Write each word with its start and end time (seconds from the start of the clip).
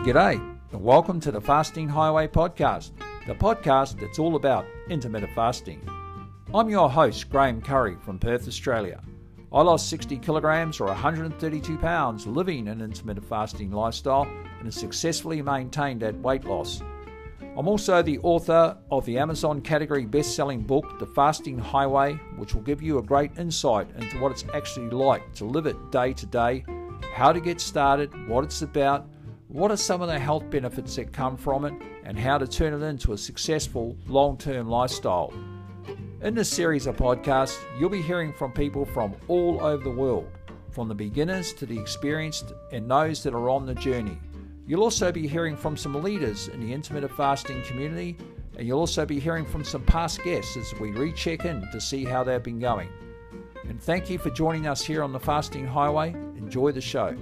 G'day, 0.00 0.40
and 0.72 0.82
welcome 0.82 1.20
to 1.20 1.30
the 1.30 1.42
Fasting 1.42 1.86
Highway 1.86 2.26
podcast, 2.26 2.92
the 3.26 3.34
podcast 3.34 4.00
that's 4.00 4.18
all 4.18 4.36
about 4.36 4.64
intermittent 4.88 5.34
fasting. 5.34 5.86
I'm 6.54 6.70
your 6.70 6.88
host, 6.88 7.28
Graham 7.28 7.60
Curry 7.60 7.98
from 8.00 8.18
Perth, 8.18 8.48
Australia. 8.48 9.02
I 9.52 9.60
lost 9.60 9.90
60 9.90 10.16
kilograms 10.16 10.80
or 10.80 10.86
132 10.86 11.76
pounds 11.76 12.26
living 12.26 12.68
an 12.68 12.80
intermittent 12.80 13.28
fasting 13.28 13.72
lifestyle 13.72 14.22
and 14.22 14.64
have 14.64 14.72
successfully 14.72 15.42
maintained 15.42 16.00
that 16.00 16.16
weight 16.20 16.46
loss. 16.46 16.80
I'm 17.58 17.68
also 17.68 18.00
the 18.00 18.20
author 18.20 18.78
of 18.90 19.04
the 19.04 19.18
Amazon 19.18 19.60
category 19.60 20.06
best 20.06 20.34
selling 20.34 20.62
book, 20.62 20.98
The 20.98 21.08
Fasting 21.08 21.58
Highway, 21.58 22.14
which 22.38 22.54
will 22.54 22.62
give 22.62 22.80
you 22.80 22.96
a 22.96 23.02
great 23.02 23.36
insight 23.36 23.90
into 23.98 24.18
what 24.18 24.32
it's 24.32 24.46
actually 24.54 24.88
like 24.88 25.34
to 25.34 25.44
live 25.44 25.66
it 25.66 25.76
day 25.92 26.14
to 26.14 26.24
day, 26.24 26.64
how 27.12 27.34
to 27.34 27.40
get 27.40 27.60
started, 27.60 28.10
what 28.26 28.44
it's 28.44 28.62
about, 28.62 29.06
what 29.50 29.72
are 29.72 29.76
some 29.76 30.00
of 30.00 30.06
the 30.06 30.18
health 30.18 30.48
benefits 30.48 30.94
that 30.94 31.12
come 31.12 31.36
from 31.36 31.64
it, 31.64 31.74
and 32.04 32.16
how 32.16 32.38
to 32.38 32.46
turn 32.46 32.72
it 32.72 32.86
into 32.86 33.12
a 33.12 33.18
successful 33.18 33.96
long 34.06 34.36
term 34.36 34.68
lifestyle. 34.68 35.32
In 36.22 36.34
this 36.34 36.48
series 36.48 36.86
of 36.86 36.96
podcasts, 36.96 37.58
you'll 37.78 37.90
be 37.90 38.02
hearing 38.02 38.32
from 38.32 38.52
people 38.52 38.84
from 38.84 39.14
all 39.26 39.60
over 39.60 39.82
the 39.82 39.90
world, 39.90 40.28
from 40.70 40.86
the 40.86 40.94
beginners 40.94 41.52
to 41.54 41.66
the 41.66 41.78
experienced 41.78 42.52
and 42.70 42.88
those 42.88 43.24
that 43.24 43.34
are 43.34 43.50
on 43.50 43.66
the 43.66 43.74
journey. 43.74 44.16
You'll 44.68 44.84
also 44.84 45.10
be 45.10 45.26
hearing 45.26 45.56
from 45.56 45.76
some 45.76 46.00
leaders 46.00 46.46
in 46.46 46.60
the 46.60 46.72
intermittent 46.72 47.16
fasting 47.16 47.62
community, 47.64 48.16
and 48.56 48.68
you'll 48.68 48.78
also 48.78 49.04
be 49.04 49.18
hearing 49.18 49.44
from 49.44 49.64
some 49.64 49.82
past 49.82 50.22
guests 50.22 50.56
as 50.56 50.78
we 50.78 50.92
recheck 50.92 51.44
in 51.44 51.66
to 51.72 51.80
see 51.80 52.04
how 52.04 52.22
they've 52.22 52.42
been 52.42 52.60
going. 52.60 52.88
And 53.68 53.82
thank 53.82 54.08
you 54.10 54.18
for 54.18 54.30
joining 54.30 54.68
us 54.68 54.82
here 54.82 55.02
on 55.02 55.12
the 55.12 55.20
Fasting 55.20 55.66
Highway. 55.66 56.10
Enjoy 56.36 56.70
the 56.70 56.80
show. 56.80 57.16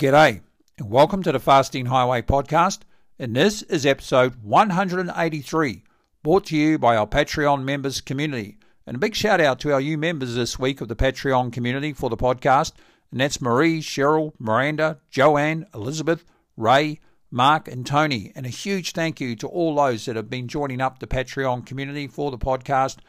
G'day, 0.00 0.40
and 0.78 0.90
welcome 0.90 1.22
to 1.24 1.30
the 1.30 1.38
Fasting 1.38 1.84
Highway 1.84 2.22
podcast. 2.22 2.78
And 3.18 3.36
this 3.36 3.60
is 3.60 3.84
episode 3.84 4.36
183, 4.42 5.84
brought 6.22 6.46
to 6.46 6.56
you 6.56 6.78
by 6.78 6.96
our 6.96 7.06
Patreon 7.06 7.64
members 7.64 8.00
community. 8.00 8.56
And 8.86 8.96
a 8.96 8.98
big 8.98 9.14
shout 9.14 9.42
out 9.42 9.60
to 9.60 9.74
our 9.74 9.82
new 9.82 9.98
members 9.98 10.36
this 10.36 10.58
week 10.58 10.80
of 10.80 10.88
the 10.88 10.96
Patreon 10.96 11.52
community 11.52 11.92
for 11.92 12.08
the 12.08 12.16
podcast. 12.16 12.72
And 13.10 13.20
that's 13.20 13.42
Marie, 13.42 13.82
Cheryl, 13.82 14.32
Miranda, 14.38 15.00
Joanne, 15.10 15.66
Elizabeth, 15.74 16.24
Ray, 16.56 17.00
Mark, 17.30 17.68
and 17.68 17.84
Tony. 17.84 18.32
And 18.34 18.46
a 18.46 18.48
huge 18.48 18.92
thank 18.92 19.20
you 19.20 19.36
to 19.36 19.48
all 19.48 19.74
those 19.74 20.06
that 20.06 20.16
have 20.16 20.30
been 20.30 20.48
joining 20.48 20.80
up 20.80 20.98
the 20.98 21.06
Patreon 21.06 21.66
community 21.66 22.06
for 22.06 22.30
the 22.30 22.38
podcast. 22.38 23.00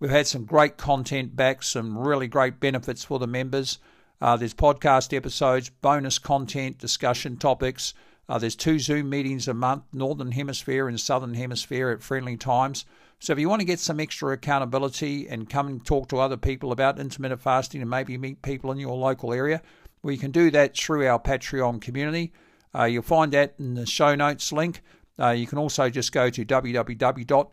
We've 0.00 0.10
had 0.10 0.26
some 0.26 0.46
great 0.46 0.78
content 0.78 1.36
back, 1.36 1.62
some 1.62 1.98
really 1.98 2.26
great 2.26 2.58
benefits 2.58 3.04
for 3.04 3.18
the 3.18 3.26
members. 3.26 3.78
Uh, 4.20 4.36
there's 4.36 4.54
podcast 4.54 5.16
episodes, 5.16 5.70
bonus 5.70 6.18
content, 6.18 6.78
discussion 6.78 7.36
topics. 7.36 7.94
Uh, 8.28 8.38
there's 8.38 8.56
two 8.56 8.78
Zoom 8.78 9.08
meetings 9.08 9.48
a 9.48 9.54
month, 9.54 9.84
Northern 9.92 10.32
Hemisphere 10.32 10.88
and 10.88 11.00
Southern 11.00 11.34
Hemisphere 11.34 11.90
at 11.90 12.02
friendly 12.02 12.36
times. 12.36 12.84
So 13.20 13.32
if 13.32 13.38
you 13.38 13.48
want 13.48 13.60
to 13.60 13.66
get 13.66 13.80
some 13.80 14.00
extra 14.00 14.32
accountability 14.32 15.28
and 15.28 15.48
come 15.48 15.68
and 15.68 15.84
talk 15.84 16.08
to 16.08 16.18
other 16.18 16.36
people 16.36 16.72
about 16.72 16.98
intermittent 16.98 17.40
fasting 17.40 17.80
and 17.80 17.90
maybe 17.90 18.18
meet 18.18 18.42
people 18.42 18.70
in 18.70 18.78
your 18.78 18.96
local 18.96 19.32
area, 19.32 19.62
well, 20.02 20.12
you 20.12 20.18
can 20.18 20.30
do 20.30 20.50
that 20.50 20.76
through 20.76 21.06
our 21.06 21.18
Patreon 21.18 21.80
community. 21.80 22.32
Uh, 22.74 22.84
you'll 22.84 23.02
find 23.02 23.32
that 23.32 23.54
in 23.58 23.74
the 23.74 23.86
show 23.86 24.14
notes 24.14 24.52
link. 24.52 24.82
Uh, 25.18 25.30
you 25.30 25.46
can 25.46 25.58
also 25.58 25.90
just 25.90 26.12
go 26.12 26.30
to 26.30 26.44
www.com 26.44 27.48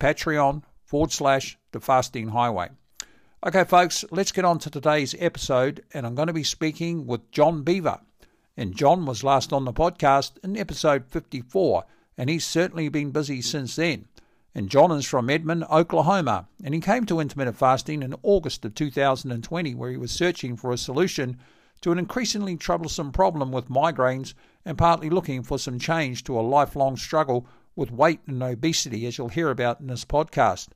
Patreon 0.00 0.62
forward 0.84 1.12
slash 1.12 1.58
the 1.72 1.80
fasting 1.80 2.28
highway. 2.28 2.70
Okay, 3.46 3.64
folks, 3.64 4.06
let's 4.10 4.32
get 4.32 4.46
on 4.46 4.58
to 4.60 4.70
today's 4.70 5.14
episode, 5.18 5.84
and 5.92 6.06
I'm 6.06 6.14
going 6.14 6.28
to 6.28 6.32
be 6.32 6.42
speaking 6.42 7.06
with 7.06 7.30
John 7.30 7.62
Beaver. 7.62 8.00
And 8.56 8.74
John 8.74 9.04
was 9.04 9.22
last 9.22 9.52
on 9.52 9.66
the 9.66 9.72
podcast 9.74 10.42
in 10.42 10.56
episode 10.56 11.04
54, 11.10 11.84
and 12.16 12.30
he's 12.30 12.46
certainly 12.46 12.88
been 12.88 13.10
busy 13.10 13.42
since 13.42 13.76
then. 13.76 14.06
And 14.54 14.70
John 14.70 14.90
is 14.92 15.04
from 15.04 15.28
Edmond, 15.28 15.64
Oklahoma, 15.70 16.48
and 16.64 16.72
he 16.72 16.80
came 16.80 17.04
to 17.04 17.20
intermittent 17.20 17.58
fasting 17.58 18.02
in 18.02 18.14
August 18.22 18.64
of 18.64 18.74
2020, 18.74 19.74
where 19.74 19.90
he 19.90 19.98
was 19.98 20.10
searching 20.10 20.56
for 20.56 20.72
a 20.72 20.78
solution 20.78 21.36
to 21.82 21.92
an 21.92 21.98
increasingly 21.98 22.56
troublesome 22.56 23.12
problem 23.12 23.52
with 23.52 23.68
migraines 23.68 24.32
and 24.64 24.78
partly 24.78 25.10
looking 25.10 25.42
for 25.42 25.58
some 25.58 25.78
change 25.78 26.24
to 26.24 26.40
a 26.40 26.40
lifelong 26.40 26.96
struggle 26.96 27.46
with 27.76 27.92
weight 27.92 28.20
and 28.26 28.42
obesity, 28.42 29.04
as 29.04 29.18
you'll 29.18 29.28
hear 29.28 29.50
about 29.50 29.80
in 29.80 29.88
this 29.88 30.06
podcast. 30.06 30.68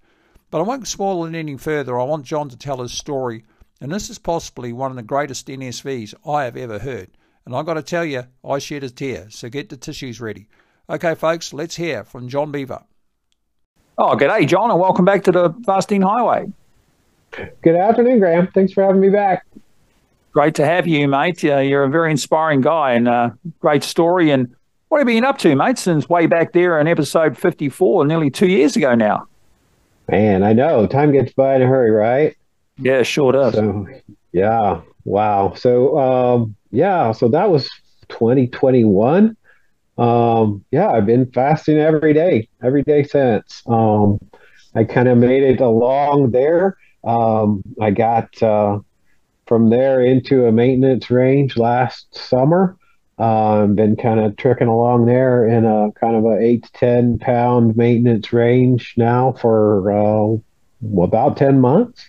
But 0.50 0.60
I 0.60 0.62
won't 0.62 0.88
spoil 0.88 1.26
it 1.26 1.34
any 1.34 1.56
further. 1.56 2.00
I 2.00 2.04
want 2.04 2.24
John 2.24 2.48
to 2.48 2.56
tell 2.56 2.80
his 2.80 2.92
story, 2.92 3.44
and 3.80 3.92
this 3.92 4.08
is 4.08 4.18
possibly 4.18 4.72
one 4.72 4.90
of 4.90 4.96
the 4.96 5.02
greatest 5.02 5.46
NSVs 5.48 6.14
I 6.26 6.44
have 6.44 6.56
ever 6.56 6.78
heard. 6.78 7.10
And 7.44 7.54
I've 7.54 7.66
got 7.66 7.74
to 7.74 7.82
tell 7.82 8.04
you, 8.04 8.24
I 8.44 8.58
shed 8.58 8.84
a 8.84 8.90
tear, 8.90 9.26
so 9.30 9.48
get 9.48 9.68
the 9.68 9.76
tissues 9.76 10.20
ready. 10.20 10.48
Okay, 10.88 11.14
folks, 11.14 11.52
let's 11.52 11.76
hear 11.76 12.02
from 12.02 12.28
John 12.28 12.50
Beaver. 12.50 12.82
Oh, 13.98 14.16
g'day, 14.16 14.46
John, 14.46 14.70
and 14.70 14.80
welcome 14.80 15.04
back 15.04 15.24
to 15.24 15.32
the 15.32 15.54
Fasting 15.66 16.02
Highway. 16.02 16.52
Good 17.62 17.76
afternoon, 17.76 18.20
Graham. 18.20 18.48
Thanks 18.48 18.72
for 18.72 18.82
having 18.84 19.00
me 19.00 19.10
back. 19.10 19.44
Great 20.32 20.54
to 20.54 20.64
have 20.64 20.86
you, 20.86 21.08
mate. 21.08 21.44
Uh, 21.44 21.58
you're 21.58 21.84
a 21.84 21.90
very 21.90 22.10
inspiring 22.10 22.60
guy 22.60 22.92
and 22.92 23.08
uh, 23.08 23.30
great 23.60 23.82
story. 23.82 24.30
And 24.30 24.54
what 24.88 24.98
have 24.98 25.08
you 25.08 25.16
been 25.16 25.24
up 25.24 25.38
to, 25.38 25.54
mate, 25.54 25.78
since 25.78 26.08
way 26.08 26.26
back 26.26 26.52
there 26.52 26.78
in 26.80 26.86
episode 26.86 27.36
54, 27.36 28.06
nearly 28.06 28.30
two 28.30 28.46
years 28.46 28.76
ago 28.76 28.94
now? 28.94 29.26
Man, 30.08 30.42
I 30.42 30.52
know 30.52 30.86
time 30.86 31.12
gets 31.12 31.32
by 31.32 31.54
in 31.56 31.62
a 31.62 31.66
hurry, 31.66 31.90
right? 31.90 32.36
Yeah, 32.78 33.02
sure 33.02 33.32
does. 33.32 33.54
So, 33.54 33.86
yeah, 34.32 34.80
wow. 35.04 35.52
So, 35.54 35.98
um, 35.98 36.56
yeah, 36.70 37.12
so 37.12 37.28
that 37.28 37.50
was 37.50 37.68
2021. 38.08 39.36
Um, 39.98 40.64
yeah, 40.70 40.88
I've 40.88 41.06
been 41.06 41.30
fasting 41.32 41.78
every 41.78 42.14
day, 42.14 42.48
every 42.62 42.82
day 42.82 43.02
since. 43.02 43.62
Um, 43.66 44.18
I 44.74 44.84
kind 44.84 45.08
of 45.08 45.18
made 45.18 45.42
it 45.42 45.60
along 45.60 46.30
there. 46.30 46.76
Um, 47.04 47.62
I 47.80 47.90
got 47.90 48.42
uh, 48.42 48.78
from 49.46 49.70
there 49.70 50.00
into 50.00 50.46
a 50.46 50.52
maintenance 50.52 51.10
range 51.10 51.56
last 51.56 52.14
summer. 52.14 52.76
Um, 53.18 53.74
been 53.74 53.96
kind 53.96 54.20
of 54.20 54.36
tricking 54.36 54.68
along 54.68 55.06
there 55.06 55.44
in 55.46 55.64
a 55.64 55.90
kind 55.98 56.14
of 56.14 56.24
a 56.24 56.38
eight 56.38 56.64
to 56.64 56.72
ten 56.72 57.18
pound 57.18 57.76
maintenance 57.76 58.32
range 58.32 58.94
now 58.96 59.32
for 59.32 59.90
uh, 59.90 61.02
about 61.02 61.36
ten 61.36 61.60
months. 61.60 62.08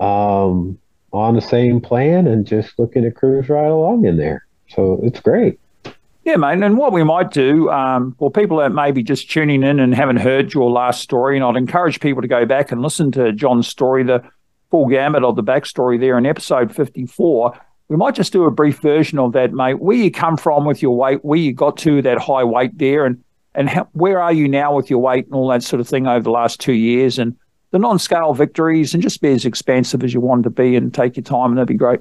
Um, 0.00 0.78
on 1.16 1.34
the 1.34 1.40
same 1.40 1.80
plan 1.80 2.26
and 2.26 2.46
just 2.46 2.78
looking 2.78 3.02
to 3.02 3.10
cruise 3.10 3.48
right 3.48 3.68
along 3.68 4.04
in 4.04 4.16
there. 4.16 4.46
So 4.68 5.00
it's 5.02 5.20
great. 5.20 5.58
Yeah, 6.24 6.36
mate. 6.36 6.60
And 6.62 6.76
what 6.76 6.92
we 6.92 7.04
might 7.04 7.30
do, 7.30 7.70
um, 7.70 8.16
well, 8.18 8.30
people 8.30 8.56
that 8.58 8.72
may 8.72 8.90
be 8.90 9.02
just 9.02 9.30
tuning 9.30 9.62
in 9.62 9.78
and 9.78 9.94
haven't 9.94 10.16
heard 10.16 10.52
your 10.52 10.70
last 10.70 11.00
story, 11.00 11.36
and 11.36 11.44
I'd 11.44 11.56
encourage 11.56 12.00
people 12.00 12.20
to 12.20 12.28
go 12.28 12.44
back 12.44 12.72
and 12.72 12.82
listen 12.82 13.12
to 13.12 13.32
John's 13.32 13.68
story, 13.68 14.02
the 14.02 14.22
full 14.70 14.88
gamut 14.88 15.22
of 15.22 15.36
the 15.36 15.44
backstory 15.44 16.00
there 16.00 16.18
in 16.18 16.26
episode 16.26 16.74
54 16.74 17.58
we 17.88 17.96
might 17.96 18.14
just 18.14 18.32
do 18.32 18.44
a 18.44 18.50
brief 18.50 18.80
version 18.80 19.18
of 19.18 19.32
that, 19.32 19.52
mate. 19.52 19.80
Where 19.80 19.96
you 19.96 20.10
come 20.10 20.36
from 20.36 20.64
with 20.64 20.82
your 20.82 20.96
weight, 20.96 21.24
where 21.24 21.38
you 21.38 21.52
got 21.52 21.76
to 21.78 22.02
that 22.02 22.18
high 22.18 22.44
weight 22.44 22.76
there, 22.78 23.04
and 23.06 23.22
and 23.54 23.68
how, 23.70 23.88
where 23.92 24.20
are 24.20 24.32
you 24.32 24.48
now 24.48 24.74
with 24.74 24.90
your 24.90 24.98
weight 24.98 25.26
and 25.26 25.34
all 25.34 25.48
that 25.48 25.62
sort 25.62 25.80
of 25.80 25.88
thing 25.88 26.06
over 26.06 26.22
the 26.22 26.30
last 26.30 26.60
two 26.60 26.72
years, 26.72 27.18
and 27.18 27.36
the 27.70 27.78
non-scale 27.78 28.34
victories, 28.34 28.92
and 28.92 29.02
just 29.02 29.20
be 29.20 29.32
as 29.32 29.44
expansive 29.44 30.02
as 30.02 30.12
you 30.12 30.20
want 30.20 30.42
to 30.44 30.50
be, 30.50 30.76
and 30.76 30.92
take 30.92 31.16
your 31.16 31.24
time, 31.24 31.50
and 31.50 31.58
that'd 31.58 31.68
be 31.68 31.74
great. 31.74 32.00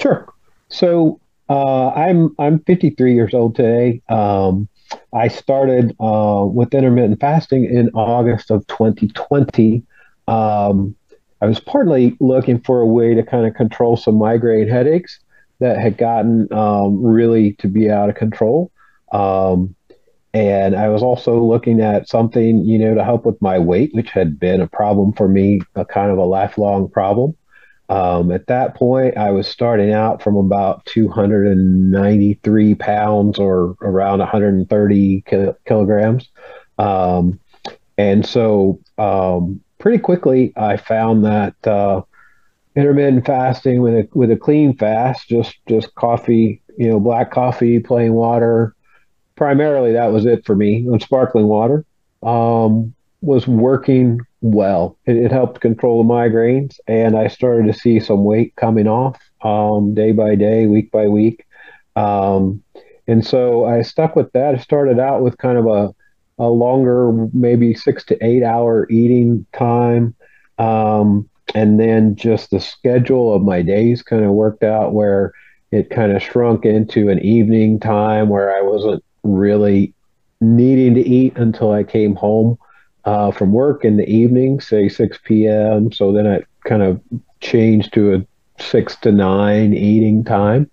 Sure. 0.00 0.32
So 0.68 1.20
uh, 1.48 1.90
I'm 1.90 2.34
I'm 2.38 2.60
53 2.60 3.14
years 3.14 3.34
old 3.34 3.54
today. 3.56 4.02
Um, 4.08 4.68
I 5.12 5.28
started 5.28 5.94
uh, 6.00 6.44
with 6.46 6.74
intermittent 6.74 7.20
fasting 7.20 7.64
in 7.64 7.90
August 7.90 8.50
of 8.50 8.66
2020. 8.66 9.84
Um, 10.26 10.96
I 11.40 11.46
was 11.46 11.60
partly 11.60 12.16
looking 12.20 12.60
for 12.60 12.80
a 12.80 12.86
way 12.86 13.14
to 13.14 13.22
kind 13.22 13.46
of 13.46 13.54
control 13.54 13.96
some 13.96 14.16
migraine 14.16 14.68
headaches 14.68 15.20
that 15.58 15.78
had 15.78 15.96
gotten 15.96 16.52
um, 16.52 17.02
really 17.02 17.54
to 17.54 17.68
be 17.68 17.90
out 17.90 18.08
of 18.08 18.16
control. 18.16 18.70
Um, 19.12 19.74
and 20.32 20.76
I 20.76 20.88
was 20.88 21.02
also 21.02 21.42
looking 21.42 21.80
at 21.80 22.08
something, 22.08 22.64
you 22.64 22.78
know, 22.78 22.94
to 22.94 23.04
help 23.04 23.24
with 23.24 23.40
my 23.42 23.58
weight, 23.58 23.94
which 23.94 24.10
had 24.10 24.38
been 24.38 24.60
a 24.60 24.68
problem 24.68 25.12
for 25.12 25.28
me, 25.28 25.60
a 25.74 25.84
kind 25.84 26.10
of 26.10 26.18
a 26.18 26.24
lifelong 26.24 26.88
problem. 26.88 27.36
Um, 27.88 28.30
at 28.30 28.46
that 28.46 28.76
point, 28.76 29.16
I 29.16 29.32
was 29.32 29.48
starting 29.48 29.92
out 29.92 30.22
from 30.22 30.36
about 30.36 30.86
293 30.86 32.74
pounds 32.76 33.38
or 33.40 33.74
around 33.82 34.20
130 34.20 35.24
kilograms. 35.66 36.28
Um, 36.78 37.40
and 37.98 38.24
so 38.24 38.78
um, 38.96 39.60
pretty 39.80 39.98
quickly, 39.98 40.52
I 40.56 40.76
found 40.76 41.24
that 41.24 41.66
uh, 41.66 42.02
intermittent 42.76 43.26
fasting 43.26 43.82
with 43.82 43.94
a 43.94 44.08
with 44.12 44.30
a 44.30 44.36
clean 44.36 44.76
fast, 44.76 45.28
just 45.28 45.56
just 45.68 45.94
coffee, 45.96 46.62
you 46.78 46.88
know, 46.88 47.00
black 47.00 47.32
coffee, 47.32 47.80
plain 47.80 48.12
water. 48.12 48.76
Primarily, 49.34 49.92
that 49.92 50.12
was 50.12 50.26
it 50.26 50.44
for 50.44 50.54
me. 50.54 50.86
And 50.86 51.02
sparkling 51.02 51.46
water 51.46 51.84
um, 52.22 52.94
was 53.22 53.48
working 53.48 54.20
well. 54.42 54.98
It, 55.06 55.16
it, 55.16 55.32
helped 55.32 55.60
control 55.60 56.02
the 56.02 56.08
migraines, 56.08 56.78
and 56.86 57.16
I 57.16 57.28
started 57.28 57.72
to 57.72 57.78
see 57.78 58.00
some 58.00 58.24
weight 58.24 58.54
coming 58.56 58.86
off 58.86 59.18
um, 59.42 59.94
day 59.94 60.12
by 60.12 60.34
day, 60.34 60.66
week 60.66 60.90
by 60.90 61.08
week. 61.08 61.46
Um, 61.96 62.62
and 63.06 63.26
so 63.26 63.64
I 63.64 63.82
stuck 63.82 64.14
with 64.14 64.30
that. 64.32 64.54
I 64.54 64.58
started 64.58 64.98
out 64.98 65.22
with 65.22 65.38
kind 65.38 65.58
of 65.58 65.66
a, 65.66 65.94
a 66.40 66.48
longer, 66.48 67.12
maybe 67.32 67.74
six 67.74 68.02
to 68.06 68.24
eight 68.24 68.42
hour 68.42 68.88
eating 68.90 69.46
time. 69.52 70.14
Um, 70.58 71.28
and 71.54 71.78
then 71.78 72.16
just 72.16 72.50
the 72.50 72.60
schedule 72.60 73.34
of 73.34 73.42
my 73.42 73.62
days 73.62 74.02
kind 74.02 74.24
of 74.24 74.30
worked 74.30 74.62
out 74.62 74.94
where 74.94 75.32
it 75.70 75.90
kind 75.90 76.12
of 76.12 76.22
shrunk 76.22 76.64
into 76.64 77.10
an 77.10 77.18
evening 77.20 77.78
time 77.78 78.28
where 78.28 78.56
I 78.56 78.62
wasn't 78.62 79.04
really 79.22 79.92
needing 80.40 80.94
to 80.94 81.06
eat 81.06 81.36
until 81.36 81.72
I 81.72 81.84
came 81.84 82.14
home 82.16 82.58
uh, 83.04 83.30
from 83.30 83.52
work 83.52 83.84
in 83.84 83.96
the 83.96 84.08
evening, 84.08 84.60
say 84.60 84.88
6 84.88 85.18
p.m. 85.24 85.92
So 85.92 86.12
then 86.12 86.26
I 86.26 86.42
kind 86.66 86.82
of 86.82 87.00
changed 87.40 87.92
to 87.94 88.14
a 88.14 88.26
six 88.62 88.96
to 88.96 89.12
nine 89.12 89.74
eating 89.74 90.24
time. 90.24 90.70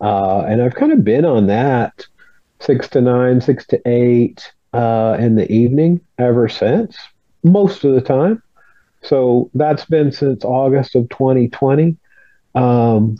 Uh, 0.00 0.42
and 0.42 0.62
I've 0.62 0.74
kind 0.74 0.92
of 0.92 1.04
been 1.04 1.24
on 1.24 1.48
that 1.48 2.06
six 2.60 2.88
to 2.90 3.00
nine, 3.00 3.40
six 3.40 3.66
to 3.68 3.80
eight 3.88 4.52
uh, 4.72 5.16
in 5.18 5.36
the 5.36 5.50
evening 5.50 6.00
ever 6.18 6.48
since, 6.48 6.96
most 7.42 7.84
of 7.84 7.94
the 7.94 8.00
time. 8.00 8.42
So 9.02 9.50
that's 9.54 9.84
been 9.84 10.12
since 10.12 10.44
August 10.44 10.94
of 10.94 11.08
2020. 11.10 11.96
Um, 12.54 13.18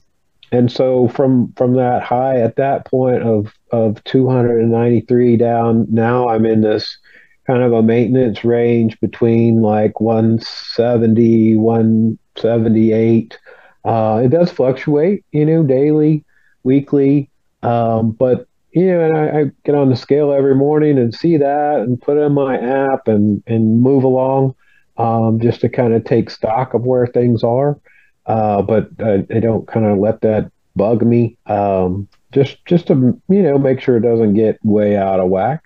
and 0.50 0.73
so 0.73 1.09
from 1.09 1.53
from 1.53 1.75
that 1.75 2.03
high 2.03 2.41
at 2.41 2.56
that 2.56 2.87
point 2.87 3.23
of 3.23 3.53
of 3.71 4.03
293 4.05 5.37
down, 5.37 5.87
now 5.91 6.29
I'm 6.29 6.47
in 6.47 6.62
this 6.62 6.99
kind 7.47 7.62
of 7.62 7.73
a 7.73 7.83
maintenance 7.83 8.44
range 8.44 8.99
between 9.01 9.62
like 9.62 10.01
170, 10.01 11.56
178. 11.56 13.39
Uh, 13.85 14.21
it 14.25 14.29
does 14.29 14.51
fluctuate, 14.51 15.25
you 15.33 15.47
know, 15.47 15.62
daily, 15.62 16.25
weekly. 16.62 17.31
Um, 17.62 18.11
but, 18.11 18.48
you 18.73 18.87
know, 18.87 19.05
and 19.05 19.17
I, 19.17 19.41
I, 19.41 19.44
get 19.65 19.75
on 19.75 19.88
the 19.88 19.97
scale 19.97 20.32
every 20.32 20.55
morning 20.55 20.99
and 20.99 21.15
see 21.15 21.37
that 21.37 21.81
and 21.81 22.00
put 22.00 22.19
it 22.19 22.20
in 22.20 22.32
my 22.32 22.59
app 22.59 23.09
and, 23.09 23.43
and 23.47 23.81
move 23.81 24.05
along 24.05 24.55
um, 24.99 25.41
just 25.41 25.61
to 25.62 25.69
kind 25.69 25.94
of 25.94 26.05
take 26.05 26.31
stock 26.31 26.75
of 26.75 26.85
where 26.85 27.06
things 27.06 27.43
are. 27.43 27.79
Uh, 28.26 28.62
but 28.62 28.91
I, 29.00 29.26
I 29.35 29.41
don't 29.41 29.67
kind 29.67 29.87
of 29.87 29.99
let 29.99 30.20
that 30.20 30.50
bug 30.76 31.03
me. 31.03 31.37
Um, 31.47 32.09
just, 32.31 32.65
just 32.67 32.88
to, 32.88 33.20
you 33.29 33.43
know, 33.43 33.59
make 33.59 33.81
sure 33.81 33.97
it 33.97 34.03
doesn't 34.03 34.35
get 34.35 34.59
way 34.62 34.97
out 34.97 35.19
of 35.19 35.29
whack. 35.29 35.65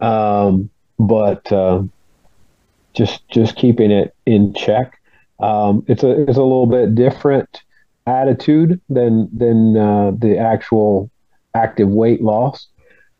Um, 0.00 0.68
but 0.98 1.50
uh, 1.50 1.82
just 2.94 3.26
just 3.28 3.56
keeping 3.56 3.90
it 3.90 4.14
in 4.26 4.54
check. 4.54 5.00
Um, 5.40 5.84
it's 5.88 6.02
a 6.02 6.22
it's 6.22 6.38
a 6.38 6.42
little 6.42 6.66
bit 6.66 6.94
different 6.94 7.62
attitude 8.06 8.80
than 8.88 9.28
than 9.36 9.76
uh, 9.76 10.12
the 10.16 10.38
actual 10.38 11.10
active 11.54 11.88
weight 11.88 12.22
loss, 12.22 12.68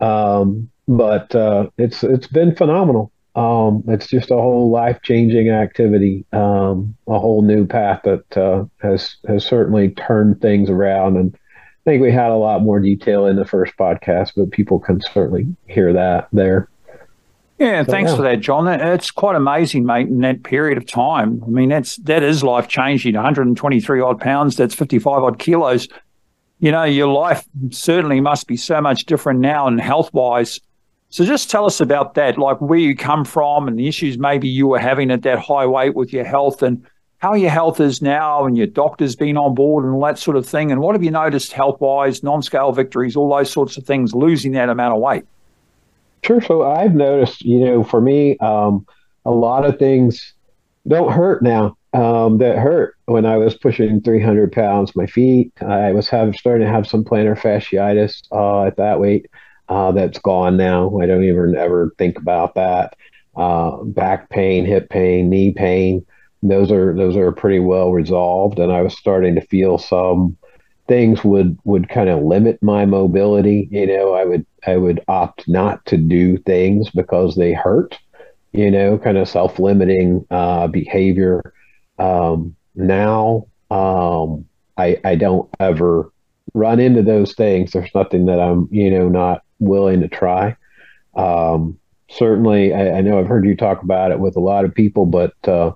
um, 0.00 0.70
but 0.88 1.34
uh, 1.34 1.68
it's 1.78 2.02
it's 2.02 2.26
been 2.26 2.54
phenomenal. 2.54 3.12
Um, 3.34 3.82
it's 3.88 4.08
just 4.08 4.30
a 4.30 4.36
whole 4.36 4.70
life 4.70 5.00
changing 5.02 5.48
activity, 5.48 6.26
um, 6.32 6.94
a 7.06 7.18
whole 7.18 7.42
new 7.42 7.66
path 7.66 8.02
that 8.04 8.36
uh, 8.36 8.64
has 8.82 9.16
has 9.26 9.44
certainly 9.44 9.90
turned 9.90 10.40
things 10.42 10.68
around. 10.68 11.16
And 11.16 11.34
I 11.34 11.90
think 11.90 12.02
we 12.02 12.12
had 12.12 12.30
a 12.30 12.36
lot 12.36 12.62
more 12.62 12.78
detail 12.78 13.26
in 13.26 13.36
the 13.36 13.46
first 13.46 13.74
podcast, 13.78 14.32
but 14.36 14.50
people 14.50 14.78
can 14.78 15.00
certainly 15.00 15.46
hear 15.66 15.92
that 15.94 16.28
there. 16.32 16.68
Yeah, 17.58 17.84
so, 17.84 17.92
thanks 17.92 18.10
yeah. 18.10 18.16
for 18.16 18.22
that, 18.22 18.40
John. 18.40 18.68
It's 18.68 19.10
quite 19.10 19.36
amazing, 19.36 19.86
mate, 19.86 20.08
in 20.08 20.20
that 20.20 20.42
period 20.42 20.76
of 20.76 20.86
time. 20.86 21.42
I 21.46 21.48
mean, 21.48 21.68
that's 21.68 21.96
that 21.98 22.22
is 22.22 22.42
life 22.42 22.68
changing. 22.68 23.14
123 23.14 24.00
odd 24.00 24.20
pounds, 24.20 24.56
that's 24.56 24.74
55 24.74 25.22
odd 25.22 25.38
kilos. 25.38 25.88
You 26.62 26.70
know, 26.70 26.84
your 26.84 27.08
life 27.08 27.44
certainly 27.70 28.20
must 28.20 28.46
be 28.46 28.56
so 28.56 28.80
much 28.80 29.04
different 29.06 29.40
now 29.40 29.66
and 29.66 29.80
health 29.80 30.14
wise. 30.14 30.60
So 31.08 31.24
just 31.24 31.50
tell 31.50 31.66
us 31.66 31.80
about 31.80 32.14
that, 32.14 32.38
like 32.38 32.60
where 32.60 32.78
you 32.78 32.94
come 32.94 33.24
from 33.24 33.66
and 33.66 33.76
the 33.76 33.88
issues 33.88 34.16
maybe 34.16 34.48
you 34.48 34.68
were 34.68 34.78
having 34.78 35.10
at 35.10 35.22
that 35.22 35.40
high 35.40 35.66
weight 35.66 35.96
with 35.96 36.12
your 36.12 36.22
health 36.22 36.62
and 36.62 36.86
how 37.18 37.34
your 37.34 37.50
health 37.50 37.80
is 37.80 38.00
now 38.00 38.46
and 38.46 38.56
your 38.56 38.68
doctor's 38.68 39.16
been 39.16 39.36
on 39.36 39.56
board 39.56 39.84
and 39.84 39.92
all 39.92 40.04
that 40.04 40.20
sort 40.20 40.36
of 40.36 40.46
thing. 40.46 40.70
And 40.70 40.80
what 40.80 40.94
have 40.94 41.02
you 41.02 41.10
noticed 41.10 41.52
health 41.52 41.80
wise, 41.80 42.22
non 42.22 42.42
scale 42.42 42.70
victories, 42.70 43.16
all 43.16 43.36
those 43.36 43.50
sorts 43.50 43.76
of 43.76 43.84
things, 43.84 44.14
losing 44.14 44.52
that 44.52 44.68
amount 44.68 44.94
of 44.94 45.00
weight? 45.00 45.24
Sure. 46.22 46.40
So 46.40 46.62
I've 46.62 46.94
noticed, 46.94 47.42
you 47.44 47.58
know, 47.58 47.82
for 47.82 48.00
me, 48.00 48.38
um, 48.38 48.86
a 49.24 49.32
lot 49.32 49.64
of 49.64 49.80
things 49.80 50.32
don't 50.86 51.10
hurt 51.10 51.42
now 51.42 51.76
um, 51.92 52.38
that 52.38 52.56
hurt 52.56 52.94
when 53.12 53.26
I 53.26 53.36
was 53.36 53.54
pushing 53.56 54.00
300 54.00 54.52
pounds. 54.52 54.96
My 54.96 55.06
feet, 55.06 55.52
I 55.60 55.92
was 55.92 56.08
having 56.08 56.34
starting 56.34 56.66
to 56.66 56.72
have 56.72 56.86
some 56.86 57.04
plantar 57.04 57.38
fasciitis 57.38 58.22
uh, 58.32 58.66
at 58.66 58.76
that 58.76 59.00
weight. 59.00 59.26
Uh, 59.68 59.92
that's 59.92 60.18
gone 60.18 60.56
now. 60.56 60.98
I 61.00 61.06
don't 61.06 61.24
even 61.24 61.54
ever 61.56 61.92
think 61.98 62.18
about 62.18 62.54
that. 62.56 62.94
Uh, 63.36 63.82
back 63.84 64.28
pain, 64.30 64.66
hip 64.66 64.90
pain, 64.90 65.30
knee 65.30 65.52
pain. 65.52 66.04
Those 66.42 66.70
are 66.72 66.94
those 66.96 67.16
are 67.16 67.32
pretty 67.32 67.60
well 67.60 67.92
resolved, 67.92 68.58
and 68.58 68.72
I 68.72 68.82
was 68.82 68.96
starting 68.98 69.34
to 69.36 69.40
feel 69.42 69.78
some 69.78 70.36
things 70.88 71.24
would 71.24 71.56
would 71.64 71.88
kind 71.88 72.08
of 72.08 72.22
limit 72.22 72.62
my 72.62 72.84
mobility. 72.84 73.68
You 73.70 73.86
know, 73.86 74.14
I 74.14 74.24
would 74.24 74.44
I 74.66 74.76
would 74.76 75.00
opt 75.08 75.48
not 75.48 75.84
to 75.86 75.96
do 75.96 76.36
things 76.38 76.90
because 76.90 77.36
they 77.36 77.52
hurt. 77.52 77.98
You 78.52 78.70
know, 78.70 78.98
kind 78.98 79.16
of 79.16 79.28
self 79.28 79.58
limiting 79.58 80.26
uh, 80.30 80.66
behavior. 80.66 81.54
Um, 81.98 82.56
now, 82.74 83.46
um, 83.70 84.46
I 84.76 84.98
I 85.04 85.14
don't 85.14 85.48
ever 85.60 86.12
run 86.54 86.80
into 86.80 87.02
those 87.02 87.34
things. 87.34 87.72
There's 87.72 87.94
nothing 87.94 88.26
that 88.26 88.40
I'm 88.40 88.68
you 88.70 88.90
know 88.90 89.08
not 89.08 89.42
willing 89.58 90.00
to 90.00 90.08
try. 90.08 90.56
Um, 91.14 91.78
certainly, 92.10 92.72
I, 92.72 92.98
I, 92.98 93.00
know 93.00 93.18
I've 93.18 93.26
heard 93.26 93.44
you 93.44 93.56
talk 93.56 93.82
about 93.82 94.12
it 94.12 94.18
with 94.18 94.36
a 94.36 94.40
lot 94.40 94.64
of 94.64 94.74
people, 94.74 95.06
but 95.06 95.34
uh, 95.46 95.72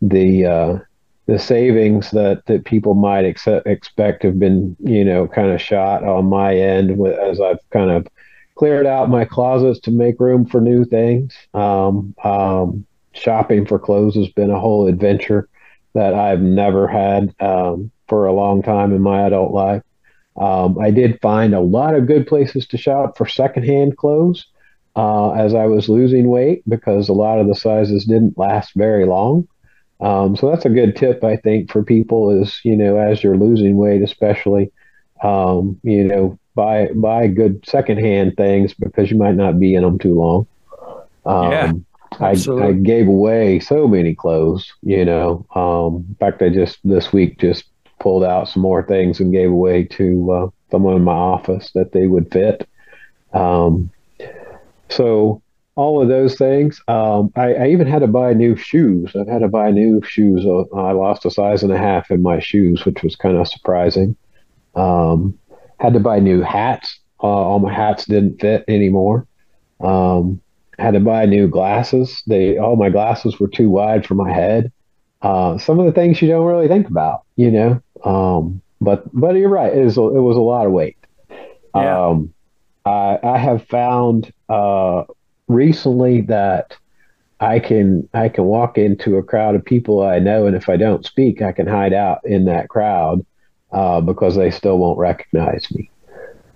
the 0.00 0.46
uh, 0.46 0.78
the 1.26 1.38
savings 1.38 2.10
that 2.12 2.46
that 2.46 2.64
people 2.64 2.94
might 2.94 3.24
accept, 3.24 3.66
expect 3.66 4.22
have 4.22 4.38
been 4.38 4.76
you 4.80 5.04
know 5.04 5.26
kind 5.26 5.50
of 5.50 5.60
shot 5.60 6.04
on 6.04 6.26
my 6.26 6.54
end 6.54 7.00
as 7.18 7.40
I've 7.40 7.58
kind 7.70 7.90
of 7.90 8.06
cleared 8.54 8.86
out 8.86 9.10
my 9.10 9.24
closets 9.24 9.80
to 9.80 9.90
make 9.90 10.18
room 10.18 10.46
for 10.46 10.60
new 10.60 10.84
things. 10.84 11.34
Um, 11.52 12.14
um, 12.24 12.86
shopping 13.12 13.66
for 13.66 13.78
clothes 13.78 14.14
has 14.14 14.28
been 14.28 14.50
a 14.50 14.60
whole 14.60 14.86
adventure 14.86 15.48
that 15.96 16.14
I've 16.14 16.40
never 16.40 16.86
had 16.86 17.34
um, 17.40 17.90
for 18.08 18.26
a 18.26 18.32
long 18.32 18.62
time 18.62 18.92
in 18.92 19.02
my 19.02 19.26
adult 19.26 19.52
life. 19.52 19.82
Um, 20.36 20.78
I 20.78 20.90
did 20.90 21.20
find 21.20 21.54
a 21.54 21.60
lot 21.60 21.94
of 21.94 22.06
good 22.06 22.26
places 22.26 22.66
to 22.68 22.78
shop 22.78 23.16
for 23.16 23.26
secondhand 23.26 23.96
clothes 23.96 24.46
uh, 24.94 25.32
as 25.32 25.54
I 25.54 25.64
was 25.66 25.88
losing 25.88 26.28
weight 26.28 26.62
because 26.68 27.08
a 27.08 27.14
lot 27.14 27.38
of 27.38 27.46
the 27.46 27.54
sizes 27.54 28.04
didn't 28.04 28.36
last 28.36 28.72
very 28.74 29.06
long. 29.06 29.48
Um, 30.00 30.36
so 30.36 30.50
that's 30.50 30.66
a 30.66 30.70
good 30.70 30.94
tip, 30.94 31.24
I 31.24 31.36
think, 31.36 31.72
for 31.72 31.82
people 31.82 32.42
is, 32.42 32.60
you 32.64 32.76
know, 32.76 32.98
as 32.98 33.22
you're 33.22 33.38
losing 33.38 33.78
weight, 33.78 34.02
especially, 34.02 34.70
um, 35.22 35.80
you 35.82 36.04
know, 36.04 36.38
buy, 36.54 36.90
buy 36.94 37.28
good 37.28 37.66
secondhand 37.66 38.36
things 38.36 38.74
because 38.74 39.10
you 39.10 39.16
might 39.16 39.36
not 39.36 39.58
be 39.58 39.74
in 39.74 39.82
them 39.82 39.98
too 39.98 40.14
long. 40.14 40.46
Um, 41.24 41.50
yeah, 41.50 41.72
I, 42.20 42.36
I, 42.66 42.72
gave 42.72 43.08
away 43.08 43.60
so 43.60 43.86
many 43.86 44.14
clothes, 44.14 44.72
you 44.82 45.04
know, 45.04 45.46
um, 45.54 46.04
in 46.08 46.14
fact, 46.16 46.42
I 46.42 46.48
just 46.48 46.78
this 46.84 47.12
week 47.12 47.38
just 47.38 47.64
pulled 48.00 48.24
out 48.24 48.48
some 48.48 48.62
more 48.62 48.82
things 48.82 49.20
and 49.20 49.32
gave 49.32 49.50
away 49.50 49.84
to 49.84 50.32
uh, 50.32 50.48
someone 50.70 50.96
in 50.96 51.02
my 51.02 51.12
office 51.12 51.70
that 51.74 51.92
they 51.92 52.06
would 52.06 52.30
fit. 52.32 52.68
Um, 53.32 53.90
so, 54.88 55.42
all 55.74 56.00
of 56.00 56.08
those 56.08 56.36
things. 56.36 56.80
Um, 56.88 57.30
I, 57.36 57.54
I, 57.54 57.66
even 57.68 57.86
had 57.86 57.98
to 57.98 58.06
buy 58.06 58.32
new 58.32 58.56
shoes. 58.56 59.14
I've 59.14 59.28
had 59.28 59.42
to 59.42 59.48
buy 59.48 59.70
new 59.70 60.02
shoes. 60.02 60.44
Uh, 60.44 60.62
I 60.74 60.92
lost 60.92 61.26
a 61.26 61.30
size 61.30 61.62
and 61.62 61.72
a 61.72 61.76
half 61.78 62.10
in 62.10 62.22
my 62.22 62.40
shoes, 62.40 62.84
which 62.86 63.02
was 63.02 63.14
kind 63.14 63.36
of 63.36 63.46
surprising. 63.46 64.16
Um, 64.74 65.38
had 65.78 65.92
to 65.92 66.00
buy 66.00 66.18
new 66.18 66.40
hats. 66.40 66.98
Uh, 67.22 67.26
all 67.26 67.58
my 67.58 67.72
hats 67.72 68.06
didn't 68.06 68.40
fit 68.40 68.64
anymore. 68.68 69.26
Um, 69.80 70.40
had 70.78 70.94
to 70.94 71.00
buy 71.00 71.26
new 71.26 71.48
glasses. 71.48 72.22
They 72.26 72.58
all 72.58 72.76
my 72.76 72.90
glasses 72.90 73.38
were 73.40 73.48
too 73.48 73.70
wide 73.70 74.06
for 74.06 74.14
my 74.14 74.32
head. 74.32 74.72
Uh, 75.22 75.58
some 75.58 75.78
of 75.78 75.86
the 75.86 75.92
things 75.92 76.20
you 76.20 76.28
don't 76.28 76.46
really 76.46 76.68
think 76.68 76.88
about, 76.88 77.22
you 77.36 77.50
know. 77.50 77.82
Um, 78.04 78.60
but 78.80 79.04
but 79.18 79.34
you're 79.36 79.48
right. 79.48 79.74
It 79.74 79.84
was 79.84 79.96
a, 79.96 80.02
it 80.02 80.20
was 80.20 80.36
a 80.36 80.40
lot 80.40 80.66
of 80.66 80.72
weight. 80.72 80.96
Yeah. 81.74 82.06
Um, 82.06 82.32
I, 82.84 83.18
I 83.22 83.38
have 83.38 83.66
found 83.66 84.32
uh, 84.48 85.04
recently 85.48 86.20
that 86.22 86.76
I 87.40 87.58
can 87.58 88.08
I 88.14 88.28
can 88.28 88.44
walk 88.44 88.78
into 88.78 89.16
a 89.16 89.22
crowd 89.22 89.54
of 89.54 89.64
people 89.64 90.02
I 90.02 90.18
know, 90.18 90.46
and 90.46 90.56
if 90.56 90.68
I 90.68 90.76
don't 90.76 91.04
speak, 91.04 91.42
I 91.42 91.52
can 91.52 91.66
hide 91.66 91.92
out 91.92 92.20
in 92.24 92.44
that 92.44 92.68
crowd 92.68 93.24
uh, 93.72 94.00
because 94.00 94.36
they 94.36 94.50
still 94.50 94.78
won't 94.78 94.98
recognize 94.98 95.66
me. 95.72 95.90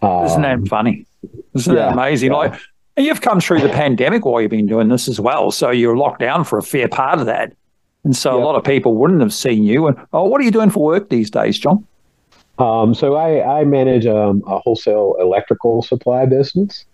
Um, 0.03 0.25
Isn't 0.25 0.43
that 0.43 0.69
funny? 0.69 1.07
Isn't 1.55 1.75
yeah, 1.75 1.87
that 1.87 1.93
amazing? 1.93 2.31
Yeah. 2.31 2.37
Like 2.37 2.61
you've 2.97 3.21
come 3.21 3.41
through 3.41 3.61
the 3.61 3.69
pandemic 3.69 4.25
while 4.25 4.41
you've 4.41 4.51
been 4.51 4.67
doing 4.67 4.89
this 4.89 5.09
as 5.09 5.21
well, 5.21 5.51
so 5.51 5.71
you're 5.71 5.97
locked 5.97 6.21
down 6.21 6.45
for 6.45 6.59
a 6.59 6.63
fair 6.63 6.89
part 6.89 7.19
of 7.19 7.27
that. 7.27 7.53
And 8.05 8.17
so 8.17 8.37
yep. 8.37 8.43
a 8.43 8.47
lot 8.47 8.57
of 8.57 8.65
people 8.65 8.97
wouldn't 8.97 9.21
have 9.21 9.35
seen 9.35 9.65
you. 9.65 9.87
And 9.87 9.97
oh, 10.13 10.25
what 10.25 10.41
are 10.41 10.45
you 10.45 10.51
doing 10.51 10.71
for 10.71 10.85
work 10.85 11.11
these 11.11 11.31
days, 11.31 11.59
John? 11.59 11.87
Um, 12.59 12.95
so 12.95 13.17
I, 13.17 13.61
I 13.61 13.65
manage 13.65 14.07
um, 14.07 14.43
a 14.47 14.59
wholesale 14.59 15.17
electrical 15.19 15.83
supply 15.83 16.27
business. 16.27 16.85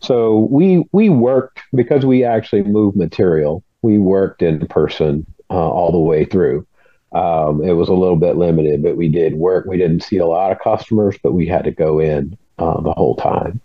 So 0.00 0.48
we 0.50 0.84
we 0.92 1.08
worked 1.08 1.60
because 1.74 2.04
we 2.04 2.24
actually 2.24 2.62
moved 2.62 2.96
material. 2.96 3.62
We 3.82 3.98
worked 3.98 4.42
in 4.42 4.66
person 4.66 5.24
uh, 5.50 5.54
all 5.54 5.92
the 5.92 5.98
way 5.98 6.24
through. 6.24 6.66
Um, 7.12 7.62
it 7.62 7.72
was 7.72 7.88
a 7.88 7.94
little 7.94 8.16
bit 8.16 8.36
limited, 8.36 8.82
but 8.82 8.96
we 8.96 9.08
did 9.08 9.34
work. 9.34 9.66
We 9.66 9.78
didn't 9.78 10.02
see 10.02 10.18
a 10.18 10.26
lot 10.26 10.50
of 10.50 10.58
customers, 10.58 11.16
but 11.22 11.32
we 11.32 11.46
had 11.46 11.64
to 11.64 11.70
go 11.70 12.00
in 12.00 12.36
uh, 12.58 12.80
the 12.80 12.92
whole 12.92 13.14
time. 13.14 13.60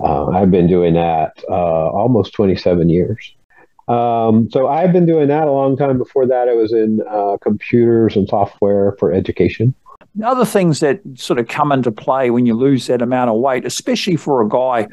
Uh, 0.00 0.28
I've 0.28 0.50
been 0.50 0.68
doing 0.68 0.94
that 0.94 1.42
uh, 1.48 1.90
almost 1.90 2.32
27 2.32 2.88
years. 2.88 3.34
Um, 3.88 4.50
so 4.50 4.68
I've 4.68 4.92
been 4.92 5.06
doing 5.06 5.28
that 5.28 5.48
a 5.48 5.52
long 5.52 5.76
time. 5.76 5.98
Before 5.98 6.26
that, 6.26 6.48
I 6.48 6.54
was 6.54 6.72
in 6.72 7.00
uh, 7.08 7.38
computers 7.40 8.16
and 8.16 8.28
software 8.28 8.96
for 8.98 9.12
education. 9.12 9.74
Other 10.22 10.44
things 10.44 10.80
that 10.80 11.00
sort 11.14 11.38
of 11.38 11.48
come 11.48 11.72
into 11.72 11.90
play 11.90 12.30
when 12.30 12.44
you 12.44 12.54
lose 12.54 12.86
that 12.88 13.02
amount 13.02 13.30
of 13.30 13.36
weight, 13.36 13.64
especially 13.64 14.16
for 14.16 14.42
a 14.42 14.48
guy 14.48 14.88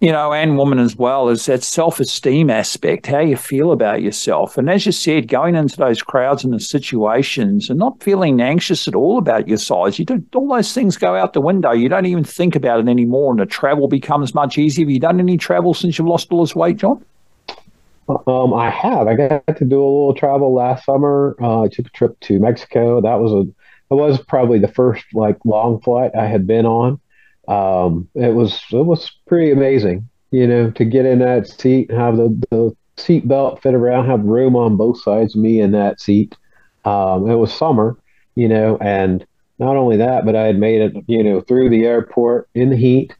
you 0.00 0.12
know, 0.12 0.32
and 0.34 0.58
woman 0.58 0.78
as 0.78 0.94
well, 0.96 1.30
is 1.30 1.46
that 1.46 1.62
self 1.62 2.00
esteem 2.00 2.50
aspect, 2.50 3.06
how 3.06 3.20
you 3.20 3.36
feel 3.36 3.72
about 3.72 4.02
yourself. 4.02 4.58
And 4.58 4.68
as 4.68 4.84
you 4.84 4.92
said, 4.92 5.28
going 5.28 5.54
into 5.54 5.76
those 5.78 6.02
crowds 6.02 6.44
and 6.44 6.52
the 6.52 6.60
situations 6.60 7.70
and 7.70 7.78
not 7.78 8.02
feeling 8.02 8.40
anxious 8.42 8.86
at 8.86 8.94
all 8.94 9.16
about 9.16 9.48
your 9.48 9.56
size, 9.56 9.98
you 9.98 10.04
don't, 10.04 10.26
all 10.34 10.48
those 10.48 10.74
things 10.74 10.98
go 10.98 11.16
out 11.16 11.32
the 11.32 11.40
window. 11.40 11.72
You 11.72 11.88
don't 11.88 12.04
even 12.04 12.24
think 12.24 12.54
about 12.54 12.80
it 12.80 12.88
anymore. 12.88 13.32
And 13.32 13.40
the 13.40 13.46
travel 13.46 13.88
becomes 13.88 14.34
much 14.34 14.58
easier. 14.58 14.84
Have 14.84 14.90
you 14.90 15.00
done 15.00 15.18
any 15.18 15.38
travel 15.38 15.72
since 15.72 15.96
you've 15.96 16.08
lost 16.08 16.30
all 16.30 16.44
this 16.44 16.54
weight, 16.54 16.76
John? 16.76 17.02
Um, 18.26 18.52
I 18.52 18.68
have. 18.70 19.08
I 19.08 19.14
got 19.14 19.46
to 19.56 19.64
do 19.64 19.82
a 19.82 19.84
little 19.84 20.14
travel 20.14 20.52
last 20.52 20.84
summer. 20.84 21.36
Uh, 21.40 21.62
I 21.62 21.68
took 21.68 21.86
a 21.86 21.90
trip 21.90 22.20
to 22.20 22.38
Mexico. 22.38 23.00
That 23.00 23.18
was 23.18 23.32
a, 23.32 23.40
it 23.90 23.94
was 23.94 24.22
probably 24.22 24.58
the 24.58 24.68
first 24.68 25.06
like 25.14 25.38
long 25.46 25.80
flight 25.80 26.10
I 26.14 26.26
had 26.26 26.46
been 26.46 26.66
on 26.66 27.00
um, 27.48 28.08
it 28.14 28.34
was 28.34 28.60
it 28.72 28.84
was 28.84 29.10
pretty 29.26 29.50
amazing, 29.52 30.08
you 30.30 30.46
know, 30.46 30.70
to 30.72 30.84
get 30.84 31.06
in 31.06 31.20
that 31.20 31.46
seat, 31.48 31.90
have 31.90 32.16
the 32.16 32.28
the 32.50 32.76
seat 32.96 33.26
belt 33.28 33.62
fit 33.62 33.74
around, 33.74 34.06
have 34.06 34.24
room 34.24 34.56
on 34.56 34.76
both 34.76 35.00
sides 35.02 35.34
of 35.34 35.42
me 35.42 35.60
in 35.60 35.72
that 35.72 36.00
seat. 36.00 36.36
Um, 36.84 37.28
it 37.28 37.34
was 37.34 37.52
summer, 37.52 37.96
you 38.34 38.48
know, 38.48 38.78
and 38.80 39.26
not 39.58 39.76
only 39.76 39.96
that, 39.98 40.24
but 40.24 40.36
I 40.36 40.42
had 40.46 40.58
made 40.58 40.80
it, 40.82 41.04
you 41.06 41.22
know, 41.22 41.40
through 41.40 41.70
the 41.70 41.84
airport 41.84 42.48
in 42.54 42.70
the 42.70 42.76
heat. 42.76 43.14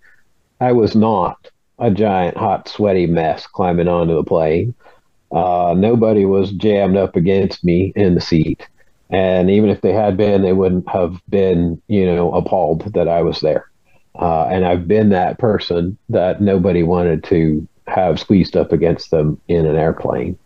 I 0.61 0.73
was 0.73 0.95
not 0.95 1.51
a 1.79 1.91
giant, 1.91 2.37
hot, 2.37 2.69
sweaty 2.69 3.07
mess 3.07 3.47
climbing 3.47 3.89
onto 3.89 4.15
the 4.15 4.25
plane. 4.25 4.75
Uh, 5.33 5.75
nobody 5.77 6.25
was 6.25 6.53
jammed 6.53 6.97
up 6.97 7.17
against 7.17 7.65
me 7.65 7.93
in 7.97 8.15
the 8.15 8.21
seat. 8.21 8.67
And 9.11 9.51
even 9.51 9.71
if 9.71 9.81
they 9.81 9.93
had 9.93 10.17
been, 10.17 10.43
they 10.43 10.53
wouldn't 10.53 10.89
have 10.89 11.21
been, 11.29 11.81
you 11.89 12.07
know, 12.07 12.33
appalled 12.33 12.93
that 12.95 13.09
I 13.09 13.23
was 13.23 13.41
there. 13.41 13.67
Uh, 14.19 14.47
and 14.47 14.65
I've 14.65 14.89
been 14.89 15.11
that 15.11 15.39
person 15.39 15.99
that 16.09 16.41
nobody 16.41 16.83
wanted 16.83 17.25
to 17.25 17.67
have 17.87 18.19
squeezed 18.19 18.57
up 18.57 18.73
against 18.73 19.11
them 19.11 19.41
in 19.49 19.67
an 19.67 19.77
airplane. 19.77 20.39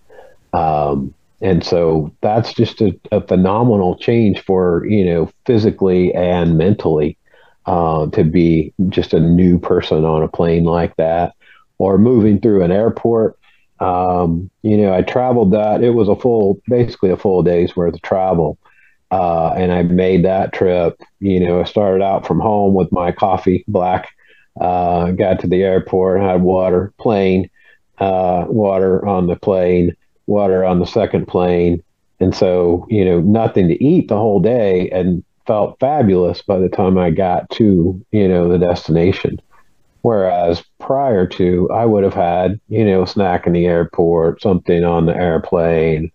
Um, 0.53 1.15
and 1.41 1.65
so 1.65 2.15
that's 2.21 2.53
just 2.53 2.81
a, 2.81 2.99
a, 3.13 3.21
phenomenal 3.21 3.97
change 3.97 4.41
for, 4.41 4.85
you 4.87 5.05
know, 5.05 5.31
physically 5.47 6.13
and 6.15 6.59
mentally 6.59 7.17
uh, 7.67 8.07
to 8.09 8.25
be 8.25 8.75
just 8.89 9.15
a 9.15 9.21
new 9.21 9.59
person 9.59 10.05
on 10.05 10.23
a 10.23 10.29
plane 10.29 10.65
like 10.65 10.97
that 10.97 11.35
or 11.79 11.97
moving 11.97 12.41
through 12.41 12.63
an 12.63 12.73
airport. 12.73 13.39
Um, 13.79 14.51
you 14.63 14.77
know, 14.77 14.93
I 14.93 15.01
traveled 15.01 15.53
that. 15.53 15.83
It 15.83 15.91
was 15.91 16.09
a 16.09 16.17
full, 16.17 16.61
basically 16.69 17.11
a 17.11 17.17
full 17.17 17.43
day's 17.43 17.75
worth 17.75 17.95
of 17.95 18.03
travel. 18.03 18.59
Uh, 19.11 19.53
and 19.57 19.73
I 19.73 19.83
made 19.83 20.25
that 20.25 20.53
trip. 20.53 21.01
You 21.19 21.41
know, 21.41 21.61
I 21.61 21.65
started 21.65 22.03
out 22.03 22.27
from 22.27 22.41
home 22.41 22.75
with 22.75 22.93
my 22.93 23.13
coffee 23.13 23.65
black, 23.67 24.11
uh, 24.61 25.11
got 25.13 25.41
to 25.41 25.47
the 25.47 25.63
airport, 25.63 26.21
had 26.21 26.43
water, 26.43 26.93
plane, 26.99 27.51
uh, 27.99 28.45
water 28.49 29.05
on 29.07 29.27
the 29.27 29.37
plane, 29.37 29.97
water 30.27 30.65
on 30.65 30.79
the 30.79 30.87
second 30.87 31.27
plane. 31.27 31.83
And 32.21 32.35
so, 32.35 32.87
you 32.89 33.05
know, 33.05 33.21
nothing 33.21 33.69
to 33.69 33.83
eat 33.83 34.09
the 34.09 34.17
whole 34.17 34.41
day 34.41 34.89
and 34.91 35.25
felt 35.47 35.81
fabulous 35.81 36.43
by 36.43 36.59
the 36.59 36.69
time 36.69 36.99
I 36.99 37.11
got 37.11 37.51
to, 37.51 38.01
you 38.13 38.29
know, 38.29 38.49
the 38.49 38.59
destination. 38.59 39.41
Whereas 40.03 40.63
prior 40.79 41.27
to, 41.27 41.69
I 41.71 41.85
would 41.85 42.05
have 42.05 42.15
had, 42.15 42.61
you 42.69 42.85
know, 42.85 43.03
a 43.03 43.07
snack 43.07 43.47
in 43.47 43.53
the 43.53 43.67
airport, 43.67 44.41
something 44.41 44.85
on 44.85 45.07
the 45.07 45.17
airplane, 45.17 46.13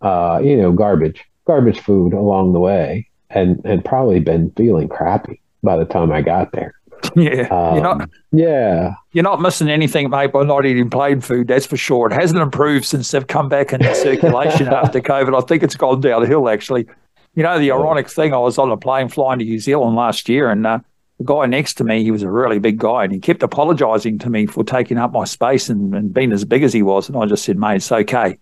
uh, 0.00 0.40
you 0.42 0.56
know, 0.56 0.72
garbage 0.72 1.24
garbage 1.46 1.80
food 1.80 2.12
along 2.12 2.52
the 2.52 2.60
way 2.60 3.08
and 3.30 3.64
had 3.64 3.84
probably 3.84 4.20
been 4.20 4.50
feeling 4.56 4.88
crappy 4.88 5.40
by 5.62 5.76
the 5.76 5.84
time 5.84 6.12
I 6.12 6.22
got 6.22 6.52
there. 6.52 6.74
Yeah. 7.14 7.48
Um, 7.50 7.74
you're 7.74 7.82
not, 7.82 8.10
yeah. 8.32 8.94
You're 9.12 9.22
not 9.22 9.40
missing 9.40 9.68
anything, 9.68 10.10
mate, 10.10 10.32
by 10.32 10.42
not 10.44 10.66
eating 10.66 10.90
plane 10.90 11.20
food, 11.20 11.46
that's 11.48 11.64
for 11.64 11.76
sure. 11.76 12.08
It 12.08 12.12
hasn't 12.12 12.40
improved 12.40 12.84
since 12.84 13.10
they've 13.10 13.26
come 13.26 13.48
back 13.48 13.72
into 13.72 13.94
circulation 14.02 14.68
after 14.68 15.00
COVID. 15.00 15.36
I 15.36 15.46
think 15.46 15.62
it's 15.62 15.76
gone 15.76 16.00
downhill, 16.00 16.48
actually. 16.48 16.86
You 17.34 17.42
know, 17.42 17.58
the 17.58 17.70
ironic 17.70 18.08
thing, 18.08 18.34
I 18.34 18.38
was 18.38 18.58
on 18.58 18.70
a 18.70 18.76
plane 18.76 19.08
flying 19.08 19.38
to 19.38 19.44
New 19.44 19.58
Zealand 19.58 19.94
last 19.94 20.28
year, 20.28 20.50
and 20.50 20.66
uh, 20.66 20.80
the 21.18 21.24
guy 21.24 21.46
next 21.46 21.74
to 21.74 21.84
me, 21.84 22.02
he 22.02 22.10
was 22.10 22.22
a 22.22 22.30
really 22.30 22.58
big 22.58 22.78
guy, 22.78 23.04
and 23.04 23.12
he 23.12 23.18
kept 23.18 23.42
apologizing 23.42 24.18
to 24.20 24.30
me 24.30 24.46
for 24.46 24.64
taking 24.64 24.98
up 24.98 25.12
my 25.12 25.24
space 25.24 25.68
and, 25.68 25.94
and 25.94 26.12
being 26.12 26.32
as 26.32 26.44
big 26.44 26.62
as 26.62 26.72
he 26.72 26.82
was. 26.82 27.08
And 27.08 27.16
I 27.16 27.26
just 27.26 27.44
said, 27.44 27.58
mate, 27.58 27.76
it's 27.76 27.92
okay. 27.92 28.38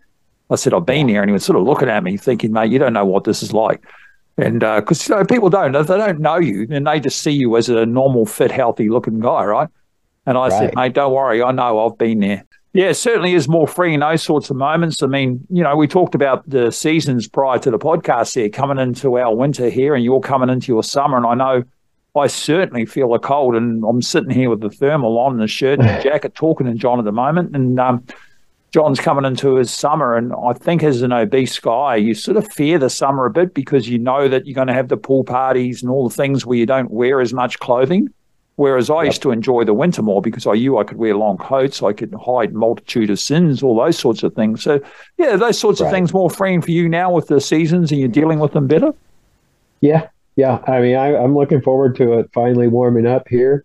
I 0.51 0.57
said, 0.57 0.75
I've 0.75 0.87
been 0.87 1.09
here. 1.09 1.23
And 1.23 1.29
he 1.29 1.33
was 1.33 1.45
sort 1.45 1.59
of 1.59 1.65
looking 1.65 1.89
at 1.89 2.05
me 2.05 2.17
thinking, 2.17 2.53
mate, 2.53 2.71
you 2.71 2.79
don't 2.79 2.93
know 2.93 3.05
what 3.05 3.25
this 3.25 3.43
is 3.43 3.53
like. 3.53 3.83
And 4.37 4.61
because, 4.61 5.11
uh, 5.11 5.15
you 5.15 5.21
know, 5.21 5.27
people 5.27 5.49
don't, 5.49 5.73
they 5.73 5.83
don't 5.97 6.21
know 6.21 6.37
you 6.37 6.67
and 6.71 6.87
they 6.87 7.01
just 7.01 7.21
see 7.21 7.31
you 7.31 7.57
as 7.57 7.69
a 7.69 7.87
normal, 7.87 8.27
fit, 8.27 8.51
healthy 8.51 8.89
looking 8.89 9.21
guy, 9.21 9.45
right? 9.45 9.69
And 10.27 10.37
I 10.37 10.49
right. 10.49 10.53
said, 10.53 10.75
mate, 10.75 10.95
don't 10.95 11.13
worry. 11.13 11.43
I 11.43 11.53
know 11.53 11.87
I've 11.87 11.99
been 11.99 12.21
there. 12.21 12.45
Yeah, 12.73 12.87
it 12.87 12.95
certainly 12.95 13.35
is 13.35 13.47
more 13.47 13.69
free 13.69 13.95
in 13.95 14.01
those 14.01 14.23
sorts 14.23 14.51
of 14.51 14.57
moments. 14.57 15.01
I 15.01 15.07
mean, 15.07 15.47
you 15.49 15.63
know, 15.63 15.77
we 15.77 15.87
talked 15.87 16.17
about 16.17 16.49
the 16.51 16.73
seasons 16.73 17.29
prior 17.29 17.61
to 17.61 17.71
the 17.71 17.79
podcast 17.79 18.35
there, 18.35 18.49
coming 18.49 18.79
into 18.79 19.17
our 19.17 19.33
winter 19.33 19.71
here, 19.71 19.95
and 19.95 20.03
you're 20.03 20.21
coming 20.21 20.49
into 20.51 20.73
your 20.73 20.83
summer. 20.83 21.17
And 21.17 21.25
I 21.25 21.35
know 21.35 21.63
I 22.17 22.27
certainly 22.27 22.85
feel 22.85 23.11
the 23.11 23.21
cold, 23.21 23.55
and 23.55 23.85
I'm 23.85 24.03
sitting 24.03 24.31
here 24.31 24.51
with 24.51 24.61
the 24.61 24.71
thermal 24.71 25.17
on, 25.21 25.35
and 25.35 25.41
the 25.41 25.47
shirt 25.47 25.79
and 25.79 25.89
the 25.89 26.03
jacket, 26.03 26.35
talking 26.35 26.67
to 26.67 26.75
John 26.75 26.99
at 26.99 27.05
the 27.05 27.13
moment. 27.13 27.55
And 27.55 27.79
um, 27.79 28.05
John's 28.75 28.99
coming 28.99 29.25
into 29.25 29.55
his 29.55 29.71
summer, 29.71 30.17
and 30.17 30.33
I 30.33 30.53
think 30.53 30.83
as 30.83 31.03
an 31.03 31.13
obese 31.13 31.61
guy, 31.61 31.95
you 31.95 32.13
sort 32.13 32.37
of 32.37 32.51
fear 32.51 32.77
the 32.77 32.91
summer 32.91 33.25
a 33.25 33.31
bit 33.31 33.55
because 33.55 33.89
you 33.89 34.01
know 34.01 34.27
that 34.27 34.47
you're 34.47 34.55
going 34.57 34.67
to 34.67 34.75
have 34.75 34.89
the 34.89 34.97
pool 34.97 35.23
parties 35.23 35.81
and 35.81 35.93
all 35.93 36.09
the 36.09 36.15
things 36.17 36.45
where 36.45 36.59
you 36.59 36.67
don't 36.67 36.91
wear 36.91 37.21
as 37.21 37.33
much 37.33 37.61
clothing. 37.61 38.09
Whereas 38.57 38.91
I 38.91 39.05
yep. 39.05 39.13
used 39.13 39.23
to 39.23 39.31
enjoy 39.31 39.63
the 39.63 39.75
winter 39.75 40.03
more 40.03 40.21
because 40.21 40.45
I 40.45 40.55
knew 40.55 40.77
I 40.77 40.83
could 40.83 40.97
wear 40.97 41.15
long 41.15 41.39
coats, 41.39 41.85
I 41.85 41.93
could 41.93 42.13
hide 42.21 42.53
multitude 42.53 43.11
of 43.11 43.21
sins, 43.21 43.63
all 43.63 43.77
those 43.77 43.97
sorts 43.97 44.25
of 44.25 44.35
things. 44.35 44.65
So, 44.65 44.81
yeah, 45.19 45.37
those 45.37 45.57
sorts 45.57 45.81
right. 45.81 45.87
of 45.87 45.93
things 45.93 46.13
more 46.13 46.29
freeing 46.29 46.61
for 46.61 46.73
you 46.73 46.89
now 46.89 47.13
with 47.13 47.29
the 47.29 47.41
seasons, 47.41 47.93
and 47.93 48.01
you're 48.01 48.09
dealing 48.09 48.41
with 48.41 48.55
them 48.55 48.67
better. 48.67 48.93
Yeah, 49.83 50.09
yeah. 50.35 50.59
I 50.67 50.81
mean, 50.81 50.97
I, 50.97 51.17
I'm 51.17 51.37
looking 51.37 51.63
forward 51.63 51.95
to 51.99 52.15
it 52.15 52.31
finally 52.35 52.67
warming 52.67 53.07
up 53.07 53.29
here 53.29 53.65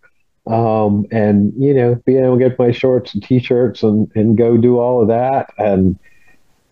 um, 0.49 1.05
and 1.11 1.53
you 1.57 1.73
know 1.73 1.95
being 2.05 2.23
able 2.23 2.37
to 2.37 2.49
get 2.49 2.59
my 2.59 2.71
shorts 2.71 3.13
and 3.13 3.23
t-shirts 3.23 3.83
and 3.83 4.11
and 4.15 4.37
go 4.37 4.57
do 4.57 4.79
all 4.79 5.01
of 5.01 5.07
that. 5.07 5.53
And 5.57 5.97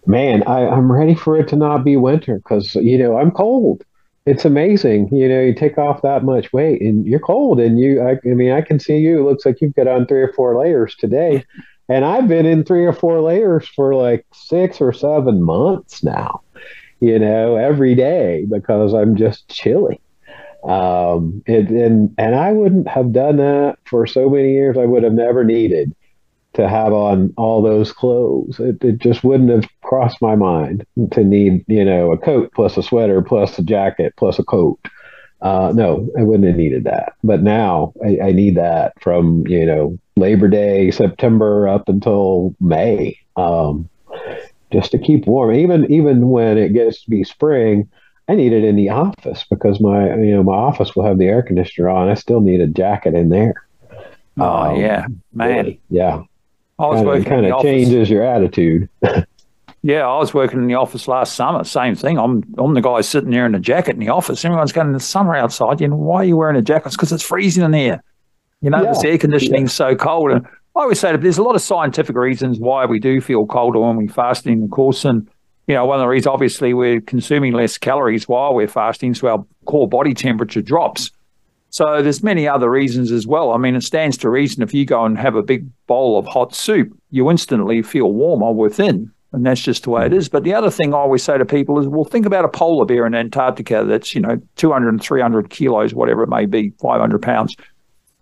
man 0.07 0.41
I, 0.43 0.65
i'm 0.69 0.89
ready 0.89 1.13
for 1.13 1.37
it 1.37 1.49
to 1.49 1.57
not 1.57 1.83
be 1.83 1.97
winter 1.97 2.37
because 2.37 2.75
you 2.75 2.97
know 2.97 3.17
i'm 3.17 3.31
cold. 3.31 3.83
It's 4.25 4.43
amazing 4.43 5.09
you 5.11 5.29
know 5.29 5.41
you 5.41 5.53
take 5.53 5.77
off 5.77 6.01
that 6.01 6.23
much 6.23 6.51
weight 6.51 6.81
and 6.81 7.05
you're 7.05 7.19
cold 7.19 7.59
and 7.59 7.79
you 7.79 8.01
I, 8.01 8.17
I 8.29 8.33
mean 8.33 8.51
i 8.51 8.61
can 8.61 8.79
see 8.79 8.97
you. 8.97 9.19
It 9.19 9.23
looks 9.23 9.45
like 9.45 9.61
you've 9.61 9.75
got 9.75 9.87
on 9.87 10.07
three 10.07 10.21
or 10.21 10.33
four 10.33 10.57
layers 10.57 10.95
today. 10.95 11.45
And 11.89 12.03
i've 12.03 12.27
been 12.27 12.45
in 12.45 12.65
three 12.65 12.85
or 12.85 12.93
four 12.93 13.21
layers 13.21 13.67
for 13.69 13.95
like 13.95 14.25
six 14.33 14.81
or 14.81 14.91
seven 14.91 15.41
months 15.41 16.03
now 16.03 16.41
you 16.99 17.19
know 17.19 17.55
every 17.55 17.95
day 17.95 18.45
because 18.49 18.93
i'm 18.93 19.15
just 19.15 19.47
chilly 19.47 20.01
um, 20.67 21.41
it, 21.45 21.69
and 21.69 22.13
and 22.17 22.35
I 22.35 22.51
wouldn't 22.51 22.87
have 22.87 23.13
done 23.13 23.37
that 23.37 23.77
for 23.85 24.05
so 24.05 24.29
many 24.29 24.51
years. 24.51 24.77
I 24.77 24.85
would 24.85 25.03
have 25.03 25.13
never 25.13 25.43
needed 25.43 25.95
to 26.53 26.67
have 26.67 26.91
on 26.91 27.33
all 27.37 27.61
those 27.61 27.93
clothes. 27.93 28.59
It, 28.59 28.83
it 28.83 28.97
just 28.97 29.23
wouldn't 29.23 29.49
have 29.49 29.65
crossed 29.81 30.21
my 30.21 30.35
mind 30.35 30.85
to 31.11 31.23
need, 31.23 31.63
you 31.67 31.85
know, 31.85 32.11
a 32.11 32.17
coat 32.17 32.51
plus 32.53 32.75
a 32.77 32.83
sweater 32.83 33.21
plus 33.21 33.57
a 33.57 33.63
jacket 33.63 34.13
plus 34.17 34.39
a 34.39 34.43
coat. 34.43 34.79
Uh, 35.41 35.71
no, 35.73 36.09
I 36.17 36.23
wouldn't 36.23 36.47
have 36.47 36.57
needed 36.57 36.83
that. 36.85 37.13
But 37.23 37.43
now 37.43 37.93
I, 38.03 38.29
I, 38.29 38.31
need 38.31 38.57
that 38.57 38.93
from, 38.99 39.45
you 39.45 39.67
know, 39.67 39.97
Labor 40.15 40.47
Day, 40.47 40.89
September 40.89 41.67
up 41.67 41.87
until 41.87 42.55
May, 42.59 43.19
um, 43.35 43.87
just 44.73 44.89
to 44.91 44.97
keep 44.97 45.27
warm. 45.27 45.53
Even 45.53 45.89
even 45.91 46.29
when 46.29 46.57
it 46.57 46.73
gets 46.73 47.03
to 47.03 47.09
be 47.11 47.23
spring, 47.23 47.87
I 48.29 48.35
need 48.35 48.51
it 48.53 48.63
in 48.63 48.75
the 48.75 48.89
office 48.89 49.45
because 49.49 49.79
my 49.79 50.15
you 50.15 50.35
know 50.35 50.43
my 50.43 50.53
office 50.55 50.95
will 50.95 51.05
have 51.05 51.17
the 51.17 51.25
air 51.25 51.41
conditioner 51.41 51.89
on. 51.89 52.09
I 52.09 52.15
still 52.15 52.41
need 52.41 52.61
a 52.61 52.67
jacket 52.67 53.13
in 53.13 53.29
there. 53.29 53.53
Oh 54.37 54.71
um, 54.71 54.79
yeah, 54.79 55.07
man. 55.33 55.77
Yeah. 55.89 56.23
I 56.79 56.85
was 56.85 57.25
kind 57.25 57.45
of 57.45 57.61
changes 57.63 58.09
your 58.09 58.23
attitude. 58.23 58.87
Yeah, 59.83 60.05
I 60.05 60.17
was 60.17 60.33
working 60.33 60.59
in 60.59 60.67
the 60.67 60.73
office 60.73 61.07
last 61.07 61.35
summer. 61.35 61.63
Same 61.63 61.95
thing. 61.95 62.17
I'm 62.17 62.43
I'm 62.57 62.73
the 62.73 62.81
guy 62.81 62.99
sitting 63.01 63.29
there 63.29 63.45
in 63.45 63.55
a 63.55 63.59
jacket 63.59 63.91
in 63.91 63.99
the 63.99 64.09
office. 64.09 64.43
Everyone's 64.43 64.73
going 64.73 64.87
in 64.87 64.93
the 64.93 64.99
summer 64.99 65.33
outside. 65.33 65.79
You 65.79 65.87
know, 65.87 65.95
why 65.95 66.17
are 66.17 66.25
you 66.25 66.35
wearing 66.35 66.57
a 66.57 66.61
jacket? 66.61 66.91
Because 66.91 67.13
it's 67.13 67.23
freezing 67.23 67.63
in 67.63 67.71
here. 67.71 68.03
You 68.61 68.69
know, 68.69 68.81
yeah. 68.81 68.91
this 68.91 69.03
air 69.05 69.17
conditioning's 69.17 69.71
yeah. 69.71 69.91
so 69.91 69.95
cold. 69.95 70.31
And 70.31 70.45
I 70.45 70.81
always 70.81 70.99
say 70.99 71.11
that 71.11 71.21
there's 71.21 71.37
a 71.37 71.43
lot 71.43 71.55
of 71.55 71.61
scientific 71.61 72.17
reasons 72.17 72.59
why 72.59 72.85
we 72.85 72.99
do 72.99 73.21
feel 73.21 73.45
colder 73.45 73.79
when 73.79 73.95
we 73.95 74.07
fasting, 74.07 74.63
of 74.63 74.71
course. 74.71 75.05
And 75.05 75.29
you 75.67 75.75
know, 75.75 75.85
one 75.85 75.99
of 75.99 76.03
the 76.03 76.07
reasons 76.07 76.27
obviously 76.27 76.73
we're 76.73 77.01
consuming 77.01 77.53
less 77.53 77.77
calories 77.77 78.27
while 78.27 78.53
we're 78.53 78.67
fasting, 78.67 79.13
so 79.13 79.27
our 79.27 79.45
core 79.65 79.87
body 79.87 80.13
temperature 80.13 80.61
drops. 80.61 81.11
So 81.69 82.01
there's 82.01 82.23
many 82.23 82.47
other 82.47 82.69
reasons 82.69 83.11
as 83.11 83.27
well. 83.27 83.51
I 83.51 83.57
mean, 83.57 83.75
it 83.75 83.83
stands 83.83 84.17
to 84.19 84.29
reason 84.29 84.63
if 84.63 84.73
you 84.73 84.85
go 84.85 85.03
and 85.03 85.17
have 85.17 85.35
a 85.35 85.43
big 85.43 85.67
bowl 85.85 86.17
of 86.17 86.25
hot 86.25 86.55
soup, 86.55 86.97
you 87.11 87.29
instantly 87.29 87.81
feel 87.81 88.13
warmer 88.13 88.51
within. 88.51 89.11
And 89.33 89.45
that's 89.45 89.61
just 89.61 89.83
the 89.83 89.89
way 89.89 90.05
it 90.05 90.13
mm. 90.13 90.17
is. 90.17 90.29
But 90.29 90.45
the 90.45 90.53
other 90.53 90.71
thing 90.71 90.93
I 90.93 90.97
always 90.97 91.21
say 91.21 91.37
to 91.37 91.45
people 91.45 91.77
is, 91.79 91.87
well, 91.87 92.05
think 92.05 92.25
about 92.25 92.45
a 92.45 92.49
polar 92.49 92.85
bear 92.85 93.05
in 93.05 93.13
Antarctica 93.13 93.83
that's, 93.85 94.15
you 94.15 94.21
know, 94.21 94.41
200 94.55 94.89
and 94.89 95.01
300 95.01 95.49
kilos, 95.49 95.93
whatever 95.93 96.23
it 96.23 96.29
may 96.29 96.45
be, 96.45 96.71
500 96.81 97.21
pounds. 97.21 97.55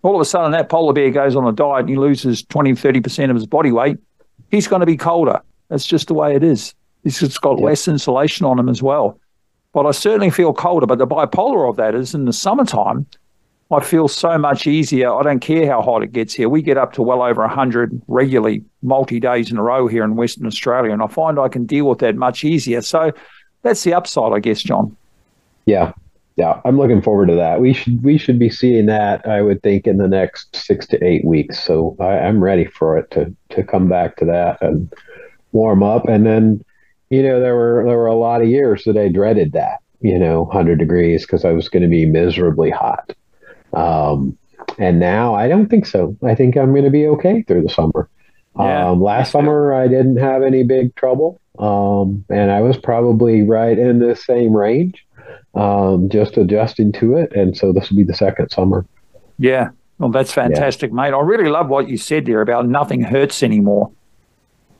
All 0.02 0.16
of 0.16 0.20
a 0.20 0.24
sudden, 0.24 0.50
that 0.50 0.68
polar 0.68 0.92
bear 0.92 1.10
goes 1.10 1.36
on 1.36 1.46
a 1.46 1.52
diet 1.52 1.80
and 1.80 1.88
he 1.88 1.96
loses 1.96 2.42
20, 2.42 2.72
30% 2.72 3.30
of 3.30 3.36
his 3.36 3.46
body 3.46 3.70
weight. 3.70 3.98
He's 4.50 4.66
going 4.66 4.80
to 4.80 4.86
be 4.86 4.96
colder. 4.96 5.40
That's 5.68 5.86
just 5.86 6.08
the 6.08 6.14
way 6.14 6.34
it 6.34 6.42
is. 6.42 6.74
Just 7.06 7.40
got 7.40 7.58
yep. 7.58 7.64
less 7.64 7.88
insulation 7.88 8.46
on 8.46 8.56
them 8.56 8.68
as 8.68 8.82
well. 8.82 9.18
But 9.72 9.86
I 9.86 9.90
certainly 9.90 10.30
feel 10.30 10.52
colder. 10.52 10.86
But 10.86 10.98
the 10.98 11.06
bipolar 11.06 11.68
of 11.68 11.76
that 11.76 11.94
is 11.94 12.14
in 12.14 12.24
the 12.24 12.32
summertime, 12.32 13.06
I 13.70 13.80
feel 13.80 14.08
so 14.08 14.38
much 14.38 14.66
easier. 14.66 15.12
I 15.12 15.22
don't 15.22 15.40
care 15.40 15.66
how 15.66 15.82
hot 15.82 16.02
it 16.02 16.12
gets 16.12 16.32
here. 16.34 16.48
We 16.48 16.62
get 16.62 16.78
up 16.78 16.92
to 16.94 17.02
well 17.02 17.22
over 17.22 17.42
100 17.42 18.00
regularly, 18.06 18.64
multi 18.82 19.20
days 19.20 19.50
in 19.50 19.58
a 19.58 19.62
row 19.62 19.88
here 19.88 20.04
in 20.04 20.16
Western 20.16 20.46
Australia, 20.46 20.92
and 20.92 21.02
I 21.02 21.08
find 21.08 21.38
I 21.38 21.48
can 21.48 21.66
deal 21.66 21.88
with 21.88 21.98
that 21.98 22.16
much 22.16 22.44
easier. 22.44 22.80
So 22.82 23.12
that's 23.62 23.82
the 23.82 23.94
upside, 23.94 24.32
I 24.32 24.38
guess, 24.38 24.62
John. 24.62 24.96
Yeah, 25.66 25.92
yeah, 26.36 26.60
I'm 26.66 26.76
looking 26.76 27.00
forward 27.00 27.28
to 27.28 27.34
that. 27.34 27.60
We 27.60 27.72
should 27.72 28.02
we 28.02 28.18
should 28.18 28.38
be 28.38 28.50
seeing 28.50 28.86
that, 28.86 29.26
I 29.26 29.40
would 29.40 29.62
think, 29.62 29.86
in 29.86 29.96
the 29.96 30.06
next 30.06 30.54
six 30.54 30.86
to 30.88 31.02
eight 31.02 31.24
weeks. 31.24 31.62
So 31.62 31.96
I, 31.98 32.18
I'm 32.18 32.44
ready 32.44 32.66
for 32.66 32.98
it 32.98 33.10
to 33.12 33.34
to 33.50 33.64
come 33.64 33.88
back 33.88 34.16
to 34.16 34.26
that 34.26 34.60
and 34.60 34.92
warm 35.52 35.82
up. 35.82 36.06
And 36.06 36.26
then, 36.26 36.62
you 37.10 37.22
know, 37.22 37.40
there 37.40 37.54
were 37.54 37.84
there 37.86 37.96
were 37.96 38.06
a 38.06 38.16
lot 38.16 38.42
of 38.42 38.48
years 38.48 38.84
that 38.84 38.96
I 38.96 39.08
dreaded 39.08 39.52
that, 39.52 39.80
you 40.00 40.18
know, 40.18 40.42
100 40.42 40.78
degrees 40.78 41.22
because 41.22 41.44
I 41.44 41.52
was 41.52 41.68
going 41.68 41.82
to 41.82 41.88
be 41.88 42.06
miserably 42.06 42.70
hot. 42.70 43.14
Um, 43.72 44.36
and 44.78 44.98
now 44.98 45.34
I 45.34 45.48
don't 45.48 45.68
think 45.68 45.86
so. 45.86 46.16
I 46.24 46.34
think 46.34 46.56
I'm 46.56 46.72
going 46.72 46.84
to 46.84 46.90
be 46.90 47.06
okay 47.08 47.42
through 47.42 47.62
the 47.62 47.68
summer. 47.68 48.08
Yeah, 48.58 48.90
um, 48.90 49.02
last 49.02 49.32
summer 49.32 49.74
I 49.74 49.86
didn't 49.86 50.16
have 50.16 50.42
any 50.42 50.62
big 50.62 50.94
trouble, 50.96 51.38
um, 51.58 52.24
and 52.30 52.50
I 52.50 52.62
was 52.62 52.78
probably 52.78 53.42
right 53.42 53.78
in 53.78 53.98
the 53.98 54.16
same 54.16 54.56
range, 54.56 55.06
um, 55.54 56.08
just 56.08 56.38
adjusting 56.38 56.92
to 56.92 57.18
it. 57.18 57.34
And 57.36 57.54
so 57.54 57.72
this 57.72 57.90
will 57.90 57.98
be 57.98 58.04
the 58.04 58.14
second 58.14 58.48
summer. 58.48 58.86
Yeah, 59.38 59.68
well, 59.98 60.10
that's 60.10 60.32
fantastic, 60.32 60.90
yeah. 60.90 60.94
mate. 60.94 61.12
I 61.12 61.20
really 61.20 61.50
love 61.50 61.68
what 61.68 61.88
you 61.88 61.98
said 61.98 62.24
there 62.24 62.40
about 62.40 62.66
nothing 62.66 63.02
hurts 63.02 63.42
anymore. 63.42 63.92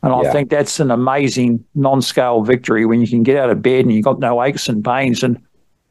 And 0.06 0.14
I 0.14 0.22
yeah. 0.22 0.32
think 0.32 0.50
that's 0.50 0.78
an 0.78 0.92
amazing 0.92 1.64
non-scale 1.74 2.42
victory 2.42 2.86
when 2.86 3.00
you 3.00 3.08
can 3.08 3.24
get 3.24 3.36
out 3.36 3.50
of 3.50 3.60
bed 3.60 3.84
and 3.84 3.92
you've 3.92 4.04
got 4.04 4.20
no 4.20 4.40
aches 4.40 4.68
and 4.68 4.84
pains. 4.84 5.24
And 5.24 5.36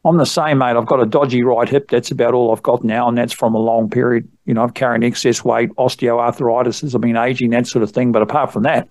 I'm 0.06 0.16
the 0.16 0.26
same, 0.26 0.60
mate. 0.60 0.78
I've 0.78 0.86
got 0.86 1.02
a 1.02 1.06
dodgy 1.06 1.44
right 1.44 1.68
hip. 1.68 1.90
That's 1.90 2.12
about 2.12 2.34
all 2.34 2.54
I've 2.54 2.64
got 2.64 2.84
now, 2.84 3.10
and 3.10 3.18
that's 3.18 3.34
from 3.34 3.54
a 3.54 3.60
long 3.60 3.90
period. 3.90 4.26
You 4.46 4.54
know, 4.54 4.64
I've 4.64 4.74
carried 4.74 5.04
excess 5.04 5.44
weight, 5.44 5.70
osteoarthritis 5.72 6.84
as 6.84 6.96
I've 6.96 7.02
been 7.02 7.18
aging, 7.18 7.50
that 7.50 7.68
sort 7.68 7.84
of 7.84 7.92
thing. 7.92 8.14
But 8.14 8.22
apart 8.22 8.54
from 8.54 8.64
that, 8.64 8.88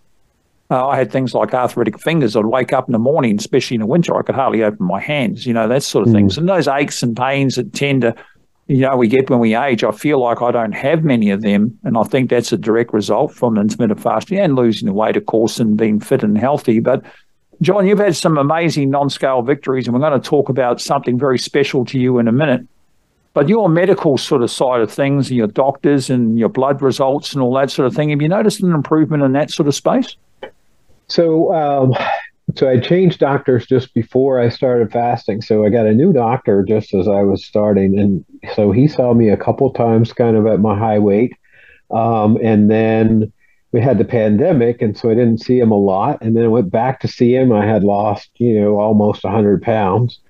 uh, 0.71 0.89
I 0.89 0.97
had 0.97 1.11
things 1.11 1.33
like 1.33 1.55
arthritic 1.55 1.99
fingers. 2.01 2.37
I'd 2.37 2.45
wake 2.45 2.75
up 2.75 2.87
in 2.89 2.93
the 2.93 2.99
morning, 2.99 3.39
especially 3.39 3.77
in 3.77 3.81
the 3.81 3.87
winter, 3.87 4.15
I 4.19 4.23
could 4.23 4.35
hardly 4.35 4.63
open 4.63 4.85
my 4.85 5.01
hands. 5.01 5.47
You 5.47 5.55
know, 5.55 5.69
that 5.69 5.83
sort 5.83 6.07
of 6.07 6.13
mm. 6.13 6.17
things. 6.17 6.37
And 6.37 6.49
those 6.49 6.69
aches 6.69 7.03
and 7.03 7.17
pains 7.17 7.55
that 7.55 7.73
tend 7.73 8.03
to, 8.03 8.15
you 8.67 8.79
know, 8.79 8.97
we 8.97 9.09
get 9.09 9.29
when 9.29 9.41
we 9.41 9.55
age. 9.55 9.85
I 9.85 9.91
feel 9.91 10.21
like 10.21 10.41
I 10.41 10.51
don't 10.51 10.73
have 10.73 11.05
many 11.05 11.31
of 11.31 11.43
them, 11.43 11.79
and 11.85 11.99
I 11.99 12.03
think 12.05 12.31
that's 12.31 12.53
a 12.53 12.57
direct 12.57 12.95
result 12.95 13.33
from 13.33 13.59
intermittent 13.59 14.01
fasting 14.01 14.39
and 14.39 14.57
losing 14.57 14.87
the 14.87 14.95
weight, 14.95 15.17
of 15.17 15.27
course, 15.27 15.61
and 15.61 15.77
being 15.77 16.01
fit 16.01 16.23
and 16.23 16.39
healthy. 16.39 16.81
But 16.81 17.05
John, 17.61 17.87
you've 17.87 17.99
had 17.99 18.17
some 18.17 18.39
amazing 18.39 18.91
non 18.91 19.11
scale 19.11 19.43
victories, 19.43 19.87
and 19.87 19.95
we're 19.95 20.01
going 20.01 20.21
to 20.21 20.29
talk 20.29 20.49
about 20.49 20.81
something 20.81 21.19
very 21.19 21.39
special 21.39 21.85
to 21.87 21.99
you 21.99 22.19
in 22.19 22.27
a 22.27 22.33
minute. 22.33 22.67
But 23.35 23.49
your 23.49 23.69
medical 23.69 24.17
sort 24.17 24.43
of 24.43 24.51
side 24.51 24.81
of 24.81 24.91
things, 24.91 25.29
and 25.29 25.37
your 25.37 25.49
doctors 25.49 26.09
and 26.09 26.39
your 26.39 26.49
blood 26.49 26.81
results 26.81 27.35
and 27.35 27.43
all 27.43 27.53
that 27.55 27.71
sort 27.71 27.87
of 27.87 27.95
thing, 27.95 28.11
have 28.11 28.23
you 28.23 28.29
noticed 28.29 28.63
an 28.63 28.73
improvement 28.73 29.23
in 29.23 29.33
that 29.33 29.51
sort 29.51 29.69
of 29.69 29.75
space? 29.75 30.17
So, 31.09 31.53
um, 31.53 31.95
so 32.55 32.69
I 32.69 32.79
changed 32.79 33.21
doctors 33.21 33.67
just 33.67 33.95
before 33.95 34.41
I 34.41 34.49
started 34.49 34.93
fasting. 34.93 35.43
So 35.43 35.65
I 35.65 35.71
got 35.71 35.87
a 35.87 35.95
new 35.95 36.13
doctor 36.13 36.63
just 36.63 36.95
as 36.95 37.09
I 37.09 37.23
was 37.23 37.45
starting, 37.45 37.99
and 37.99 38.25
so 38.55 38.71
he 38.71 38.87
saw 38.87 39.15
me 39.15 39.29
a 39.29 39.37
couple 39.37 39.71
times, 39.73 40.13
kind 40.13 40.37
of 40.37 40.47
at 40.47 40.61
my 40.61 40.79
high 40.79 40.99
weight, 40.99 41.33
um, 41.91 42.39
and 42.43 42.71
then 42.71 43.33
we 43.75 43.81
had 43.81 43.99
the 43.99 44.05
pandemic, 44.05 44.81
and 44.83 44.97
so 44.97 45.11
I 45.11 45.15
didn't 45.15 45.39
see 45.39 45.59
him 45.59 45.73
a 45.73 45.79
lot. 45.79 46.23
And 46.23 46.37
then 46.37 46.45
I 46.45 46.49
went 46.49 46.71
back 46.71 47.01
to 47.01 47.09
see 47.09 47.35
him. 47.35 47.51
I 47.51 47.67
had 47.67 47.83
lost, 47.83 48.31
you 48.37 48.61
know, 48.61 48.79
almost 48.79 49.25
100 49.25 49.63
pounds. 49.63 50.21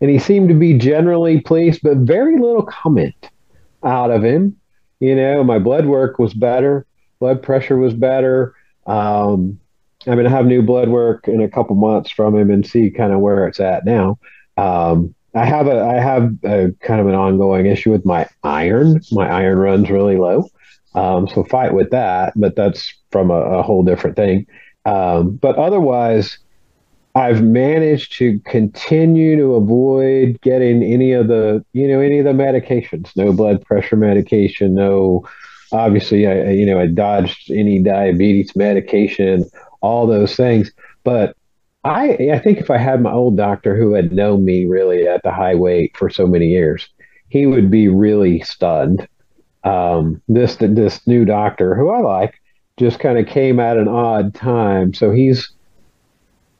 And 0.00 0.08
he 0.08 0.20
seemed 0.20 0.48
to 0.50 0.54
be 0.54 0.78
generally 0.78 1.40
pleased, 1.40 1.80
but 1.82 1.96
very 1.96 2.38
little 2.38 2.62
comment 2.62 3.30
out 3.82 4.12
of 4.12 4.22
him. 4.22 4.56
You 5.00 5.16
know, 5.16 5.42
my 5.42 5.58
blood 5.58 5.86
work 5.86 6.20
was 6.20 6.32
better, 6.32 6.86
blood 7.18 7.42
pressure 7.42 7.76
was 7.76 7.92
better. 7.92 8.54
Um, 8.86 9.58
I'm 10.06 10.14
going 10.14 10.24
to 10.24 10.30
have 10.30 10.46
new 10.46 10.62
blood 10.62 10.88
work 10.88 11.28
in 11.28 11.40
a 11.40 11.48
couple 11.48 11.76
months 11.76 12.10
from 12.10 12.36
him 12.36 12.50
and 12.50 12.66
see 12.66 12.90
kind 12.90 13.12
of 13.12 13.20
where 13.20 13.46
it's 13.46 13.60
at 13.60 13.84
now. 13.84 14.18
Um, 14.56 15.14
I 15.34 15.44
have 15.44 15.66
a 15.66 15.82
I 15.82 16.00
have 16.00 16.32
a 16.44 16.72
kind 16.80 17.00
of 17.00 17.08
an 17.08 17.14
ongoing 17.14 17.66
issue 17.66 17.90
with 17.90 18.06
my 18.06 18.26
iron. 18.42 19.00
My 19.12 19.28
iron 19.28 19.58
runs 19.58 19.90
really 19.90 20.16
low. 20.16 20.48
Um, 20.94 21.28
so 21.28 21.44
fight 21.44 21.74
with 21.74 21.90
that, 21.90 22.32
but 22.36 22.56
that's 22.56 22.92
from 23.12 23.30
a, 23.30 23.34
a 23.34 23.62
whole 23.62 23.82
different 23.82 24.16
thing. 24.16 24.46
Um, 24.86 25.36
but 25.36 25.56
otherwise, 25.56 26.38
I've 27.14 27.42
managed 27.42 28.12
to 28.18 28.38
continue 28.40 29.36
to 29.36 29.54
avoid 29.54 30.40
getting 30.40 30.82
any 30.82 31.12
of 31.12 31.28
the, 31.28 31.64
you 31.72 31.88
know, 31.88 32.00
any 32.00 32.18
of 32.18 32.24
the 32.24 32.32
medications. 32.32 33.14
No 33.16 33.32
blood 33.32 33.64
pressure 33.64 33.96
medication. 33.96 34.74
No, 34.74 35.28
obviously, 35.72 36.26
I, 36.26 36.50
you 36.50 36.66
know, 36.66 36.78
I 36.78 36.86
dodged 36.86 37.50
any 37.50 37.78
diabetes 37.78 38.54
medication. 38.56 39.44
All 39.80 40.06
those 40.06 40.34
things. 40.34 40.72
But 41.04 41.36
I, 41.84 42.30
I 42.32 42.38
think 42.40 42.58
if 42.58 42.70
I 42.70 42.78
had 42.78 43.00
my 43.00 43.12
old 43.12 43.36
doctor 43.36 43.76
who 43.76 43.92
had 43.94 44.12
known 44.12 44.44
me 44.44 44.64
really 44.64 45.06
at 45.06 45.22
the 45.22 45.30
high 45.30 45.54
weight 45.54 45.96
for 45.96 46.10
so 46.10 46.26
many 46.26 46.46
years, 46.48 46.88
he 47.28 47.46
would 47.46 47.70
be 47.70 47.88
really 47.88 48.40
stunned 48.40 49.06
um, 49.64 50.22
this 50.28 50.56
this 50.56 51.06
new 51.06 51.24
doctor 51.24 51.74
who 51.74 51.90
I 51.90 52.00
like 52.00 52.40
just 52.76 53.00
kind 53.00 53.18
of 53.18 53.26
came 53.26 53.58
at 53.58 53.76
an 53.76 53.88
odd 53.88 54.34
time, 54.34 54.94
so 54.94 55.10
he's 55.10 55.52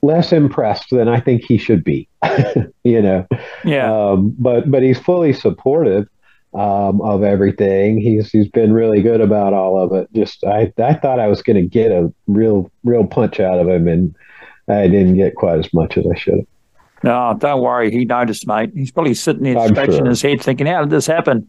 less 0.02 0.32
impressed 0.32 0.90
than 0.90 1.08
I 1.08 1.20
think 1.20 1.42
he 1.42 1.58
should 1.58 1.84
be. 1.84 2.08
you 2.84 3.02
know, 3.02 3.26
yeah. 3.64 3.92
Um, 3.92 4.34
but 4.38 4.70
but 4.70 4.82
he's 4.82 4.98
fully 4.98 5.32
supportive 5.32 6.08
um, 6.56 7.02
of 7.02 7.22
everything. 7.22 8.00
He's 8.00 8.30
he's 8.30 8.48
been 8.48 8.72
really 8.72 9.02
good 9.02 9.20
about 9.20 9.52
all 9.52 9.78
of 9.78 9.92
it. 9.92 10.08
Just 10.14 10.42
I 10.44 10.72
I 10.78 10.94
thought 10.94 11.20
I 11.20 11.28
was 11.28 11.42
going 11.42 11.56
to 11.56 11.68
get 11.68 11.92
a 11.92 12.12
real 12.26 12.70
real 12.82 13.06
punch 13.06 13.38
out 13.40 13.58
of 13.58 13.68
him, 13.68 13.86
and 13.86 14.14
I 14.66 14.88
didn't 14.88 15.16
get 15.16 15.36
quite 15.36 15.58
as 15.58 15.72
much 15.74 15.98
as 15.98 16.06
I 16.10 16.16
should 16.16 16.38
have. 16.38 16.46
No, 17.04 17.36
don't 17.38 17.60
worry. 17.60 17.90
He 17.90 18.06
noticed, 18.06 18.46
mate. 18.46 18.70
He's 18.74 18.90
probably 18.90 19.14
sitting 19.14 19.42
there 19.42 19.58
I'm 19.58 19.68
scratching 19.68 19.98
sure. 19.98 20.06
his 20.06 20.22
head, 20.22 20.40
thinking, 20.40 20.66
"How 20.66 20.80
did 20.80 20.90
this 20.90 21.06
happen?" 21.06 21.48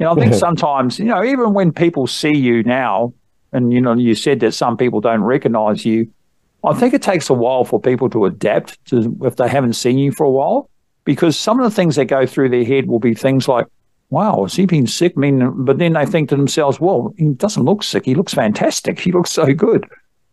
You 0.00 0.06
know, 0.06 0.12
I 0.12 0.14
think 0.16 0.34
sometimes, 0.46 0.98
you 0.98 1.04
know, 1.04 1.22
even 1.22 1.54
when 1.54 1.72
people 1.72 2.08
see 2.08 2.36
you 2.36 2.64
now, 2.64 3.14
and 3.52 3.72
you 3.72 3.80
know, 3.80 3.94
you 3.94 4.16
said 4.16 4.40
that 4.40 4.52
some 4.52 4.76
people 4.76 5.00
don't 5.00 5.22
recognize 5.22 5.84
you. 5.84 6.10
I 6.64 6.74
think 6.74 6.92
it 6.92 7.02
takes 7.02 7.30
a 7.30 7.34
while 7.34 7.64
for 7.64 7.80
people 7.80 8.10
to 8.10 8.24
adapt 8.24 8.84
to 8.86 9.16
if 9.22 9.36
they 9.36 9.48
haven't 9.48 9.74
seen 9.74 9.96
you 9.96 10.10
for 10.10 10.24
a 10.24 10.30
while, 10.30 10.68
because 11.04 11.38
some 11.38 11.60
of 11.60 11.64
the 11.64 11.74
things 11.74 11.94
that 11.96 12.06
go 12.06 12.26
through 12.26 12.48
their 12.48 12.64
head 12.64 12.88
will 12.88 12.98
be 12.98 13.14
things 13.14 13.46
like, 13.46 13.66
"Wow, 14.10 14.42
has 14.42 14.54
he 14.54 14.66
been 14.66 14.86
sick?" 14.86 15.14
I 15.16 15.20
mean, 15.20 15.64
but 15.64 15.78
then 15.78 15.94
they 15.94 16.06
think 16.06 16.28
to 16.28 16.36
themselves, 16.36 16.80
"Well, 16.80 17.14
he 17.16 17.28
doesn't 17.30 17.64
look 17.64 17.82
sick. 17.82 18.04
He 18.04 18.14
looks 18.14 18.34
fantastic. 18.34 18.98
He 18.98 19.12
looks 19.12 19.30
so 19.30 19.52
good." 19.52 19.86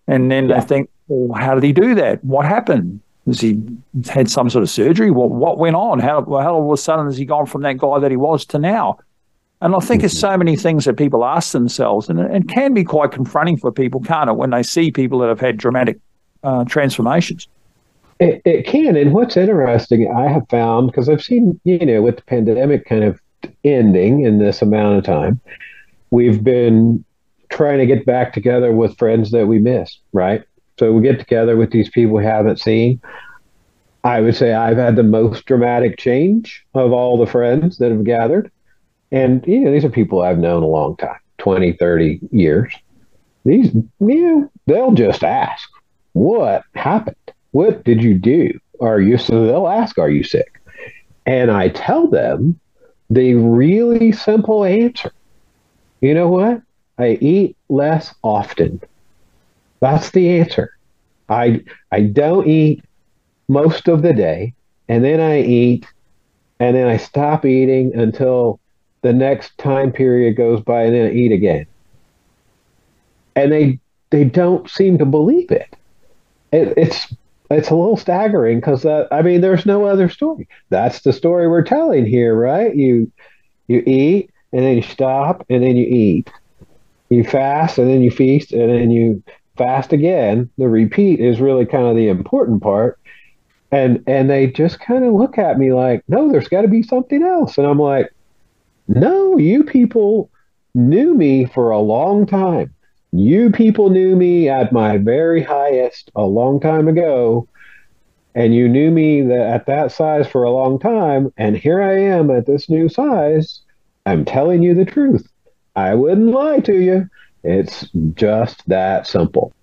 And 0.08 0.32
then 0.32 0.50
yeah. 0.50 0.60
they 0.60 0.66
think, 0.66 0.90
"Well, 1.08 1.40
how 1.40 1.56
did 1.56 1.64
he 1.64 1.74
do 1.74 1.96
that? 1.96 2.24
What 2.24 2.46
happened? 2.46 3.00
Has 3.26 3.42
he 3.42 3.62
had 4.10 4.30
some 4.30 4.50
sort 4.50 4.64
of 4.64 4.70
surgery? 4.70 5.12
What 5.12 5.32
what 5.32 5.58
went 5.58 5.76
on? 5.76 6.00
How 6.00 6.24
how 6.24 6.56
all 6.56 6.68
of 6.68 6.74
a 6.74 6.78
sudden 6.78 7.06
has 7.06 7.18
he 7.18 7.26
gone 7.26 7.46
from 7.46 7.62
that 7.62 7.78
guy 7.78 8.00
that 8.00 8.12
he 8.12 8.18
was 8.18 8.46
to 8.48 8.60
now?" 8.60 9.00
And 9.60 9.76
I 9.76 9.80
think 9.80 10.02
there's 10.02 10.18
so 10.18 10.38
many 10.38 10.56
things 10.56 10.86
that 10.86 10.98
people 10.98 11.26
ask 11.26 11.52
themselves, 11.52 12.10
and 12.10 12.20
it 12.20 12.48
can 12.48 12.76
be 12.76 12.84
quite 12.84 13.12
confronting 13.12 13.58
for 13.58 13.72
people, 13.72 14.02
can't 14.02 14.30
it, 14.30 14.34
when 14.34 14.52
they 14.52 14.62
see 14.62 14.92
people 14.92 15.18
that 15.20 15.30
have 15.30 15.40
had 15.40 15.58
dramatic 15.58 15.98
uh, 16.44 16.64
transformations? 16.66 17.48
It, 18.20 18.42
it, 18.46 18.68
can. 18.68 18.96
And 18.96 19.14
what's 19.14 19.36
interesting, 19.36 20.12
I 20.16 20.32
have 20.32 20.48
found, 20.50 20.88
because 20.88 21.10
I've 21.10 21.24
seen, 21.24 21.60
you 21.64 21.84
know, 21.86 22.04
with 22.04 22.18
the 22.18 22.22
pandemic 22.24 22.86
kind 22.86 23.04
of 23.04 23.20
ending 23.64 24.22
in 24.22 24.40
this 24.40 24.62
amount 24.62 24.98
of 24.98 25.04
time, 25.04 25.40
we've 26.12 26.44
been 26.44 27.04
trying 27.50 27.80
to 27.80 27.86
get 27.86 28.06
back 28.06 28.34
together 28.34 28.72
with 28.72 28.98
friends 28.98 29.32
that 29.32 29.48
we 29.48 29.60
missed, 29.60 30.02
right? 30.14 30.44
So 30.80 30.92
we 30.92 31.02
get 31.02 31.20
together 31.20 31.56
with 31.56 31.72
these 31.72 31.90
people 31.90 32.16
we 32.16 32.24
haven't 32.24 32.60
seen. 32.60 33.02
I 34.04 34.22
would 34.22 34.36
say 34.36 34.54
I've 34.54 34.78
had 34.78 34.96
the 34.96 35.04
most 35.04 35.46
dramatic 35.46 35.98
change 35.98 36.66
of 36.74 36.92
all 36.92 37.18
the 37.18 37.26
friends 37.26 37.78
that 37.80 37.92
have 37.92 38.04
gathered. 38.04 38.52
And, 39.12 39.46
you 39.48 39.60
know, 39.60 39.72
these 39.72 39.86
are 39.86 39.90
people 39.90 40.22
I've 40.22 40.38
known 40.38 40.64
a 40.64 40.68
long 40.68 40.98
time 40.98 41.20
20, 41.40 41.74
30 41.74 42.20
years. 42.32 42.74
These, 43.46 43.74
you 43.74 43.88
know, 44.00 44.52
they'll 44.66 44.92
just 44.92 45.24
ask, 45.24 45.70
What 46.14 46.64
happened? 46.76 47.16
What 47.52 47.84
did 47.84 48.04
you 48.04 48.14
do? 48.14 48.60
Are 48.82 49.00
you 49.00 49.18
so 49.18 49.46
they'll 49.46 49.68
ask, 49.68 49.98
Are 49.98 50.10
you 50.10 50.24
sick? 50.24 50.62
And 51.26 51.50
I 51.50 51.70
tell 51.70 52.08
them 52.08 52.60
the 53.10 53.36
really 53.36 54.12
simple 54.12 54.64
answer. 54.66 55.12
You 56.02 56.14
know 56.14 56.28
what? 56.30 56.62
I 56.98 57.12
eat 57.22 57.56
less 57.70 58.14
often. 58.24 58.82
That's 59.80 60.12
the 60.12 60.40
answer. 60.40 60.72
I 61.30 61.62
I 61.92 62.02
don't 62.02 62.48
eat 62.48 62.84
most 63.48 63.88
of 63.88 64.02
the 64.02 64.14
day, 64.14 64.54
and 64.90 65.04
then 65.04 65.20
I 65.20 65.42
eat, 65.42 65.86
and 66.60 66.76
then 66.76 66.88
I 66.88 66.98
stop 66.98 67.46
eating 67.46 67.96
until 67.96 68.60
the 69.02 69.14
next 69.14 69.58
time 69.58 69.92
period 69.92 70.36
goes 70.36 70.62
by, 70.62 70.84
and 70.84 70.94
then 70.96 71.08
I 71.08 71.12
eat 71.14 71.32
again. 71.32 71.66
And 73.36 73.52
they 73.52 73.80
they 74.10 74.24
don't 74.24 74.70
seem 74.70 74.98
to 74.98 75.06
believe 75.06 75.52
it. 75.52 75.76
it 76.52 76.74
it's 76.78 77.14
it's 77.50 77.70
a 77.70 77.76
little 77.76 77.98
staggering 77.98 78.60
because 78.60 78.84
that 78.84 79.08
I 79.12 79.22
mean, 79.22 79.42
there's 79.42 79.66
no 79.66 79.86
other 79.86 80.10
story. 80.10 80.48
That's 80.70 81.02
the 81.02 81.14
story 81.14 81.48
we're 81.48 81.64
telling 81.64 82.06
here, 82.06 82.36
right? 82.36 82.76
You 82.76 83.12
you 83.68 83.84
eat, 83.86 84.32
and 84.52 84.64
then 84.64 84.78
you 84.78 84.84
stop, 84.84 85.46
and 85.50 85.64
then 85.64 85.76
you 85.76 85.86
eat. 85.86 86.30
You 87.10 87.24
fast, 87.24 87.78
and 87.78 87.90
then 87.90 88.02
you 88.02 88.12
feast, 88.12 88.52
and 88.52 88.70
then 88.70 88.92
you 88.92 89.24
fast 89.58 89.94
again. 89.94 90.50
The 90.58 90.68
repeat 90.68 91.20
is 91.20 91.40
really 91.40 91.66
kind 91.66 91.86
of 91.86 91.96
the 91.96 92.10
important 92.10 92.62
part 92.62 93.00
and 93.72 94.04
and 94.08 94.30
they 94.30 94.48
just 94.48 94.80
kind 94.80 95.04
of 95.04 95.14
look 95.14 95.38
at 95.38 95.58
me 95.58 95.74
like 95.74 96.04
no 96.08 96.32
there's 96.32 96.48
got 96.48 96.62
to 96.62 96.68
be 96.68 96.82
something 96.82 97.24
else 97.24 97.58
and 97.58 97.68
i'm 97.68 97.80
like 97.80 98.10
no 98.88 99.38
you 99.38 99.64
people 99.64 100.30
knew 100.74 101.14
me 101.14 101.46
for 101.46 101.72
a 101.72 101.80
long 101.80 102.26
time 102.26 102.74
you 103.12 103.50
people 103.52 103.90
knew 103.90 104.16
me 104.16 104.50
at 104.50 104.72
my 104.72 104.98
very 104.98 105.42
highest 105.42 106.12
a 106.16 106.24
long 106.24 106.60
time 106.60 106.88
ago 106.88 107.48
and 108.36 108.54
you 108.54 108.68
knew 108.68 108.92
me 108.92 109.22
that 109.22 109.48
at 109.48 109.66
that 109.66 109.92
size 109.92 110.28
for 110.28 110.44
a 110.44 110.52
long 110.52 110.78
time 110.78 111.32
and 111.38 111.58
here 111.58 111.82
i 111.82 111.98
am 111.98 112.30
at 112.30 112.46
this 112.46 112.70
new 112.70 112.90
size. 112.90 113.62
I'm 114.08 114.24
telling 114.24 114.64
you 114.64 114.74
the 114.74 114.86
truth. 114.86 115.28
I 115.76 115.94
wouldn't 115.94 116.32
lie 116.32 116.60
to 116.62 116.82
you. 116.82 117.10
It's 117.44 117.88
just 118.14 118.68
that 118.70 119.06
simple. 119.06 119.54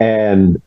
And 0.00 0.60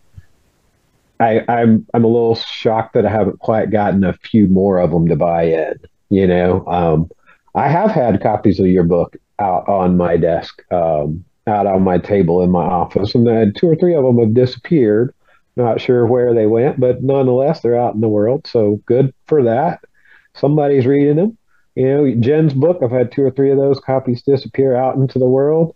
I, 1.20 1.42
I'm 1.48 1.88
I'm 1.94 2.04
a 2.04 2.08
little 2.08 2.36
shocked 2.36 2.94
that 2.94 3.06
I 3.06 3.10
haven't 3.10 3.40
quite 3.40 3.72
gotten 3.72 4.04
a 4.04 4.14
few 4.14 4.48
more 4.48 4.78
of 4.78 4.92
them 4.92 5.08
to 5.08 5.16
buy 5.16 5.44
in. 5.44 5.80
You 6.10 6.28
know, 6.28 6.66
um, 6.68 7.10
I 7.56 7.68
have 7.68 7.92
had 7.92 8.22
copies 8.22 8.60
of 8.60 8.68
your 8.68 8.84
book 8.84 9.16
out 9.40 9.68
on 9.68 9.98
my 9.98 10.18
desk, 10.18 10.62
um, 10.72 11.26
out 11.47 11.67
on 11.67 11.81
my 11.81 11.97
table 11.97 12.41
in 12.41 12.49
my 12.51 12.65
office, 12.65 13.15
and 13.15 13.27
then 13.27 13.53
two 13.55 13.67
or 13.67 13.75
three 13.75 13.95
of 13.95 14.03
them 14.03 14.19
have 14.19 14.34
disappeared. 14.34 15.13
Not 15.58 15.79
sure 15.79 16.05
where 16.05 16.34
they 16.34 16.47
went, 16.47 16.79
but 16.79 17.01
nonetheless, 17.01 17.62
they're 17.62 17.79
out 17.79 17.95
in 17.95 18.01
the 18.01 18.10
world. 18.10 18.45
So 18.45 18.81
good 18.86 19.13
for 19.27 19.41
that. 19.43 19.86
Somebody's 20.34 20.86
reading 20.86 21.15
them. 21.15 21.38
You 21.75 21.88
know, 21.88 22.15
Gin's 22.19 22.53
book. 22.53 22.79
I've 22.81 22.91
had 22.91 23.12
two 23.12 23.23
or 23.23 23.31
three 23.31 23.51
of 23.51 23.58
those 23.58 23.79
copies 23.79 24.21
disappear 24.21 24.75
out 24.75 24.95
into 24.95 25.17
the 25.17 25.27
world, 25.27 25.75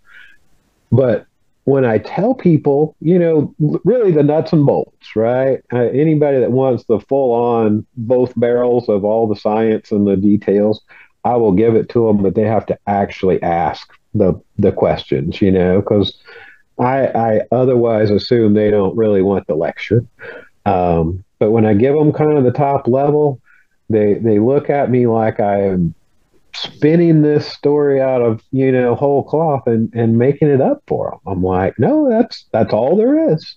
but 0.92 1.26
when 1.70 1.86
I 1.86 2.00
tell 2.00 2.34
people, 2.34 2.96
you 3.00 3.20
know, 3.20 3.54
really 3.60 4.12
the 4.12 4.24
nuts 4.24 4.54
and 4.54 4.66
bolts, 4.66 5.16
right? 5.16 5.60
Uh, 5.72 5.82
anybody 5.82 6.40
that 6.40 6.52
wants 6.52 6.86
the 6.86 7.00
full 7.00 7.32
on 7.32 7.86
both 7.96 8.34
barrels 8.40 8.90
of 8.90 9.06
all 9.06 9.28
the 9.28 9.36
science 9.36 9.92
and 9.92 10.08
the 10.08 10.18
details, 10.18 10.82
I 11.24 11.36
will 11.36 11.52
give 11.52 11.76
it 11.76 11.88
to 11.90 12.08
them, 12.08 12.24
but 12.24 12.34
they 12.34 12.46
have 12.46 12.66
to 12.68 12.80
actually 12.88 13.42
ask 13.44 13.94
the 14.14 14.40
the 14.58 14.72
questions, 14.72 15.42
you 15.42 15.52
know, 15.52 15.82
because 15.82 16.18
I, 16.80 17.08
I 17.08 17.42
otherwise 17.52 18.10
assume 18.10 18.54
they 18.54 18.72
don't 18.72 18.96
really 18.96 19.22
want 19.22 19.48
the 19.48 19.56
lecture. 19.56 20.06
Um, 20.66 21.24
but 21.38 21.52
when 21.52 21.66
I 21.66 21.74
give 21.74 21.96
them 21.96 22.14
kind 22.14 22.38
of 22.38 22.44
the 22.44 22.52
top 22.52 22.88
level, 22.88 23.42
they 23.90 24.16
they 24.16 24.40
look 24.40 24.70
at 24.70 24.90
me 24.90 25.08
like 25.08 25.40
I 25.40 25.62
am 25.64 25.94
spinning 26.56 27.22
this 27.22 27.48
story 27.48 28.02
out 28.02 28.22
of 28.22 28.42
you 28.52 28.72
know 28.72 28.96
whole 28.96 29.24
cloth 29.24 29.68
and 29.68 29.94
and 29.94 30.18
making 30.18 30.50
it 30.50 30.62
up 30.62 30.84
for 30.88 31.12
them. 31.12 31.20
I'm 31.26 31.44
like, 31.44 31.78
no, 31.78 32.10
that's 32.10 32.46
that's 32.52 32.74
all 32.74 32.96
there 32.96 33.32
is. 33.32 33.56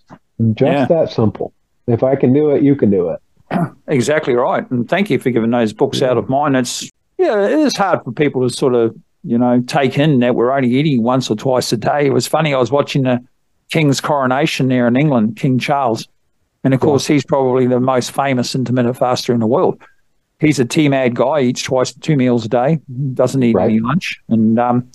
Just 0.55 0.63
yeah. 0.63 0.85
that 0.87 1.11
simple. 1.11 1.53
If 1.87 2.03
I 2.03 2.17
can 2.17 2.33
do 2.33 2.51
it, 2.51 2.63
you 2.63 2.77
can 2.77 2.91
do 2.91 3.11
it. 3.11 3.21
Exactly 3.89 4.35
right. 4.35 4.69
And 4.71 4.89
thank 4.89 5.11
you 5.11 5.19
for 5.19 5.31
giving 5.31 5.51
those 5.51 5.75
books 5.75 6.01
out 6.01 6.17
of 6.17 6.29
mine. 6.29 6.55
It's 6.55 6.89
yeah, 7.19 7.45
it 7.45 7.53
is 7.53 7.77
hard 7.77 8.03
for 8.03 8.13
people 8.13 8.49
to 8.49 8.55
sort 8.55 8.75
of 8.75 8.97
you 9.25 9.39
know 9.39 9.61
take 9.63 9.99
in 9.99 10.21
that 10.21 10.35
we're 10.35 10.53
only 10.53 10.71
eating 10.71 11.03
once 11.03 11.31
or 11.31 11.37
twice 11.37 11.73
a 11.73 11.77
day. 11.77 12.07
It 12.07 12.13
was 12.13 12.27
funny. 12.27 12.55
I 12.55 12.59
was 12.59 12.71
watching 12.71 13.03
the 13.03 13.25
King's 13.71 14.01
coronation 14.01 14.69
there 14.69 14.87
in 14.87 14.97
England, 14.97 15.37
King 15.37 15.59
Charles, 15.59 16.09
and 16.65 16.75
of 16.75 16.81
course 16.81 17.07
he's 17.07 17.25
probably 17.25 17.67
the 17.67 17.81
most 17.81 18.13
famous 18.13 18.55
intermittent 18.55 18.97
faster 18.97 19.33
in 19.33 19.41
the 19.41 19.47
world 19.47 19.81
he's 20.43 20.59
a 20.59 20.65
TMAD 20.65 21.15
guy, 21.15 21.41
eats 21.41 21.63
twice 21.63 21.95
two 21.95 22.17
meals 22.17 22.45
a 22.45 22.49
day, 22.49 22.81
doesn't 23.15 23.43
eat 23.43 23.55
right. 23.55 23.71
any 23.71 23.81
lunch. 23.81 24.21
And 24.29 24.59
um, 24.59 24.91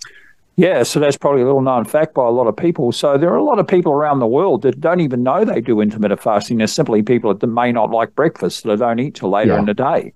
yeah, 0.58 0.84
so 0.84 1.00
that's 1.00 1.18
probably 1.18 1.42
a 1.42 1.46
little 1.46 1.62
known 1.62 1.86
fact 1.86 2.14
by 2.14 2.26
a 2.26 2.30
lot 2.30 2.48
of 2.48 2.56
people. 2.56 2.92
So 2.92 3.18
there 3.18 3.32
are 3.32 3.38
a 3.38 3.44
lot 3.44 3.58
of 3.58 3.68
people 3.68 3.94
around 3.94 4.20
the 4.20 4.28
world 4.28 4.62
that 4.62 4.80
don't 4.80 5.00
even 5.00 5.24
know 5.24 5.46
they 5.46 5.62
do 5.62 5.82
intermittent 5.82 6.22
fasting. 6.22 6.58
They're 6.58 6.68
simply 6.68 7.02
people 7.02 7.34
that 7.34 7.48
may 7.48 7.72
not 7.72 7.90
like 7.90 8.14
breakfast 8.14 8.64
that 8.64 8.80
don't 8.80 9.00
eat 9.00 9.16
till 9.16 9.30
later 9.30 9.54
yeah. 9.54 9.60
in 9.60 9.66
the 9.66 9.74
day. 9.74 10.14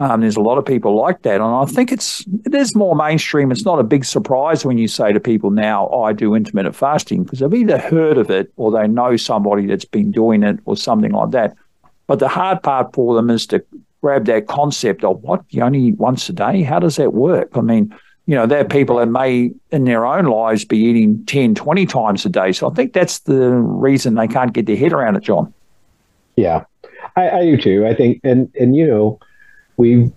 Um, 0.00 0.22
there's 0.22 0.36
a 0.36 0.40
lot 0.40 0.56
of 0.56 0.64
people 0.64 0.96
like 0.96 1.22
that, 1.22 1.34
and 1.34 1.44
I 1.44 1.66
think 1.66 1.92
it's 1.92 2.24
it 2.46 2.54
is 2.54 2.74
more 2.74 2.96
mainstream. 2.96 3.52
It's 3.52 3.66
not 3.66 3.78
a 3.78 3.82
big 3.84 4.06
surprise 4.06 4.64
when 4.64 4.78
you 4.78 4.88
say 4.88 5.12
to 5.12 5.20
people 5.20 5.50
now, 5.50 5.88
oh, 5.92 6.02
"I 6.04 6.14
do 6.14 6.34
intermittent 6.34 6.74
fasting," 6.74 7.24
because 7.24 7.40
they've 7.40 7.52
either 7.52 7.76
heard 7.76 8.16
of 8.16 8.30
it 8.30 8.50
or 8.56 8.70
they 8.70 8.88
know 8.88 9.16
somebody 9.16 9.66
that's 9.66 9.84
been 9.84 10.10
doing 10.10 10.42
it 10.42 10.58
or 10.64 10.74
something 10.74 11.12
like 11.12 11.32
that. 11.32 11.54
But 12.06 12.18
the 12.18 12.28
hard 12.28 12.62
part 12.62 12.94
for 12.94 13.14
them 13.14 13.28
is 13.28 13.46
to 13.48 13.62
grab 14.00 14.24
that 14.24 14.46
concept 14.46 15.04
of 15.04 15.22
what 15.22 15.44
you 15.50 15.62
only 15.62 15.80
eat 15.80 15.98
once 15.98 16.28
a 16.30 16.32
day. 16.32 16.62
How 16.62 16.78
does 16.78 16.96
that 16.96 17.12
work? 17.12 17.50
I 17.54 17.60
mean, 17.60 17.94
you 18.26 18.34
know, 18.34 18.46
there 18.46 18.60
are 18.60 18.64
people 18.64 18.96
that 18.96 19.06
may 19.06 19.52
in 19.70 19.84
their 19.84 20.06
own 20.06 20.24
lives 20.24 20.64
be 20.64 20.78
eating 20.78 21.24
10, 21.26 21.54
20 21.54 21.84
times 21.84 22.24
a 22.24 22.28
day. 22.28 22.52
So 22.52 22.70
I 22.70 22.74
think 22.74 22.92
that's 22.92 23.20
the 23.20 23.50
reason 23.50 24.14
they 24.14 24.28
can't 24.28 24.52
get 24.52 24.66
their 24.66 24.76
head 24.76 24.92
around 24.92 25.16
it, 25.16 25.24
John. 25.24 25.52
Yeah, 26.36 26.64
I, 27.16 27.30
I 27.30 27.42
do 27.42 27.56
too. 27.56 27.86
I 27.86 27.94
think, 27.94 28.20
and, 28.24 28.50
and, 28.58 28.74
you 28.74 28.86
know, 28.86 29.18
we, 29.80 30.10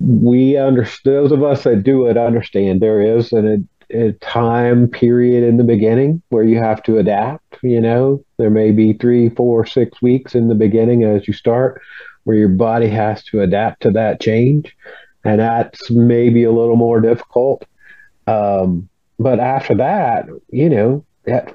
we 0.00 0.56
understand, 0.56 1.14
those 1.14 1.32
of 1.32 1.42
us 1.42 1.64
that 1.64 1.82
do 1.82 2.06
it 2.06 2.16
understand 2.16 2.80
there 2.80 3.00
is 3.00 3.32
an, 3.32 3.68
a, 3.90 4.08
a 4.08 4.12
time 4.14 4.88
period 4.88 5.44
in 5.44 5.58
the 5.58 5.64
beginning 5.64 6.22
where 6.30 6.44
you 6.44 6.58
have 6.58 6.82
to 6.84 6.98
adapt, 6.98 7.58
you 7.62 7.80
know, 7.80 8.24
there 8.38 8.50
may 8.50 8.70
be 8.72 8.94
three, 8.94 9.28
four, 9.28 9.66
six 9.66 10.00
weeks 10.00 10.34
in 10.34 10.48
the 10.48 10.54
beginning 10.54 11.04
as 11.04 11.28
you 11.28 11.34
start 11.34 11.80
where 12.24 12.36
your 12.36 12.48
body 12.48 12.88
has 12.88 13.22
to 13.24 13.40
adapt 13.40 13.82
to 13.82 13.90
that 13.90 14.20
change. 14.20 14.74
And 15.24 15.40
that's 15.40 15.90
maybe 15.90 16.44
a 16.44 16.52
little 16.52 16.76
more 16.76 17.00
difficult. 17.00 17.64
Um, 18.26 18.88
but 19.18 19.38
after 19.40 19.74
that, 19.76 20.26
you 20.50 20.70
know, 20.70 21.04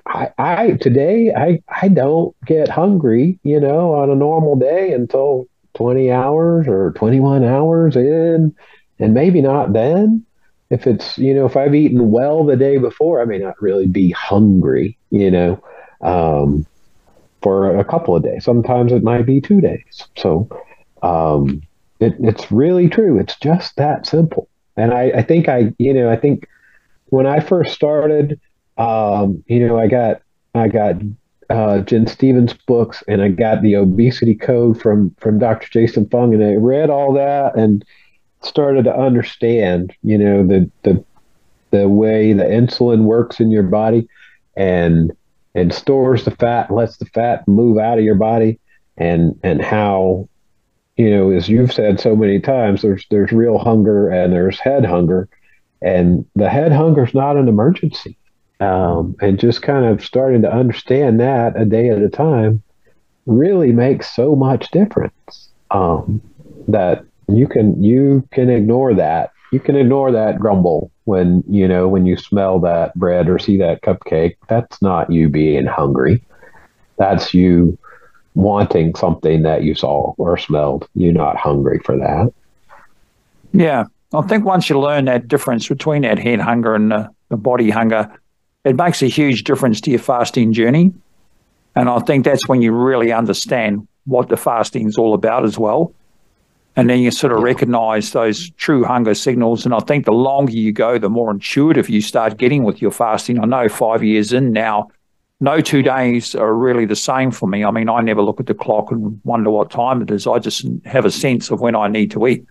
I, 0.05 0.29
I 0.37 0.71
today 0.79 1.33
I 1.35 1.61
I 1.67 1.89
don't 1.89 2.33
get 2.45 2.69
hungry, 2.69 3.39
you 3.43 3.59
know, 3.59 3.93
on 3.95 4.09
a 4.09 4.15
normal 4.15 4.55
day 4.55 4.93
until 4.93 5.47
20 5.77 6.11
hours 6.11 6.67
or 6.67 6.91
21 6.93 7.43
hours 7.43 7.95
in, 7.95 8.53
and 8.99 9.13
maybe 9.13 9.41
not 9.41 9.73
then. 9.73 10.25
If 10.69 10.85
it's, 10.85 11.17
you 11.17 11.33
know, 11.33 11.45
if 11.45 11.55
I've 11.55 11.73
eaten 11.73 12.11
well 12.11 12.43
the 12.43 12.57
day 12.57 12.77
before, 12.77 13.21
I 13.21 13.25
may 13.25 13.37
not 13.37 13.61
really 13.61 13.87
be 13.87 14.11
hungry, 14.11 14.97
you 15.11 15.31
know. 15.31 15.63
Um, 16.01 16.65
for 17.41 17.77
a 17.77 17.85
couple 17.85 18.15
of 18.15 18.23
days. 18.23 18.43
Sometimes 18.43 18.91
it 18.91 19.03
might 19.03 19.25
be 19.25 19.39
two 19.39 19.61
days. 19.61 20.07
So 20.17 20.49
um, 21.01 21.61
it, 21.99 22.15
it's 22.19 22.51
really 22.51 22.89
true. 22.89 23.19
It's 23.19 23.37
just 23.39 23.75
that 23.77 24.05
simple. 24.05 24.49
And 24.75 24.93
I, 24.93 25.11
I 25.15 25.21
think 25.23 25.47
I, 25.47 25.73
you 25.77 25.93
know, 25.93 26.09
I 26.09 26.17
think 26.17 26.47
when 27.05 27.25
I 27.25 27.39
first 27.39 27.73
started, 27.73 28.39
um, 28.77 29.43
you 29.47 29.65
know, 29.65 29.79
I 29.79 29.87
got 29.87 30.21
I 30.53 30.67
got 30.67 30.95
uh, 31.49 31.79
Gin 31.79 32.07
Stephens 32.07 32.53
books 32.53 33.03
and 33.07 33.21
I 33.21 33.29
got 33.29 33.61
the 33.61 33.75
obesity 33.75 34.35
code 34.35 34.81
from 34.81 35.15
from 35.19 35.39
Dr. 35.39 35.67
Jason 35.69 36.07
Fung, 36.09 36.33
and 36.33 36.43
I 36.43 36.55
read 36.55 36.89
all 36.89 37.13
that 37.13 37.55
and 37.55 37.85
started 38.41 38.83
to 38.85 38.95
understand, 38.95 39.93
you 40.03 40.17
know, 40.17 40.45
the 40.45 40.69
the 40.83 41.03
the 41.71 41.87
way 41.87 42.33
the 42.33 42.43
insulin 42.43 43.03
works 43.03 43.39
in 43.39 43.51
your 43.51 43.63
body 43.63 44.07
and 44.55 45.11
and 45.55 45.73
stores 45.73 46.25
the 46.25 46.31
fat, 46.31 46.69
lets 46.71 46.97
the 46.97 47.05
fat 47.05 47.47
move 47.47 47.77
out 47.77 47.97
of 47.97 48.03
your 48.03 48.15
body, 48.15 48.59
and 48.97 49.39
and 49.43 49.61
how 49.61 50.27
you 50.97 51.11
know, 51.11 51.29
as 51.29 51.47
you've 51.47 51.73
said 51.73 51.99
so 51.99 52.15
many 52.15 52.39
times, 52.39 52.81
there's 52.81 53.05
there's 53.09 53.31
real 53.31 53.57
hunger 53.57 54.09
and 54.09 54.33
there's 54.33 54.59
head 54.59 54.83
hunger, 54.83 55.29
and 55.81 56.25
the 56.35 56.49
head 56.49 56.71
hunger 56.71 57.05
is 57.05 57.13
not 57.13 57.37
an 57.37 57.47
emergency. 57.47 58.17
Um, 58.59 59.15
and 59.21 59.39
just 59.39 59.61
kind 59.61 59.85
of 59.85 60.03
starting 60.03 60.41
to 60.41 60.51
understand 60.51 61.19
that 61.19 61.59
a 61.59 61.63
day 61.63 61.89
at 61.89 62.01
a 62.01 62.09
time 62.09 62.63
really 63.27 63.71
makes 63.71 64.15
so 64.15 64.35
much 64.35 64.71
difference 64.71 65.49
um, 65.69 66.21
that 66.67 67.05
you 67.27 67.47
can 67.47 67.81
you 67.81 68.27
can 68.31 68.49
ignore 68.49 68.93
that. 68.95 69.31
You 69.51 69.59
can 69.59 69.75
ignore 69.75 70.11
that 70.11 70.39
grumble 70.39 70.91
when 71.05 71.43
you 71.47 71.67
know 71.67 71.87
when 71.87 72.05
you 72.05 72.17
smell 72.17 72.59
that 72.61 72.95
bread 72.95 73.29
or 73.29 73.37
see 73.37 73.57
that 73.57 73.81
cupcake. 73.81 74.37
That's 74.47 74.81
not 74.81 75.11
you 75.11 75.29
being 75.29 75.65
hungry. 75.65 76.23
That's 76.97 77.33
you 77.33 77.77
wanting 78.33 78.95
something 78.95 79.41
that 79.43 79.63
you 79.63 79.75
saw 79.75 80.13
or 80.17 80.37
smelled. 80.37 80.87
You're 80.95 81.13
not 81.13 81.37
hungry 81.37 81.79
for 81.83 81.97
that. 81.97 82.31
Yeah. 83.51 83.85
I 84.13 84.21
think 84.21 84.45
once 84.45 84.69
you 84.69 84.79
learn 84.79 85.05
that 85.05 85.27
difference 85.27 85.67
between 85.67 86.03
that 86.03 86.19
head 86.19 86.39
hunger 86.39 86.75
and 86.75 86.91
the, 86.91 87.09
the 87.29 87.35
body 87.35 87.69
hunger 87.69 88.09
it 88.67 88.75
makes 88.75 89.01
a 89.01 89.07
huge 89.07 89.43
difference 89.43 89.81
to 89.81 89.91
your 89.91 89.99
fasting 89.99 90.53
journey 90.53 90.93
and 91.75 91.89
i 91.89 91.99
think 91.99 92.25
that's 92.25 92.47
when 92.47 92.61
you 92.61 92.71
really 92.71 93.11
understand 93.11 93.87
what 94.05 94.29
the 94.29 94.37
fasting 94.37 94.87
is 94.87 94.97
all 94.97 95.13
about 95.13 95.43
as 95.43 95.57
well 95.57 95.93
and 96.77 96.87
then 96.91 96.99
you 96.99 97.09
sort 97.09 97.33
of 97.33 97.41
recognize 97.41 98.11
those 98.11 98.51
true 98.51 98.83
hunger 98.83 99.15
signals. 99.15 99.65
And 99.65 99.73
I 99.73 99.79
think 99.79 100.05
the 100.05 100.11
longer 100.11 100.51
you 100.51 100.71
go, 100.71 100.99
the 100.99 101.09
more 101.09 101.31
intuitive 101.31 101.89
you 101.89 102.01
start 102.01 102.37
getting 102.37 102.63
with 102.63 102.83
your 102.83 102.91
fasting. 102.91 103.39
I 103.39 103.45
know 103.45 103.67
five 103.67 104.03
years 104.03 104.31
in 104.31 104.53
now, 104.53 104.89
no 105.39 105.59
two 105.59 105.81
days 105.81 106.35
are 106.35 106.53
really 106.53 106.85
the 106.85 106.95
same 106.95 107.31
for 107.31 107.47
me. 107.47 107.65
I 107.65 107.71
mean, 107.71 107.89
I 107.89 108.01
never 108.01 108.21
look 108.21 108.39
at 108.39 108.45
the 108.45 108.53
clock 108.53 108.91
and 108.91 109.19
wonder 109.23 109.49
what 109.49 109.71
time 109.71 110.03
it 110.03 110.11
is. 110.11 110.27
I 110.27 110.37
just 110.37 110.67
have 110.85 111.03
a 111.03 111.09
sense 111.09 111.49
of 111.49 111.61
when 111.61 111.75
I 111.75 111.87
need 111.87 112.11
to 112.11 112.27
eat. 112.27 112.45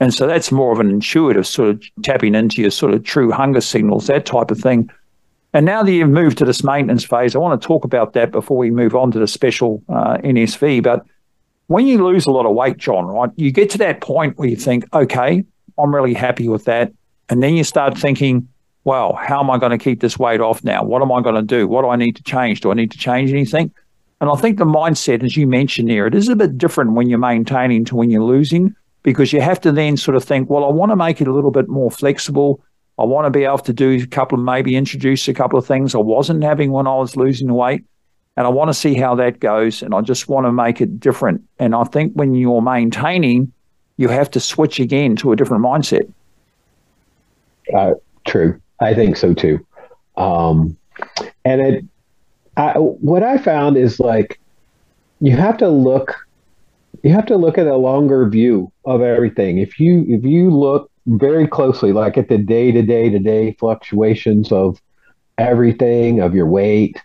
And 0.00 0.14
so 0.14 0.26
that's 0.26 0.50
more 0.50 0.72
of 0.72 0.80
an 0.80 0.88
intuitive 0.88 1.46
sort 1.46 1.68
of 1.68 1.82
tapping 2.02 2.34
into 2.34 2.62
your 2.62 2.70
sort 2.70 2.94
of 2.94 3.04
true 3.04 3.30
hunger 3.30 3.60
signals, 3.60 4.06
that 4.06 4.24
type 4.24 4.50
of 4.50 4.58
thing. 4.58 4.88
And 5.58 5.66
now 5.66 5.82
that 5.82 5.90
you've 5.90 6.08
moved 6.08 6.38
to 6.38 6.44
this 6.44 6.62
maintenance 6.62 7.04
phase, 7.04 7.34
I 7.34 7.40
want 7.40 7.60
to 7.60 7.66
talk 7.66 7.84
about 7.84 8.12
that 8.12 8.30
before 8.30 8.56
we 8.56 8.70
move 8.70 8.94
on 8.94 9.10
to 9.10 9.18
the 9.18 9.26
special 9.26 9.82
uh, 9.88 10.18
NSV. 10.18 10.84
But 10.84 11.04
when 11.66 11.88
you 11.88 12.06
lose 12.06 12.26
a 12.26 12.30
lot 12.30 12.46
of 12.46 12.54
weight, 12.54 12.76
John, 12.76 13.06
right, 13.06 13.28
you 13.34 13.50
get 13.50 13.68
to 13.70 13.78
that 13.78 14.00
point 14.00 14.38
where 14.38 14.48
you 14.48 14.54
think, 14.54 14.84
okay, 14.94 15.42
I'm 15.76 15.92
really 15.92 16.14
happy 16.14 16.48
with 16.48 16.64
that. 16.66 16.92
And 17.28 17.42
then 17.42 17.56
you 17.56 17.64
start 17.64 17.98
thinking, 17.98 18.46
well, 18.84 19.14
how 19.14 19.40
am 19.40 19.50
I 19.50 19.58
going 19.58 19.76
to 19.76 19.82
keep 19.82 20.00
this 20.00 20.16
weight 20.16 20.40
off 20.40 20.62
now? 20.62 20.84
What 20.84 21.02
am 21.02 21.10
I 21.10 21.20
going 21.22 21.34
to 21.34 21.42
do? 21.42 21.66
What 21.66 21.82
do 21.82 21.88
I 21.88 21.96
need 21.96 22.14
to 22.14 22.22
change? 22.22 22.60
Do 22.60 22.70
I 22.70 22.74
need 22.74 22.92
to 22.92 22.98
change 22.98 23.32
anything? 23.32 23.72
And 24.20 24.30
I 24.30 24.36
think 24.36 24.58
the 24.58 24.64
mindset, 24.64 25.24
as 25.24 25.36
you 25.36 25.48
mentioned 25.48 25.90
there, 25.90 26.06
it 26.06 26.14
is 26.14 26.28
a 26.28 26.36
bit 26.36 26.56
different 26.56 26.92
when 26.92 27.08
you're 27.08 27.18
maintaining 27.18 27.84
to 27.86 27.96
when 27.96 28.10
you're 28.10 28.22
losing 28.22 28.76
because 29.02 29.32
you 29.32 29.40
have 29.40 29.60
to 29.62 29.72
then 29.72 29.96
sort 29.96 30.16
of 30.16 30.22
think, 30.22 30.48
well, 30.48 30.64
I 30.64 30.68
want 30.68 30.92
to 30.92 30.96
make 30.96 31.20
it 31.20 31.26
a 31.26 31.32
little 31.32 31.50
bit 31.50 31.66
more 31.66 31.90
flexible. 31.90 32.62
I 32.98 33.04
want 33.04 33.26
to 33.26 33.30
be 33.30 33.44
able 33.44 33.58
to 33.58 33.72
do 33.72 33.90
a 34.02 34.06
couple 34.06 34.38
of 34.38 34.44
maybe 34.44 34.74
introduce 34.74 35.28
a 35.28 35.34
couple 35.34 35.58
of 35.58 35.66
things 35.66 35.94
I 35.94 35.98
wasn't 35.98 36.42
having 36.42 36.72
when 36.72 36.86
I 36.86 36.96
was 36.96 37.16
losing 37.16 37.52
weight 37.54 37.84
and 38.36 38.46
I 38.46 38.50
want 38.50 38.68
to 38.68 38.74
see 38.74 38.94
how 38.94 39.14
that 39.16 39.40
goes. 39.40 39.82
And 39.82 39.94
I 39.94 40.00
just 40.00 40.28
want 40.28 40.46
to 40.46 40.52
make 40.52 40.80
it 40.80 41.00
different. 41.00 41.42
And 41.58 41.74
I 41.74 41.84
think 41.84 42.12
when 42.14 42.34
you're 42.34 42.62
maintaining, 42.62 43.52
you 43.96 44.08
have 44.08 44.30
to 44.32 44.40
switch 44.40 44.80
again 44.80 45.16
to 45.16 45.32
a 45.32 45.36
different 45.36 45.64
mindset. 45.64 46.12
Uh, 47.74 47.94
true. 48.26 48.60
I 48.80 48.94
think 48.94 49.16
so 49.16 49.34
too. 49.34 49.64
Um, 50.16 50.76
and 51.44 51.60
it, 51.60 51.84
I, 52.56 52.72
what 52.78 53.22
I 53.22 53.38
found 53.38 53.76
is 53.76 54.00
like, 54.00 54.40
you 55.20 55.36
have 55.36 55.58
to 55.58 55.68
look, 55.68 56.14
you 57.02 57.12
have 57.12 57.26
to 57.26 57.36
look 57.36 57.58
at 57.58 57.66
a 57.66 57.76
longer 57.76 58.28
view 58.28 58.72
of 58.84 59.02
everything. 59.02 59.58
If 59.58 59.78
you, 59.78 60.04
if 60.08 60.24
you 60.24 60.50
look 60.50 60.90
very 61.08 61.46
closely, 61.46 61.92
like 61.92 62.16
at 62.16 62.28
the 62.28 62.38
day 62.38 62.70
to 62.72 62.82
day 62.82 63.10
to 63.10 63.18
day 63.18 63.56
fluctuations 63.58 64.52
of 64.52 64.80
everything, 65.38 66.20
of 66.20 66.34
your 66.34 66.46
weight, 66.46 67.02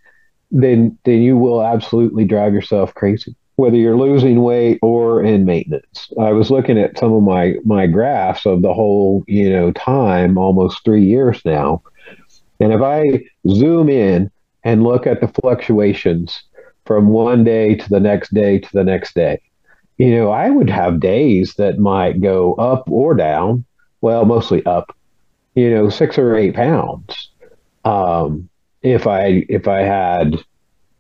then 0.51 0.97
then 1.05 1.21
you 1.21 1.37
will 1.37 1.63
absolutely 1.63 2.25
drive 2.25 2.53
yourself 2.53 2.93
crazy 2.93 3.35
whether 3.55 3.77
you're 3.77 3.97
losing 3.97 4.41
weight 4.41 4.79
or 4.81 5.23
in 5.23 5.45
maintenance. 5.45 6.11
I 6.19 6.31
was 6.31 6.49
looking 6.49 6.79
at 6.79 6.97
some 6.97 7.13
of 7.13 7.23
my 7.23 7.55
my 7.63 7.87
graphs 7.87 8.45
of 8.45 8.61
the 8.61 8.73
whole, 8.73 9.23
you 9.27 9.49
know, 9.49 9.71
time, 9.71 10.37
almost 10.37 10.83
3 10.83 11.03
years 11.03 11.41
now. 11.45 11.83
And 12.59 12.73
if 12.73 12.81
I 12.81 13.23
zoom 13.47 13.89
in 13.89 14.31
and 14.63 14.83
look 14.83 15.05
at 15.05 15.21
the 15.21 15.27
fluctuations 15.27 16.43
from 16.85 17.09
one 17.09 17.43
day 17.43 17.75
to 17.75 17.89
the 17.89 17.99
next 17.99 18.33
day 18.33 18.59
to 18.59 18.69
the 18.73 18.83
next 18.83 19.13
day, 19.13 19.41
you 19.97 20.15
know, 20.15 20.31
I 20.31 20.49
would 20.49 20.69
have 20.69 20.99
days 20.99 21.53
that 21.55 21.77
might 21.77 22.21
go 22.21 22.55
up 22.55 22.89
or 22.89 23.13
down, 23.13 23.65
well, 24.03 24.25
mostly 24.25 24.63
up, 24.65 24.95
you 25.55 25.69
know, 25.69 25.89
6 25.89 26.17
or 26.17 26.35
8 26.35 26.53
pounds. 26.53 27.29
Um, 27.85 28.49
if 28.83 29.07
I 29.07 29.45
if 29.49 29.67
I 29.67 29.79
had 29.79 30.35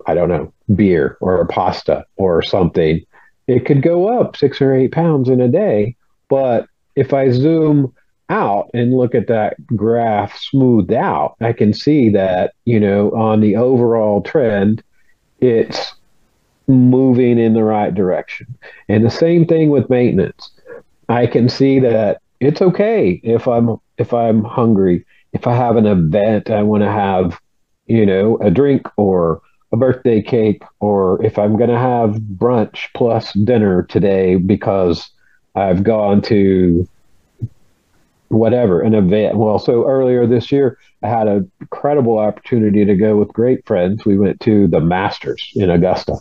I 0.07 0.15
don't 0.15 0.29
know 0.29 0.51
beer 0.73 1.17
or 1.21 1.41
a 1.41 1.45
pasta 1.45 2.05
or 2.15 2.41
something, 2.41 3.05
it 3.47 3.65
could 3.65 3.81
go 3.81 4.19
up 4.19 4.35
six 4.35 4.61
or 4.61 4.73
eight 4.73 4.91
pounds 4.91 5.29
in 5.29 5.41
a 5.41 5.47
day. 5.47 5.95
But 6.29 6.67
if 6.95 7.13
I 7.13 7.29
zoom 7.29 7.93
out 8.29 8.69
and 8.73 8.95
look 8.95 9.13
at 9.13 9.27
that 9.27 9.55
graph 9.67 10.37
smoothed 10.37 10.93
out, 10.93 11.35
I 11.41 11.53
can 11.53 11.73
see 11.73 12.09
that 12.09 12.53
you 12.65 12.79
know 12.79 13.11
on 13.11 13.41
the 13.41 13.57
overall 13.57 14.21
trend, 14.21 14.81
it's 15.39 15.93
moving 16.67 17.37
in 17.37 17.53
the 17.53 17.63
right 17.63 17.93
direction. 17.93 18.47
And 18.87 19.05
the 19.05 19.11
same 19.11 19.45
thing 19.45 19.69
with 19.69 19.89
maintenance. 19.89 20.49
I 21.09 21.27
can 21.27 21.49
see 21.49 21.79
that 21.79 22.21
it's 22.45 22.61
okay 22.61 23.21
if 23.23 23.47
I'm 23.47 23.77
if 23.97 24.13
I'm 24.13 24.43
hungry, 24.43 25.05
if 25.33 25.47
I 25.47 25.55
have 25.55 25.75
an 25.75 25.85
event 25.85 26.49
I 26.49 26.63
want 26.63 26.83
to 26.83 26.91
have 26.91 27.39
you 27.85 28.05
know, 28.05 28.37
a 28.37 28.49
drink 28.49 28.87
or 28.97 29.41
a 29.71 29.77
birthday 29.77 30.21
cake, 30.21 30.63
or 30.79 31.23
if 31.25 31.37
I'm 31.37 31.57
going 31.57 31.69
to 31.69 31.79
have 31.79 32.15
brunch 32.15 32.87
plus 32.93 33.33
dinner 33.33 33.83
today 33.83 34.35
because 34.35 35.09
I've 35.55 35.83
gone 35.83 36.21
to 36.23 36.87
whatever 38.29 38.81
an 38.81 38.93
event. 38.93 39.37
Well, 39.37 39.59
so 39.59 39.87
earlier 39.87 40.25
this 40.25 40.51
year, 40.51 40.77
I 41.03 41.07
had 41.07 41.27
an 41.27 41.51
incredible 41.59 42.17
opportunity 42.17 42.85
to 42.85 42.95
go 42.95 43.17
with 43.17 43.29
great 43.29 43.65
friends. 43.65 44.05
We 44.05 44.17
went 44.17 44.39
to 44.41 44.67
the 44.67 44.79
Masters 44.79 45.51
in 45.55 45.69
Augusta. 45.69 46.17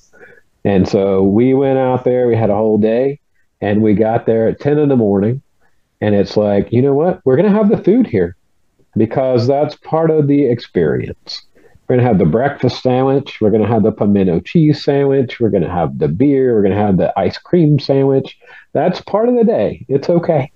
And 0.64 0.88
so 0.88 1.22
we 1.22 1.54
went 1.54 1.78
out 1.78 2.04
there, 2.04 2.28
we 2.28 2.37
had 2.37 2.50
a 2.50 2.54
whole 2.54 2.78
day, 2.78 3.20
and 3.61 3.82
we 3.82 3.94
got 3.94 4.26
there 4.26 4.48
at 4.48 4.61
10 4.61 4.78
in 4.78 4.88
the 4.88 4.96
morning. 4.96 5.42
And 6.02 6.16
it's 6.16 6.36
like, 6.36 6.72
you 6.72 6.82
know 6.82 6.94
what? 6.94 7.20
We're 7.24 7.36
going 7.36 7.50
to 7.50 7.56
have 7.56 7.70
the 7.70 7.82
food 7.82 8.08
here 8.08 8.36
because 8.96 9.46
that's 9.46 9.76
part 9.76 10.10
of 10.10 10.26
the 10.26 10.46
experience. 10.46 11.46
We're 11.86 11.94
going 11.94 12.04
to 12.04 12.08
have 12.08 12.18
the 12.18 12.24
breakfast 12.24 12.82
sandwich. 12.82 13.38
We're 13.40 13.50
going 13.50 13.62
to 13.62 13.68
have 13.68 13.84
the 13.84 13.92
pimento 13.92 14.40
cheese 14.40 14.82
sandwich. 14.82 15.38
We're 15.38 15.50
going 15.50 15.62
to 15.62 15.70
have 15.70 16.00
the 16.00 16.08
beer. 16.08 16.54
We're 16.54 16.62
going 16.62 16.74
to 16.74 16.82
have 16.82 16.96
the 16.96 17.16
ice 17.16 17.38
cream 17.38 17.78
sandwich. 17.78 18.36
That's 18.72 19.00
part 19.00 19.28
of 19.28 19.36
the 19.36 19.44
day. 19.44 19.86
It's 19.88 20.10
okay. 20.10 20.50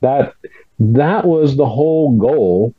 That 0.00 0.34
that 0.80 1.26
was 1.26 1.56
the 1.56 1.68
whole 1.68 2.18
goal 2.18 2.74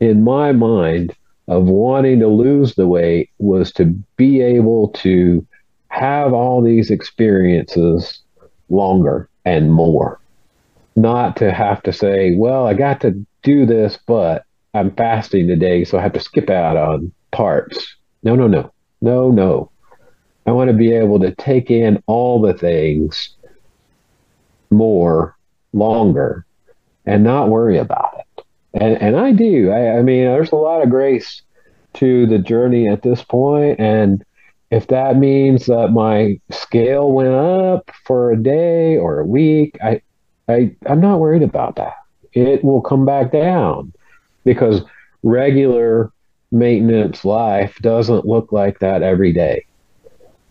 in 0.00 0.24
my 0.24 0.50
mind 0.50 1.14
of 1.46 1.66
wanting 1.66 2.18
to 2.20 2.26
lose 2.26 2.74
the 2.74 2.88
weight 2.88 3.30
was 3.38 3.70
to 3.74 3.84
be 4.16 4.40
able 4.40 4.88
to 4.88 5.46
have 5.88 6.32
all 6.32 6.60
these 6.60 6.90
experiences 6.90 8.20
longer 8.68 9.28
and 9.44 9.72
more. 9.72 10.18
Not 10.98 11.36
to 11.36 11.52
have 11.52 11.82
to 11.84 11.92
say, 11.92 12.34
well, 12.34 12.66
I 12.66 12.74
got 12.74 13.00
to 13.02 13.24
do 13.44 13.64
this, 13.66 13.98
but 14.06 14.44
I'm 14.74 14.90
fasting 14.96 15.46
today, 15.46 15.84
so 15.84 15.96
I 15.96 16.02
have 16.02 16.12
to 16.14 16.20
skip 16.20 16.50
out 16.50 16.76
on 16.76 17.12
parts. 17.30 17.94
No, 18.24 18.34
no, 18.34 18.48
no, 18.48 18.72
no, 19.00 19.30
no. 19.30 19.70
I 20.44 20.50
want 20.50 20.70
to 20.70 20.76
be 20.76 20.92
able 20.92 21.20
to 21.20 21.34
take 21.36 21.70
in 21.70 22.02
all 22.06 22.40
the 22.40 22.52
things 22.52 23.36
more, 24.70 25.36
longer, 25.72 26.44
and 27.06 27.22
not 27.22 27.48
worry 27.48 27.78
about 27.78 28.18
it. 28.18 28.44
And 28.74 29.00
and 29.00 29.16
I 29.16 29.32
do. 29.32 29.70
I, 29.70 29.98
I 29.98 30.02
mean, 30.02 30.24
there's 30.24 30.52
a 30.52 30.56
lot 30.56 30.82
of 30.82 30.90
grace 30.90 31.42
to 31.94 32.26
the 32.26 32.38
journey 32.38 32.88
at 32.88 33.02
this 33.02 33.22
point, 33.22 33.78
and 33.78 34.24
if 34.70 34.88
that 34.88 35.16
means 35.16 35.66
that 35.66 35.92
my 35.92 36.40
scale 36.50 37.12
went 37.12 37.34
up 37.34 37.90
for 38.04 38.32
a 38.32 38.42
day 38.42 38.96
or 38.96 39.20
a 39.20 39.26
week, 39.26 39.78
I, 39.82 40.02
I 40.48 40.74
I'm 40.86 41.00
not 41.00 41.20
worried 41.20 41.42
about 41.42 41.76
that. 41.76 41.94
It 42.32 42.64
will 42.64 42.80
come 42.80 43.04
back 43.04 43.32
down 43.32 43.92
because 44.44 44.82
regular 45.22 46.12
maintenance 46.50 47.24
life 47.24 47.76
doesn't 47.82 48.24
look 48.26 48.52
like 48.52 48.78
that 48.80 49.02
every 49.02 49.32
day. 49.32 49.64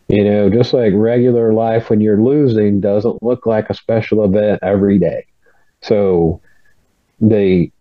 You 0.08 0.24
know, 0.24 0.50
just 0.50 0.74
like 0.74 0.94
regular 0.96 1.54
life 1.54 1.90
when 1.90 2.00
you're 2.00 2.22
losing 2.22 2.80
doesn't 2.80 3.22
look 3.22 3.46
like 3.46 3.70
a 3.70 3.74
special 3.74 4.24
event 4.24 4.60
every 4.64 5.00
day. 5.00 5.26
So 5.82 6.42
the 7.20 7.72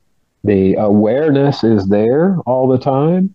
the 0.44 0.74
awareness 0.74 1.64
is 1.64 1.88
there 1.88 2.38
all 2.46 2.68
the 2.68 2.78
time. 2.78 3.34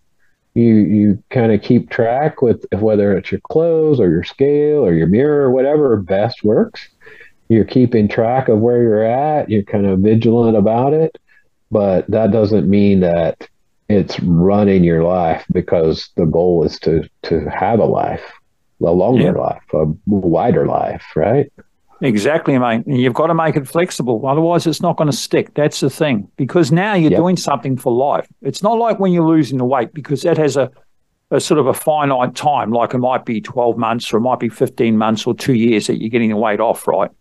You 0.53 0.75
you 0.75 1.23
kind 1.29 1.51
of 1.53 1.61
keep 1.61 1.89
track 1.89 2.41
with 2.41 2.65
whether 2.73 3.17
it's 3.17 3.31
your 3.31 3.41
clothes 3.49 3.99
or 3.99 4.09
your 4.09 4.23
scale 4.23 4.85
or 4.85 4.93
your 4.93 5.07
mirror 5.07 5.43
or 5.43 5.51
whatever 5.51 5.95
best 5.97 6.43
works. 6.43 6.89
You're 7.51 7.65
keeping 7.65 8.07
track 8.07 8.47
of 8.47 8.59
where 8.59 8.81
you're 8.81 9.03
at. 9.03 9.49
You're 9.49 9.63
kind 9.63 9.85
of 9.85 9.99
vigilant 9.99 10.55
about 10.55 10.93
it 10.93 11.17
but 11.71 12.05
that 12.11 12.31
doesn't 12.31 12.69
mean 12.69 12.99
that 12.99 13.47
it's 13.89 14.19
running 14.19 14.83
your 14.83 15.03
life 15.03 15.45
because 15.51 16.09
the 16.17 16.25
goal 16.25 16.63
is 16.63 16.77
to 16.79 17.09
to 17.23 17.49
have 17.49 17.79
a 17.79 17.85
life, 17.85 18.23
a 18.81 18.91
longer 18.91 19.23
yeah. 19.23 19.31
life, 19.31 19.63
a 19.73 19.85
wider 20.05 20.67
life, 20.67 21.03
right? 21.15 21.51
Exactly, 22.01 22.57
mate. 22.57 22.83
You've 22.87 23.13
got 23.13 23.27
to 23.27 23.35
make 23.35 23.55
it 23.55 23.67
flexible. 23.67 24.25
Otherwise, 24.25 24.65
it's 24.65 24.81
not 24.81 24.97
going 24.97 25.09
to 25.09 25.15
stick. 25.15 25.53
That's 25.53 25.81
the 25.81 25.89
thing. 25.89 26.27
Because 26.35 26.71
now 26.71 26.95
you're 26.95 27.11
yep. 27.11 27.19
doing 27.19 27.37
something 27.37 27.77
for 27.77 27.93
life. 27.93 28.27
It's 28.41 28.63
not 28.63 28.79
like 28.79 28.99
when 28.99 29.11
you're 29.11 29.27
losing 29.27 29.59
the 29.59 29.65
weight, 29.65 29.93
because 29.93 30.23
that 30.23 30.35
has 30.37 30.57
a, 30.57 30.71
a 31.29 31.39
sort 31.39 31.59
of 31.59 31.67
a 31.67 31.75
finite 31.75 32.33
time. 32.33 32.71
Like 32.71 32.95
it 32.95 32.97
might 32.97 33.23
be 33.23 33.39
12 33.39 33.77
months 33.77 34.11
or 34.11 34.17
it 34.17 34.21
might 34.21 34.39
be 34.39 34.49
15 34.49 34.97
months 34.97 35.27
or 35.27 35.35
two 35.35 35.53
years 35.53 35.85
that 35.87 36.01
you're 36.01 36.09
getting 36.09 36.29
the 36.29 36.37
weight 36.37 36.59
off, 36.59 36.87
right? 36.87 37.11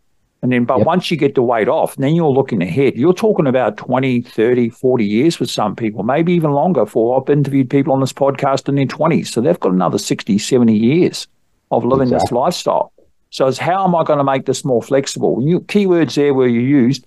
And 0.43 0.53
then, 0.53 0.65
but 0.65 0.79
yep. 0.79 0.87
once 0.87 1.11
you 1.11 1.17
get 1.17 1.35
the 1.35 1.43
weight 1.43 1.69
off, 1.69 1.97
then 1.97 2.15
you're 2.15 2.31
looking 2.31 2.63
ahead. 2.63 2.97
You're 2.97 3.13
talking 3.13 3.47
about 3.47 3.77
20, 3.77 4.23
30, 4.23 4.71
40 4.71 5.05
years 5.05 5.37
for 5.37 5.45
some 5.45 5.77
people, 5.77 6.03
maybe 6.03 6.33
even 6.33 6.53
longer. 6.53 6.87
For 6.87 7.21
I've 7.21 7.29
interviewed 7.29 7.69
people 7.69 7.93
on 7.93 8.01
this 8.01 8.13
podcast 8.13 8.69
in 8.69 8.77
their 8.77 8.87
20s. 8.87 9.29
So 9.29 9.41
they've 9.43 9.61
got 9.61 9.73
another 9.73 9.99
60, 9.99 10.39
70 10.39 10.75
years 10.75 11.29
of 11.71 11.85
living 11.85 12.09
exactly. 12.09 12.25
this 12.25 12.33
lifestyle. 12.33 12.93
So 13.29 13.47
it's 13.47 13.59
how 13.59 13.85
am 13.85 13.95
I 13.95 14.03
going 14.03 14.19
to 14.19 14.25
make 14.25 14.47
this 14.47 14.65
more 14.65 14.83
flexible? 14.83 15.43
You, 15.43 15.61
keywords 15.61 16.15
there 16.15 16.35
where 16.35 16.49
you 16.49 16.61
used, 16.61 17.07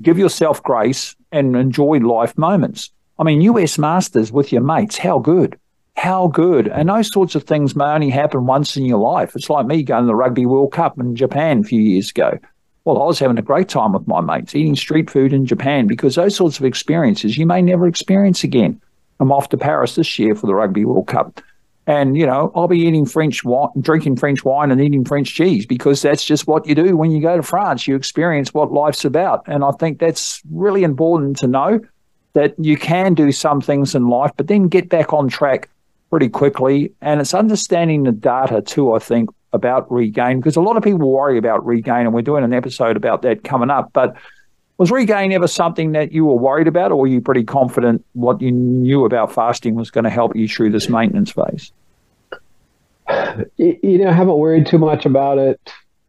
give 0.00 0.18
yourself 0.18 0.62
grace 0.62 1.14
and 1.30 1.54
enjoy 1.54 1.98
life 1.98 2.36
moments. 2.38 2.90
I 3.18 3.24
mean, 3.24 3.42
US 3.42 3.78
Masters 3.78 4.32
with 4.32 4.50
your 4.50 4.62
mates, 4.62 4.96
how 4.96 5.18
good? 5.18 5.58
How 5.94 6.28
good? 6.28 6.68
And 6.68 6.88
those 6.88 7.12
sorts 7.12 7.34
of 7.34 7.44
things 7.44 7.76
may 7.76 7.84
only 7.84 8.10
happen 8.10 8.46
once 8.46 8.76
in 8.76 8.86
your 8.86 8.98
life. 8.98 9.36
It's 9.36 9.50
like 9.50 9.66
me 9.66 9.82
going 9.82 10.04
to 10.04 10.06
the 10.06 10.14
Rugby 10.14 10.46
World 10.46 10.72
Cup 10.72 10.98
in 10.98 11.14
Japan 11.14 11.60
a 11.60 11.64
few 11.64 11.80
years 11.80 12.10
ago. 12.10 12.38
Well, 12.84 13.00
I 13.00 13.06
was 13.06 13.20
having 13.20 13.38
a 13.38 13.42
great 13.42 13.68
time 13.68 13.92
with 13.92 14.08
my 14.08 14.20
mates, 14.20 14.54
eating 14.54 14.74
street 14.74 15.08
food 15.08 15.32
in 15.32 15.46
Japan 15.46 15.86
because 15.86 16.16
those 16.16 16.34
sorts 16.34 16.58
of 16.58 16.64
experiences 16.64 17.38
you 17.38 17.46
may 17.46 17.62
never 17.62 17.86
experience 17.86 18.42
again. 18.42 18.80
I'm 19.20 19.30
off 19.30 19.50
to 19.50 19.56
Paris 19.56 19.94
this 19.94 20.18
year 20.18 20.34
for 20.34 20.48
the 20.48 20.54
Rugby 20.54 20.84
World 20.84 21.06
Cup. 21.06 21.40
And, 21.86 22.16
you 22.16 22.26
know, 22.26 22.50
I'll 22.54 22.68
be 22.68 22.80
eating 22.80 23.06
French 23.06 23.44
wine, 23.44 23.68
drinking 23.80 24.16
French 24.16 24.44
wine 24.44 24.70
and 24.70 24.80
eating 24.80 25.04
French 25.04 25.32
cheese 25.32 25.66
because 25.66 26.02
that's 26.02 26.24
just 26.24 26.46
what 26.46 26.66
you 26.66 26.74
do 26.74 26.96
when 26.96 27.10
you 27.10 27.20
go 27.20 27.36
to 27.36 27.42
France. 27.42 27.86
You 27.86 27.94
experience 27.94 28.52
what 28.52 28.72
life's 28.72 29.04
about. 29.04 29.42
And 29.46 29.64
I 29.64 29.70
think 29.72 29.98
that's 29.98 30.42
really 30.50 30.82
important 30.82 31.36
to 31.38 31.46
know 31.46 31.80
that 32.34 32.54
you 32.58 32.76
can 32.76 33.14
do 33.14 33.30
some 33.30 33.60
things 33.60 33.94
in 33.94 34.08
life, 34.08 34.32
but 34.36 34.48
then 34.48 34.68
get 34.68 34.88
back 34.88 35.12
on 35.12 35.28
track 35.28 35.68
pretty 36.10 36.28
quickly. 36.28 36.92
And 37.00 37.20
it's 37.20 37.34
understanding 37.34 38.04
the 38.04 38.12
data 38.12 38.62
too, 38.62 38.92
I 38.92 38.98
think, 38.98 39.30
about 39.52 39.90
regain, 39.92 40.38
because 40.38 40.56
a 40.56 40.60
lot 40.60 40.76
of 40.76 40.82
people 40.82 41.10
worry 41.10 41.38
about 41.38 41.64
regain. 41.64 42.06
And 42.06 42.14
we're 42.14 42.22
doing 42.22 42.44
an 42.44 42.52
episode 42.52 42.96
about 42.96 43.22
that 43.22 43.44
coming 43.44 43.70
up. 43.70 43.92
But 43.92 44.16
was 44.78 44.90
regain 44.90 45.32
ever 45.32 45.46
something 45.46 45.92
that 45.92 46.12
you 46.12 46.24
were 46.24 46.36
worried 46.36 46.66
about, 46.66 46.90
or 46.90 46.96
were 46.96 47.06
you 47.06 47.20
pretty 47.20 47.44
confident 47.44 48.04
what 48.14 48.40
you 48.40 48.50
knew 48.50 49.04
about 49.04 49.32
fasting 49.32 49.74
was 49.74 49.90
going 49.90 50.04
to 50.04 50.10
help 50.10 50.34
you 50.34 50.48
through 50.48 50.70
this 50.70 50.88
maintenance 50.88 51.30
phase? 51.30 51.72
You 53.56 53.98
know, 53.98 54.08
I 54.08 54.12
haven't 54.12 54.38
worried 54.38 54.66
too 54.66 54.78
much 54.78 55.04
about 55.06 55.38
it 55.38 55.60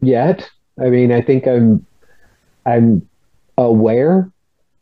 yet. 0.02 0.50
I 0.80 0.86
mean, 0.90 1.12
I 1.12 1.22
think 1.22 1.48
I'm 1.48 1.86
I'm 2.66 3.08
aware 3.58 4.32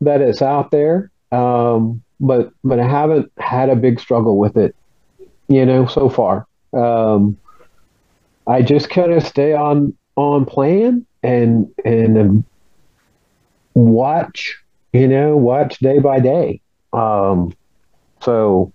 that 0.00 0.20
it's 0.20 0.40
out 0.40 0.70
there, 0.70 1.10
um, 1.32 2.02
but 2.20 2.52
but 2.62 2.78
I 2.78 2.86
haven't 2.88 3.30
had 3.38 3.68
a 3.68 3.76
big 3.76 3.98
struggle 4.00 4.38
with 4.38 4.56
it. 4.56 4.74
You 5.48 5.66
know, 5.66 5.86
so 5.86 6.08
far, 6.08 6.46
um, 6.72 7.36
I 8.46 8.62
just 8.62 8.90
kind 8.90 9.12
of 9.12 9.22
stay 9.22 9.52
on 9.54 9.94
on 10.16 10.44
plan 10.44 11.06
and 11.22 11.72
and 11.84 12.44
watch, 13.74 14.58
you 14.92 15.08
know, 15.08 15.36
watch 15.36 15.78
day 15.78 15.98
by 15.98 16.20
day. 16.20 16.60
Um, 16.92 17.54
so 18.20 18.72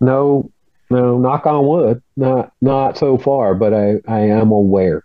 no, 0.00 0.50
no, 0.90 1.18
knock 1.18 1.46
on 1.46 1.66
wood, 1.66 2.02
not 2.16 2.52
not 2.60 2.98
so 2.98 3.16
far, 3.16 3.54
but 3.54 3.72
I 3.72 4.00
I 4.06 4.20
am 4.20 4.50
aware 4.50 5.04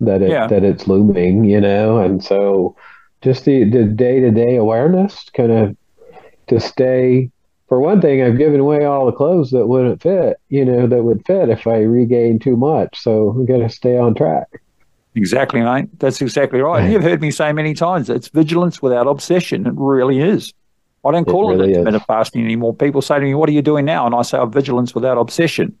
that 0.00 0.22
it 0.22 0.30
yeah. 0.30 0.46
that 0.46 0.64
it's 0.64 0.86
looming, 0.86 1.44
you 1.44 1.60
know, 1.60 1.98
and 1.98 2.22
so 2.22 2.76
just 3.22 3.44
the 3.44 3.64
the 3.64 3.84
day 3.84 4.20
to 4.20 4.30
day 4.30 4.56
awareness, 4.56 5.28
kind 5.30 5.52
of 5.52 5.76
to 6.48 6.60
stay. 6.60 7.30
For 7.68 7.80
one 7.80 8.00
thing, 8.00 8.22
I've 8.22 8.38
given 8.38 8.60
away 8.60 8.84
all 8.84 9.06
the 9.06 9.12
clothes 9.12 9.50
that 9.50 9.66
wouldn't 9.66 10.00
fit, 10.00 10.38
you 10.48 10.64
know, 10.64 10.86
that 10.86 11.02
would 11.02 11.26
fit 11.26 11.48
if 11.48 11.66
I 11.66 11.78
regained 11.78 12.42
too 12.42 12.56
much. 12.56 12.98
So 13.00 13.30
I'm 13.30 13.44
going 13.44 13.62
to 13.62 13.68
stay 13.68 13.98
on 13.98 14.14
track. 14.14 14.62
Exactly, 15.16 15.62
mate. 15.62 15.88
That's 15.98 16.20
exactly 16.20 16.60
right. 16.60 16.84
And 16.84 16.92
you've 16.92 17.02
heard 17.02 17.20
me 17.20 17.30
say 17.30 17.52
many 17.52 17.74
times 17.74 18.10
it's 18.10 18.28
vigilance 18.28 18.82
without 18.82 19.06
obsession. 19.06 19.66
It 19.66 19.72
really 19.74 20.20
is. 20.20 20.52
I 21.04 21.12
don't 21.12 21.24
call 21.24 21.50
it, 21.50 21.56
really 21.56 21.70
it 21.72 21.76
intermittent 21.76 22.04
fasting 22.06 22.44
anymore. 22.44 22.74
People 22.74 23.00
say 23.00 23.16
to 23.16 23.24
me, 23.24 23.34
What 23.34 23.48
are 23.48 23.52
you 23.52 23.62
doing 23.62 23.84
now? 23.84 24.06
And 24.06 24.14
I 24.14 24.22
say, 24.22 24.38
I'm 24.38 24.52
vigilance 24.52 24.94
without 24.94 25.16
obsession. 25.16 25.74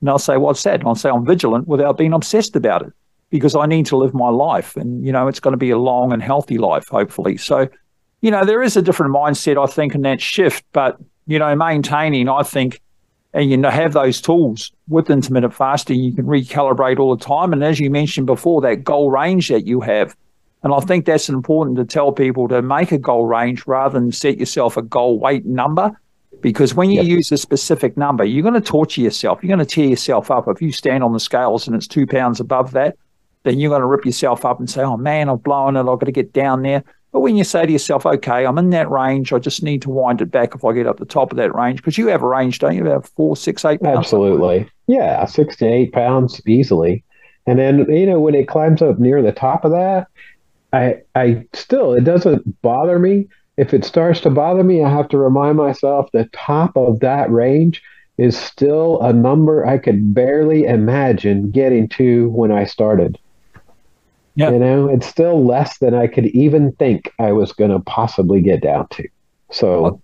And 0.00 0.10
I'll 0.10 0.18
say, 0.18 0.36
What's 0.36 0.62
that? 0.64 0.80
And 0.80 0.88
I'll 0.88 0.94
say, 0.94 1.08
I'm 1.08 1.24
vigilant 1.24 1.66
without 1.66 1.96
being 1.96 2.12
obsessed 2.12 2.54
about 2.54 2.82
it 2.82 2.92
because 3.30 3.54
I 3.54 3.66
need 3.66 3.86
to 3.86 3.96
live 3.96 4.12
my 4.12 4.28
life. 4.28 4.76
And, 4.76 5.04
you 5.06 5.12
know, 5.12 5.26
it's 5.26 5.40
going 5.40 5.52
to 5.52 5.58
be 5.58 5.70
a 5.70 5.78
long 5.78 6.12
and 6.12 6.22
healthy 6.22 6.58
life, 6.58 6.88
hopefully. 6.88 7.38
So, 7.38 7.68
you 8.20 8.30
know, 8.30 8.44
there 8.44 8.62
is 8.62 8.76
a 8.76 8.82
different 8.82 9.14
mindset, 9.14 9.62
I 9.62 9.72
think, 9.72 9.94
in 9.94 10.02
that 10.02 10.20
shift. 10.20 10.64
But, 10.72 10.98
you 11.26 11.38
know, 11.38 11.54
maintaining, 11.54 12.28
I 12.28 12.42
think, 12.42 12.80
and 13.32 13.50
you 13.50 13.56
know 13.56 13.70
have 13.70 13.92
those 13.92 14.20
tools 14.20 14.72
with 14.88 15.10
intermittent 15.10 15.54
fasting 15.54 16.00
you 16.00 16.12
can 16.12 16.26
recalibrate 16.26 16.98
all 16.98 17.16
the 17.16 17.24
time. 17.24 17.52
And 17.52 17.64
as 17.64 17.80
you 17.80 17.90
mentioned 17.90 18.26
before 18.26 18.60
that 18.62 18.84
goal 18.84 19.10
range 19.10 19.48
that 19.48 19.66
you 19.66 19.80
have. 19.80 20.16
And 20.64 20.72
i 20.72 20.78
think 20.78 21.06
that's 21.06 21.28
important 21.28 21.76
to 21.78 21.84
tell 21.84 22.12
people 22.12 22.46
to 22.48 22.62
make 22.62 22.92
a 22.92 22.98
goal 22.98 23.26
range 23.26 23.66
rather 23.66 23.98
than 23.98 24.12
set 24.12 24.38
yourself 24.38 24.76
a 24.76 24.82
goal 24.82 25.18
weight 25.18 25.44
number. 25.44 25.98
Because 26.40 26.74
when 26.74 26.90
you 26.90 27.02
yep. 27.02 27.06
use 27.06 27.32
a 27.32 27.36
specific 27.36 27.96
number 27.96 28.24
you're 28.24 28.42
going 28.42 28.54
to 28.54 28.60
torture 28.60 29.00
yourself. 29.00 29.42
You're 29.42 29.56
going 29.56 29.66
to 29.66 29.74
tear 29.74 29.86
yourself 29.86 30.30
up. 30.30 30.48
If 30.48 30.60
you 30.60 30.72
stand 30.72 31.02
on 31.02 31.12
the 31.12 31.20
scales 31.20 31.66
and 31.66 31.74
it's 31.74 31.86
two 31.86 32.06
pounds 32.06 32.40
above 32.40 32.72
that 32.72 32.96
then 33.44 33.58
you're 33.58 33.70
going 33.70 33.80
to 33.80 33.86
rip 33.86 34.04
yourself 34.04 34.44
up 34.44 34.60
and 34.60 34.70
say 34.70 34.82
oh 34.82 34.96
man 34.96 35.28
i've 35.28 35.42
blown 35.42 35.76
it. 35.76 35.80
I've 35.80 35.86
got 35.86 36.04
to 36.04 36.12
get 36.12 36.32
down 36.32 36.62
there 36.62 36.84
but 37.12 37.20
when 37.20 37.36
you 37.36 37.44
say 37.44 37.66
to 37.66 37.72
yourself, 37.72 38.06
okay, 38.06 38.46
I'm 38.46 38.56
in 38.58 38.70
that 38.70 38.90
range, 38.90 39.32
I 39.32 39.38
just 39.38 39.62
need 39.62 39.82
to 39.82 39.90
wind 39.90 40.22
it 40.22 40.30
back 40.30 40.54
if 40.54 40.64
I 40.64 40.72
get 40.72 40.86
up 40.86 40.98
the 40.98 41.04
top 41.04 41.30
of 41.30 41.36
that 41.36 41.54
range, 41.54 41.78
because 41.78 41.98
you 41.98 42.06
have 42.08 42.22
a 42.22 42.28
range, 42.28 42.58
don't 42.58 42.74
you? 42.74 42.86
About 42.86 43.06
four, 43.06 43.36
six, 43.36 43.64
eight 43.64 43.82
pounds. 43.82 43.98
Absolutely. 43.98 44.68
Yeah, 44.86 45.24
six 45.26 45.56
to 45.56 45.66
eight 45.66 45.92
pounds 45.92 46.40
easily. 46.46 47.04
And 47.46 47.58
then, 47.58 47.90
you 47.90 48.06
know, 48.06 48.18
when 48.18 48.34
it 48.34 48.48
climbs 48.48 48.80
up 48.80 48.98
near 48.98 49.20
the 49.20 49.32
top 49.32 49.64
of 49.64 49.72
that, 49.72 50.06
I 50.72 51.02
I 51.14 51.46
still 51.52 51.92
it 51.92 52.04
doesn't 52.04 52.62
bother 52.62 52.98
me. 52.98 53.28
If 53.58 53.74
it 53.74 53.84
starts 53.84 54.20
to 54.20 54.30
bother 54.30 54.64
me, 54.64 54.82
I 54.82 54.88
have 54.88 55.08
to 55.08 55.18
remind 55.18 55.58
myself 55.58 56.10
the 56.12 56.30
top 56.32 56.76
of 56.76 57.00
that 57.00 57.30
range 57.30 57.82
is 58.16 58.38
still 58.38 59.00
a 59.02 59.12
number 59.12 59.66
I 59.66 59.76
could 59.76 60.14
barely 60.14 60.64
imagine 60.64 61.50
getting 61.50 61.88
to 61.90 62.30
when 62.30 62.52
I 62.52 62.64
started. 62.64 63.18
Yeah. 64.34 64.50
You 64.50 64.58
know, 64.58 64.88
it's 64.88 65.06
still 65.06 65.44
less 65.44 65.78
than 65.78 65.94
I 65.94 66.06
could 66.06 66.26
even 66.26 66.72
think 66.72 67.12
I 67.18 67.32
was 67.32 67.52
going 67.52 67.70
to 67.70 67.80
possibly 67.80 68.40
get 68.40 68.62
down 68.62 68.88
to. 68.88 69.06
So, 69.50 70.00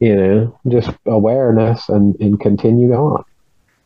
you 0.00 0.14
know, 0.14 0.58
just 0.68 0.90
awareness 1.06 1.88
and, 1.88 2.14
and 2.20 2.38
continue 2.38 2.92
on. 2.92 3.24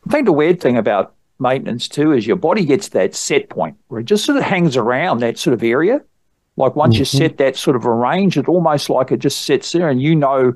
I 0.07 0.11
think 0.11 0.25
the 0.25 0.33
weird 0.33 0.59
thing 0.59 0.77
about 0.77 1.15
maintenance 1.39 1.87
too 1.87 2.11
is 2.11 2.27
your 2.27 2.35
body 2.35 2.65
gets 2.65 2.89
that 2.89 3.15
set 3.15 3.49
point 3.49 3.77
where 3.87 4.01
it 4.01 4.05
just 4.05 4.25
sort 4.25 4.37
of 4.37 4.43
hangs 4.43 4.75
around 4.75 5.19
that 5.19 5.37
sort 5.37 5.53
of 5.53 5.63
area. 5.63 6.01
Like 6.57 6.75
once 6.75 6.95
mm-hmm. 6.95 6.99
you 6.99 7.05
set 7.05 7.37
that 7.37 7.55
sort 7.55 7.77
of 7.77 7.85
a 7.85 7.91
range, 7.91 8.37
it 8.37 8.49
almost 8.49 8.89
like 8.89 9.13
it 9.13 9.19
just 9.19 9.43
sits 9.43 9.71
there 9.71 9.89
and 9.89 10.01
you 10.01 10.13
know 10.13 10.53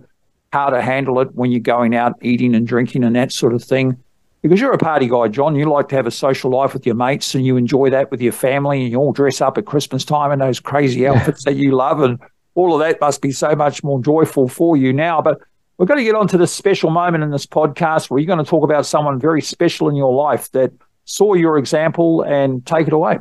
how 0.51 0.69
to 0.69 0.81
handle 0.81 1.19
it 1.21 1.33
when 1.33 1.51
you're 1.51 1.62
going 1.62 1.95
out 1.95 2.13
eating 2.21 2.53
and 2.53 2.67
drinking 2.67 3.05
and 3.05 3.15
that 3.15 3.31
sort 3.31 3.53
of 3.53 3.63
thing 3.63 3.97
because 4.43 4.60
you're 4.60 4.73
a 4.73 4.77
party 4.77 5.08
guy, 5.08 5.29
John. 5.29 5.56
You 5.56 5.65
like 5.69 5.88
to 5.88 5.95
have 5.95 6.06
a 6.06 6.12
social 6.12 6.51
life 6.51 6.73
with 6.73 6.86
your 6.86 6.95
mates 6.95 7.34
and 7.34 7.45
you 7.45 7.56
enjoy 7.56 7.89
that 7.91 8.12
with 8.12 8.21
your 8.21 8.34
family 8.34 8.84
and 8.84 8.91
you 8.91 8.99
all 8.99 9.13
dress 9.13 9.39
up 9.39 9.58
at 9.58 9.65
Christmas 9.65 10.03
time 10.03 10.32
in 10.34 10.39
those 10.39 10.60
crazy 10.60 11.08
outfits 11.08 11.45
that 11.45 11.56
you 11.56 11.71
love. 11.71 12.01
And 12.01 12.19
all 12.53 12.73
of 12.73 12.82
that 12.82 12.99
must 12.99 13.21
be 13.21 13.32
so 13.32 13.56
much 13.56 13.84
more 13.86 14.01
joyful 14.01 14.49
for 14.49 14.76
you 14.76 14.91
now. 14.91 15.22
But 15.22 15.39
we're 15.78 15.86
going 15.86 15.99
to 15.99 16.03
get 16.03 16.13
on 16.13 16.28
to 16.28 16.38
this 16.38 16.53
special 16.53 16.89
moment 16.89 17.24
in 17.24 17.32
this 17.32 17.45
podcast 17.45 18.09
where 18.09 18.20
you're 18.20 18.28
going 18.28 18.43
to 18.43 18.49
talk 18.49 18.65
about 18.65 18.86
someone 18.86 19.17
very 19.17 19.41
special 19.41 19.88
in 19.88 19.95
your 19.95 20.13
life 20.13 20.51
that 20.51 20.74
saw 21.05 21.36
your 21.36 21.57
example 21.57 22.22
and 22.24 22.65
take 22.65 22.88
it 22.88 22.93
away. 22.93 23.20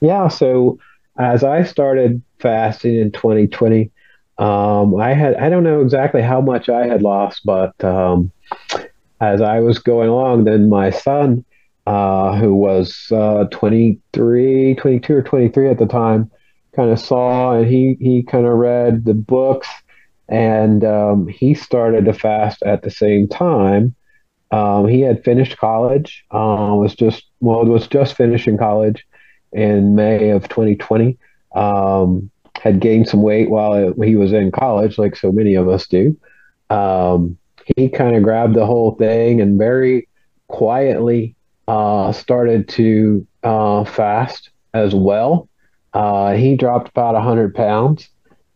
Yeah. 0.00 0.28
So 0.28 0.78
as 1.18 1.44
I 1.44 1.64
started 1.64 2.22
fasting 2.38 2.98
in 2.98 3.12
2020, 3.12 3.90
um, 4.38 4.96
I 4.96 5.12
had, 5.12 5.36
I 5.36 5.50
don't 5.50 5.64
know 5.64 5.82
exactly 5.82 6.22
how 6.22 6.40
much 6.40 6.70
I 6.70 6.86
had 6.86 7.02
lost, 7.02 7.42
but, 7.44 7.84
um, 7.84 8.32
as 9.32 9.40
I 9.40 9.60
was 9.60 9.78
going 9.78 10.08
along, 10.08 10.44
then 10.44 10.68
my 10.68 10.90
son, 10.90 11.44
uh, 11.86 12.36
who 12.36 12.54
was 12.54 13.06
uh, 13.12 13.44
23, 13.50 14.74
22 14.76 15.14
or 15.14 15.22
23 15.22 15.68
at 15.70 15.78
the 15.78 15.86
time, 15.86 16.30
kind 16.74 16.90
of 16.90 16.98
saw 17.00 17.52
and 17.54 17.66
he, 17.66 17.96
he 18.00 18.22
kind 18.22 18.46
of 18.46 18.52
read 18.54 19.04
the 19.04 19.14
books 19.14 19.68
and 20.28 20.84
um, 20.84 21.28
he 21.28 21.54
started 21.54 22.04
to 22.06 22.12
fast 22.12 22.62
at 22.64 22.82
the 22.82 22.90
same 22.90 23.28
time. 23.28 23.94
Um, 24.50 24.86
he 24.88 25.00
had 25.00 25.24
finished 25.24 25.58
college, 25.58 26.24
uh, 26.30 26.72
was 26.74 26.94
just, 26.94 27.24
well, 27.40 27.64
was 27.64 27.88
just 27.88 28.16
finishing 28.16 28.56
college 28.58 29.06
in 29.52 29.94
May 29.94 30.30
of 30.30 30.48
2020. 30.48 31.18
Um, 31.54 32.30
had 32.56 32.80
gained 32.80 33.08
some 33.08 33.22
weight 33.22 33.50
while 33.50 33.92
he 34.02 34.16
was 34.16 34.32
in 34.32 34.50
college, 34.52 34.98
like 34.98 35.16
so 35.16 35.32
many 35.32 35.54
of 35.54 35.68
us 35.68 35.86
do. 35.86 36.16
um, 36.70 37.38
he 37.76 37.88
kind 37.88 38.16
of 38.16 38.22
grabbed 38.22 38.54
the 38.54 38.66
whole 38.66 38.94
thing 38.96 39.40
and 39.40 39.58
very 39.58 40.08
quietly 40.48 41.36
uh, 41.68 42.12
started 42.12 42.68
to 42.68 43.26
uh, 43.42 43.84
fast 43.84 44.50
as 44.74 44.94
well. 44.94 45.48
Uh, 45.92 46.32
he 46.32 46.56
dropped 46.56 46.88
about 46.88 47.14
100 47.14 47.54
pounds, 47.54 48.08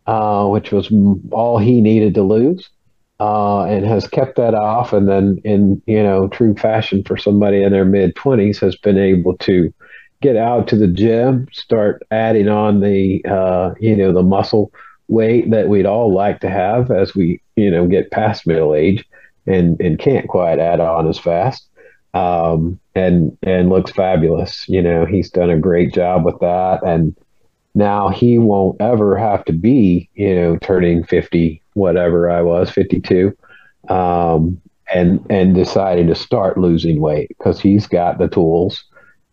uh, 0.05 0.45
which 0.47 0.71
was 0.71 0.91
all 1.31 1.57
he 1.57 1.81
needed 1.81 2.13
to 2.15 2.23
lose. 2.23 2.69
Uh, 3.21 3.65
and 3.65 3.85
has 3.85 4.07
kept 4.07 4.37
that 4.37 4.53
off, 4.53 4.93
and 4.93 5.09
then 5.09 5.41
in 5.43 5.81
you 5.85 6.01
know 6.01 6.29
true 6.29 6.55
fashion 6.55 7.03
for 7.03 7.17
somebody 7.17 7.61
in 7.61 7.69
their 7.69 7.83
mid 7.83 8.15
twenties, 8.15 8.59
has 8.59 8.77
been 8.77 8.97
able 8.97 9.35
to 9.39 9.73
get 10.21 10.37
out 10.37 10.69
to 10.69 10.77
the 10.77 10.87
gym, 10.87 11.45
start 11.51 12.01
adding 12.11 12.47
on 12.47 12.79
the 12.79 13.21
uh, 13.29 13.73
you 13.77 13.93
know 13.93 14.13
the 14.13 14.23
muscle 14.23 14.71
weight 15.09 15.49
that 15.51 15.67
we'd 15.67 15.85
all 15.85 16.13
like 16.13 16.39
to 16.39 16.49
have 16.49 16.91
as 16.91 17.13
we 17.15 17.41
you 17.55 17.69
know 17.69 17.87
get 17.87 18.11
past 18.11 18.47
middle 18.47 18.73
age, 18.73 19.05
and 19.45 19.79
and 19.81 19.99
can't 19.99 20.27
quite 20.27 20.59
add 20.59 20.79
on 20.79 21.07
as 21.07 21.19
fast 21.19 21.69
um, 22.13 22.79
and 22.95 23.37
and 23.43 23.69
looks 23.69 23.91
fabulous. 23.91 24.67
You 24.67 24.81
know, 24.81 25.05
he's 25.05 25.29
done 25.29 25.49
a 25.49 25.59
great 25.59 25.93
job 25.93 26.25
with 26.25 26.39
that, 26.39 26.83
and 26.83 27.15
now 27.75 28.09
he 28.09 28.37
won't 28.37 28.81
ever 28.81 29.17
have 29.17 29.45
to 29.45 29.53
be, 29.53 30.09
you 30.15 30.35
know, 30.35 30.57
turning 30.57 31.03
fifty, 31.03 31.61
whatever 31.73 32.29
I 32.29 32.41
was, 32.41 32.69
fifty-two, 32.71 33.35
um, 33.89 34.59
and 34.93 35.25
and 35.29 35.53
deciding 35.55 36.07
to 36.07 36.15
start 36.15 36.57
losing 36.57 36.99
weight 36.99 37.29
because 37.29 37.59
he's 37.59 37.87
got 37.87 38.17
the 38.17 38.27
tools, 38.27 38.83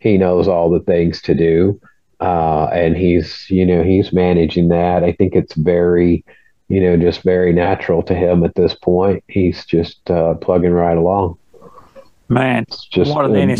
he 0.01 0.19
knows 0.19 0.49
all 0.49 0.71
the 0.71 0.81
things 0.81 1.23
to 1.23 1.35
do, 1.35 1.81
uh, 2.21 2.67
and 2.67 2.97
he's, 2.97 3.47
you 3.49 3.67
know, 3.67 3.83
he's 3.83 4.13
managing 4.13 4.69
that. 4.69 5.05
I 5.05 5.13
think 5.13 5.35
it's 5.35 5.55
very. 5.55 6.25
You 6.69 6.81
know, 6.81 6.97
just 6.97 7.23
very 7.23 7.53
natural 7.53 8.03
to 8.03 8.13
him 8.13 8.43
at 8.43 8.57
this 8.57 8.75
point. 8.75 9.23
He's 9.29 9.65
just 9.65 10.11
uh, 10.11 10.35
plugging 10.35 10.73
right 10.73 10.97
along. 10.99 11.39
Man, 12.29 12.65
it's 12.65 12.85
just 12.87 13.09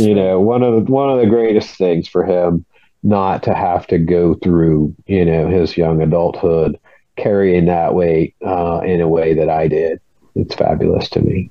you 0.01 0.15
know 0.15 0.41
one 0.41 0.65
of 0.65 0.75
the 0.75 0.93
one 0.93 1.09
of 1.09 1.21
the 1.21 1.27
greatest 1.27 1.79
things 1.79 2.09
for 2.09 2.25
him 2.25 2.65
not 3.05 3.45
to 3.45 3.55
have 3.55 3.87
to 3.87 3.99
go 3.99 4.35
through 4.35 4.93
you 5.07 5.25
know 5.25 5.49
his 5.49 5.77
young 5.77 6.03
adulthood 6.03 6.81
carrying 7.17 7.67
that 7.67 7.95
weight 7.95 8.35
uh, 8.45 8.81
in 8.85 9.01
a 9.01 9.09
way 9.09 9.35
that 9.35 9.49
I 9.49 9.69
did. 9.69 10.01
It's 10.35 10.55
fabulous 10.55 11.09
to 11.11 11.21
me. 11.21 11.51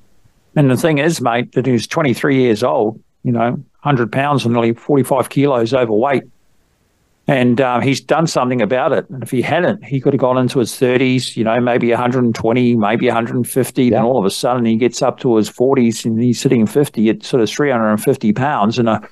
And 0.54 0.70
the 0.70 0.76
thing 0.76 0.98
is, 0.98 1.20
mate, 1.20 1.52
that 1.52 1.66
he's 1.66 1.86
23 1.86 2.36
years 2.36 2.62
old. 2.62 3.02
You 3.24 3.32
know, 3.32 3.50
100 3.50 4.12
pounds 4.12 4.44
and 4.44 4.54
nearly 4.54 4.72
45 4.72 5.28
kilos 5.28 5.74
overweight. 5.74 6.22
And 7.28 7.60
um, 7.60 7.82
he's 7.82 8.00
done 8.00 8.28
something 8.28 8.62
about 8.62 8.92
it. 8.92 9.08
And 9.10 9.22
if 9.22 9.32
he 9.32 9.42
hadn't, 9.42 9.84
he 9.84 10.00
could 10.00 10.12
have 10.12 10.20
gone 10.20 10.38
into 10.38 10.60
his 10.60 10.72
30s, 10.72 11.36
you 11.36 11.42
know, 11.42 11.60
maybe 11.60 11.90
120, 11.90 12.76
maybe 12.76 13.06
150. 13.06 13.84
Yeah. 13.84 13.90
Then 13.90 14.04
all 14.04 14.18
of 14.18 14.24
a 14.24 14.30
sudden 14.30 14.64
he 14.64 14.76
gets 14.76 15.02
up 15.02 15.18
to 15.20 15.36
his 15.36 15.50
40s 15.50 16.04
and 16.04 16.22
he's 16.22 16.40
sitting 16.40 16.66
50 16.66 17.08
at 17.08 17.24
sort 17.24 17.42
of 17.42 17.50
350 17.50 18.32
pounds. 18.32 18.78
And 18.78 18.88
a, 18.88 19.08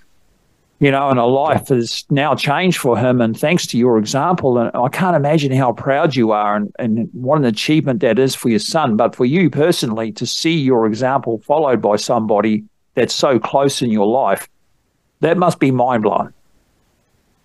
you 0.79 0.93
know, 0.93 1.09
and 1.09 1.19
a 1.19 1.25
life 1.25 1.69
has 1.69 2.05
now 2.09 2.37
changed 2.37 2.79
for 2.79 2.97
him. 2.97 3.21
And 3.21 3.37
thanks 3.39 3.67
to 3.69 3.79
your 3.79 3.99
example, 3.99 4.59
and 4.59 4.71
I 4.75 4.89
can't 4.91 5.17
imagine 5.17 5.51
how 5.51 5.73
proud 5.73 6.15
you 6.15 6.31
are 6.31 6.55
and, 6.55 6.73
and 6.79 7.09
what 7.15 7.39
an 7.39 7.45
achievement 7.45 8.01
that 8.03 8.21
is 8.21 8.37
for 8.37 8.49
your 8.49 8.61
son. 8.61 8.97
But 8.97 9.17
for 9.17 9.25
you 9.25 9.51
personally, 9.51 10.13
to 10.13 10.27
see 10.27 10.57
your 10.57 10.87
example 10.87 11.39
followed 11.39 11.83
by 11.83 11.97
somebody 11.97 12.65
that's 12.95 13.15
so 13.15 13.41
close 13.41 13.83
in 13.83 13.91
your 13.91 14.07
life, 14.07 14.49
that 15.19 15.37
must 15.37 15.59
be 15.59 15.73
mind 15.73 16.05
blowing 16.05 16.34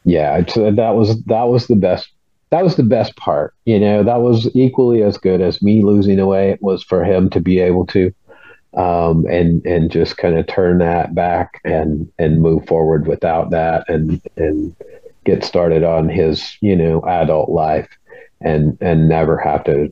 yeah, 0.04 0.42
that 0.42 0.96
was 0.96 1.22
that 1.26 1.44
was 1.44 1.68
the 1.68 1.76
best. 1.76 2.10
That 2.52 2.64
was 2.64 2.76
the 2.76 2.84
best 2.84 3.16
part. 3.16 3.54
You 3.66 3.80
know, 3.80 4.04
that 4.04 4.22
was 4.22 4.50
equally 4.56 5.04
as 5.04 5.18
good 5.18 5.42
as 5.42 5.62
me 5.62 5.84
losing 5.84 6.20
away. 6.20 6.50
It 6.52 6.62
was 6.62 6.84
for 6.84 7.04
him 7.04 7.30
to 7.32 7.40
be 7.40 7.60
able 7.60 7.86
to, 7.88 8.14
um, 8.76 9.26
and 9.30 9.64
and 9.66 9.92
just 9.92 10.18
kind 10.18 10.38
of 10.38 10.48
turn 10.48 10.80
that 10.80 11.14
back 11.14 11.62
and 11.64 12.12
and 12.18 12.42
move 12.42 12.66
forward 12.66 13.08
without 13.08 13.52
that, 13.52 13.88
and 13.88 14.22
and 14.36 14.76
get 15.26 15.44
started 15.44 15.84
on 15.84 16.10
his 16.10 16.58
you 16.62 16.76
know 16.76 17.02
adult 17.08 17.50
life, 17.50 17.90
and 18.42 18.78
and 18.82 19.10
never 19.10 19.38
have 19.38 19.64
to 19.66 19.92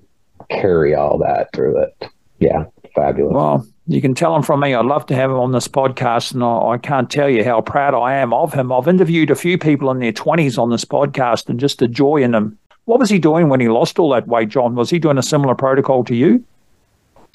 carry 0.50 0.96
all 0.96 1.18
that 1.20 1.50
through 1.54 1.82
it. 1.82 2.08
Yeah, 2.40 2.66
fabulous. 2.96 3.34
Well, 3.34 3.68
you 3.88 4.02
can 4.02 4.14
tell 4.14 4.36
him 4.36 4.44
from 4.44 4.60
me. 4.60 4.74
I'd 4.74 4.86
love 4.86 5.06
to 5.08 5.16
have 5.16 5.32
him 5.32 5.38
on 5.38 5.54
this 5.54 5.68
podcast, 5.68 6.34
and 6.34 6.44
I, 6.44 6.74
I, 6.74 6.78
can't 6.78 7.10
tell 7.10 7.30
you 7.30 7.44
how 7.44 7.62
proud 7.62 7.94
I 7.94 8.16
am 8.16 8.34
of 8.34 8.54
him. 8.54 8.72
I've 8.72 8.88
interviewed 8.88 9.32
a 9.32 9.36
few 9.36 9.58
people 9.58 9.90
in 9.92 10.00
their 10.00 10.12
twenties 10.12 10.58
on 10.58 10.70
this 10.70 10.84
podcast, 10.84 11.50
and 11.50 11.60
just 11.60 11.80
the 11.80 11.88
joy 11.88 12.18
in 12.18 12.32
them. 12.32 12.58
What 12.86 13.00
was 13.00 13.10
he 13.10 13.20
doing 13.20 13.50
when 13.50 13.60
he 13.60 13.70
lost 13.70 13.98
all 13.98 14.10
that 14.12 14.28
weight, 14.28 14.50
John? 14.50 14.76
Was 14.76 14.90
he 14.90 15.00
doing 15.00 15.18
a 15.18 15.24
similar 15.24 15.56
protocol 15.56 16.04
to 16.06 16.16
you? 16.16 16.44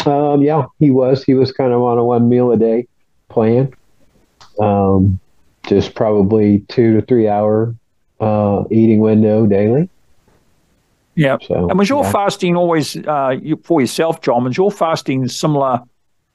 Um, 0.05 0.43
yeah, 0.43 0.67
he 0.79 0.91
was. 0.91 1.25
He 1.25 1.35
was 1.35 1.53
kind 1.53 1.73
of 1.73 1.81
on 1.81 1.99
a 1.99 2.05
one 2.05 2.29
meal 2.29 2.53
a 2.53 2.57
day 2.57 2.87
plan. 3.29 3.73
Um, 4.61 5.19
just 5.67 5.95
probably 5.95 6.61
two 6.69 7.01
to 7.01 7.07
three 7.07 7.29
hour 7.29 7.75
uh, 8.21 8.65
eating 8.71 9.01
window 9.01 9.47
daily. 9.47 9.89
Yeah. 11.15 11.39
So, 11.43 11.69
and 11.69 11.79
was 11.79 11.89
your 11.89 12.05
yeah. 12.05 12.13
fasting 12.13 12.57
always 12.57 12.97
uh, 12.97 13.37
you, 13.41 13.57
for 13.65 13.81
yourself, 13.81 14.21
John? 14.23 14.45
Was 14.45 14.57
your 14.57 14.71
fasting 14.71 15.29
similar 15.29 15.83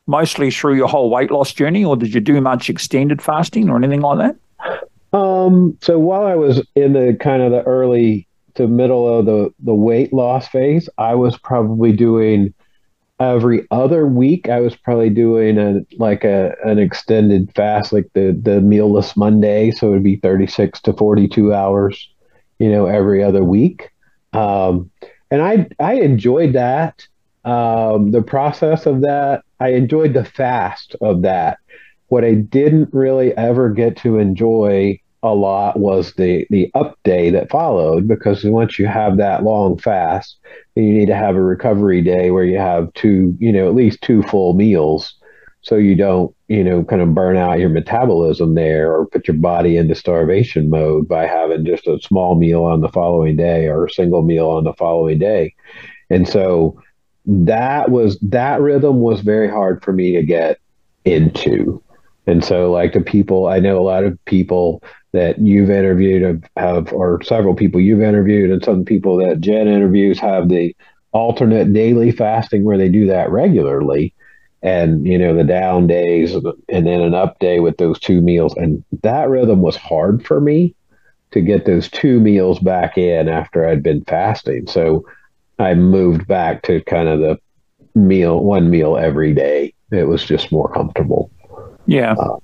mostly 0.07 0.49
through 0.49 0.75
your 0.75 0.87
whole 0.87 1.09
weight 1.09 1.31
loss 1.31 1.53
journey, 1.53 1.85
or 1.85 1.95
did 1.95 2.13
you 2.13 2.21
do 2.21 2.41
much 2.41 2.69
extended 2.69 3.21
fasting 3.21 3.69
or 3.69 3.77
anything 3.77 4.01
like 4.01 4.17
that? 4.17 5.17
Um, 5.17 5.77
so 5.81 5.99
while 5.99 6.25
I 6.25 6.35
was 6.35 6.65
in 6.75 6.93
the 6.93 7.15
kind 7.19 7.41
of 7.41 7.51
the 7.51 7.63
early 7.63 8.27
to 8.55 8.67
middle 8.67 9.07
of 9.07 9.25
the 9.25 9.53
the 9.59 9.75
weight 9.75 10.11
loss 10.11 10.47
phase, 10.47 10.89
I 10.97 11.15
was 11.15 11.37
probably 11.37 11.91
doing 11.91 12.53
every 13.19 13.65
other 13.71 14.05
week. 14.05 14.49
I 14.49 14.59
was 14.59 14.75
probably 14.75 15.09
doing 15.09 15.57
a 15.57 15.85
like 15.97 16.23
a 16.23 16.55
an 16.65 16.79
extended 16.79 17.53
fast, 17.55 17.93
like 17.93 18.09
the 18.13 18.37
the 18.41 18.61
mealless 18.61 19.15
Monday, 19.15 19.71
so 19.71 19.87
it 19.87 19.91
would 19.91 20.03
be 20.03 20.17
thirty 20.17 20.47
six 20.47 20.81
to 20.81 20.93
forty 20.93 21.27
two 21.27 21.53
hours, 21.53 22.09
you 22.59 22.69
know, 22.71 22.85
every 22.85 23.23
other 23.23 23.43
week. 23.43 23.91
Um, 24.33 24.89
and 25.31 25.41
I 25.41 25.67
I 25.79 25.95
enjoyed 25.95 26.53
that. 26.53 27.07
Um, 27.47 28.11
the 28.11 28.21
process 28.21 28.85
of 28.85 29.01
that 29.01 29.43
I 29.61 29.69
enjoyed 29.69 30.13
the 30.13 30.25
fast 30.25 30.95
of 31.01 31.21
that. 31.21 31.59
What 32.07 32.25
I 32.25 32.33
didn't 32.33 32.93
really 32.93 33.35
ever 33.37 33.69
get 33.69 33.95
to 33.97 34.17
enjoy 34.17 34.99
a 35.23 35.33
lot 35.33 35.79
was 35.79 36.13
the 36.13 36.45
the 36.49 36.69
up 36.75 36.99
day 37.03 37.29
that 37.31 37.49
followed 37.49 38.07
because 38.07 38.43
once 38.43 38.77
you 38.77 38.85
have 38.85 39.17
that 39.17 39.43
long 39.43 39.77
fast, 39.77 40.37
then 40.75 40.85
you 40.85 40.93
need 40.93 41.07
to 41.07 41.15
have 41.15 41.35
a 41.35 41.41
recovery 41.41 42.01
day 42.01 42.31
where 42.31 42.43
you 42.43 42.57
have 42.57 42.93
two, 42.93 43.35
you 43.39 43.51
know, 43.51 43.67
at 43.67 43.75
least 43.75 44.01
two 44.01 44.21
full 44.23 44.53
meals 44.53 45.15
so 45.61 45.75
you 45.75 45.95
don't, 45.95 46.33
you 46.47 46.63
know, 46.63 46.83
kind 46.83 47.01
of 47.01 47.13
burn 47.13 47.35
out 47.35 47.59
your 47.59 47.69
metabolism 47.69 48.55
there 48.55 48.93
or 48.93 49.05
put 49.07 49.27
your 49.27 49.37
body 49.37 49.75
into 49.75 49.95
starvation 49.95 50.69
mode 50.69 51.07
by 51.07 51.25
having 51.25 51.65
just 51.65 51.87
a 51.87 51.99
small 52.01 52.35
meal 52.35 52.63
on 52.63 52.81
the 52.81 52.89
following 52.89 53.35
day 53.35 53.67
or 53.67 53.85
a 53.85 53.89
single 53.89 54.21
meal 54.21 54.49
on 54.49 54.63
the 54.63 54.73
following 54.73 55.19
day. 55.19 55.53
And 56.09 56.27
so 56.27 56.79
that 57.27 57.91
was 57.91 58.17
that 58.21 58.61
rhythm 58.61 59.01
was 59.01 59.21
very 59.21 59.49
hard 59.49 59.83
for 59.83 59.91
me 59.91 60.15
to 60.15 60.23
get 60.23 60.59
into. 61.05 61.83
And 62.25 62.43
so, 62.43 62.71
like 62.71 62.93
the 62.93 63.01
people, 63.01 63.47
I 63.47 63.59
know 63.59 63.77
a 63.77 63.83
lot 63.83 64.03
of 64.03 64.17
people 64.25 64.81
that 65.13 65.39
you've 65.39 65.69
interviewed 65.69 66.21
have, 66.21 66.43
have, 66.57 66.93
or 66.93 67.21
several 67.23 67.53
people 67.53 67.79
you've 67.79 68.01
interviewed, 68.01 68.51
and 68.51 68.63
some 68.63 68.83
people 68.83 69.17
that 69.17 69.39
Gin 69.39 69.67
interviews 69.67 70.19
have 70.19 70.49
the 70.49 70.75
alternate 71.11 71.71
daily 71.73 72.11
fasting 72.11 72.63
where 72.63 72.77
they 72.77 72.89
do 72.89 73.07
that 73.07 73.31
regularly. 73.31 74.13
And, 74.63 75.05
you 75.05 75.17
know, 75.17 75.35
the 75.35 75.43
down 75.43 75.87
days 75.87 76.33
and 76.33 76.87
then 76.87 77.01
an 77.01 77.13
up 77.13 77.39
day 77.39 77.59
with 77.59 77.77
those 77.77 77.99
two 77.99 78.21
meals. 78.21 78.55
And 78.57 78.83
that 79.03 79.29
rhythm 79.29 79.61
was 79.61 79.75
hard 79.75 80.25
for 80.25 80.41
me 80.41 80.75
to 81.31 81.41
get 81.41 81.65
those 81.65 81.89
two 81.89 82.19
meals 82.19 82.59
back 82.59 82.97
in 82.97 83.29
after 83.29 83.67
I'd 83.67 83.83
been 83.83 84.03
fasting. 84.05 84.67
So 84.67 85.05
I 85.59 85.73
moved 85.73 86.27
back 86.27 86.61
to 86.63 86.81
kind 86.83 87.07
of 87.07 87.19
the 87.19 87.39
meal, 87.95 88.43
one 88.43 88.69
meal 88.69 88.97
every 88.97 89.33
day. 89.33 89.73
It 89.91 90.03
was 90.03 90.23
just 90.23 90.51
more 90.51 90.71
comfortable. 90.71 91.31
Yeah. 91.85 92.13
Uh, 92.13 92.37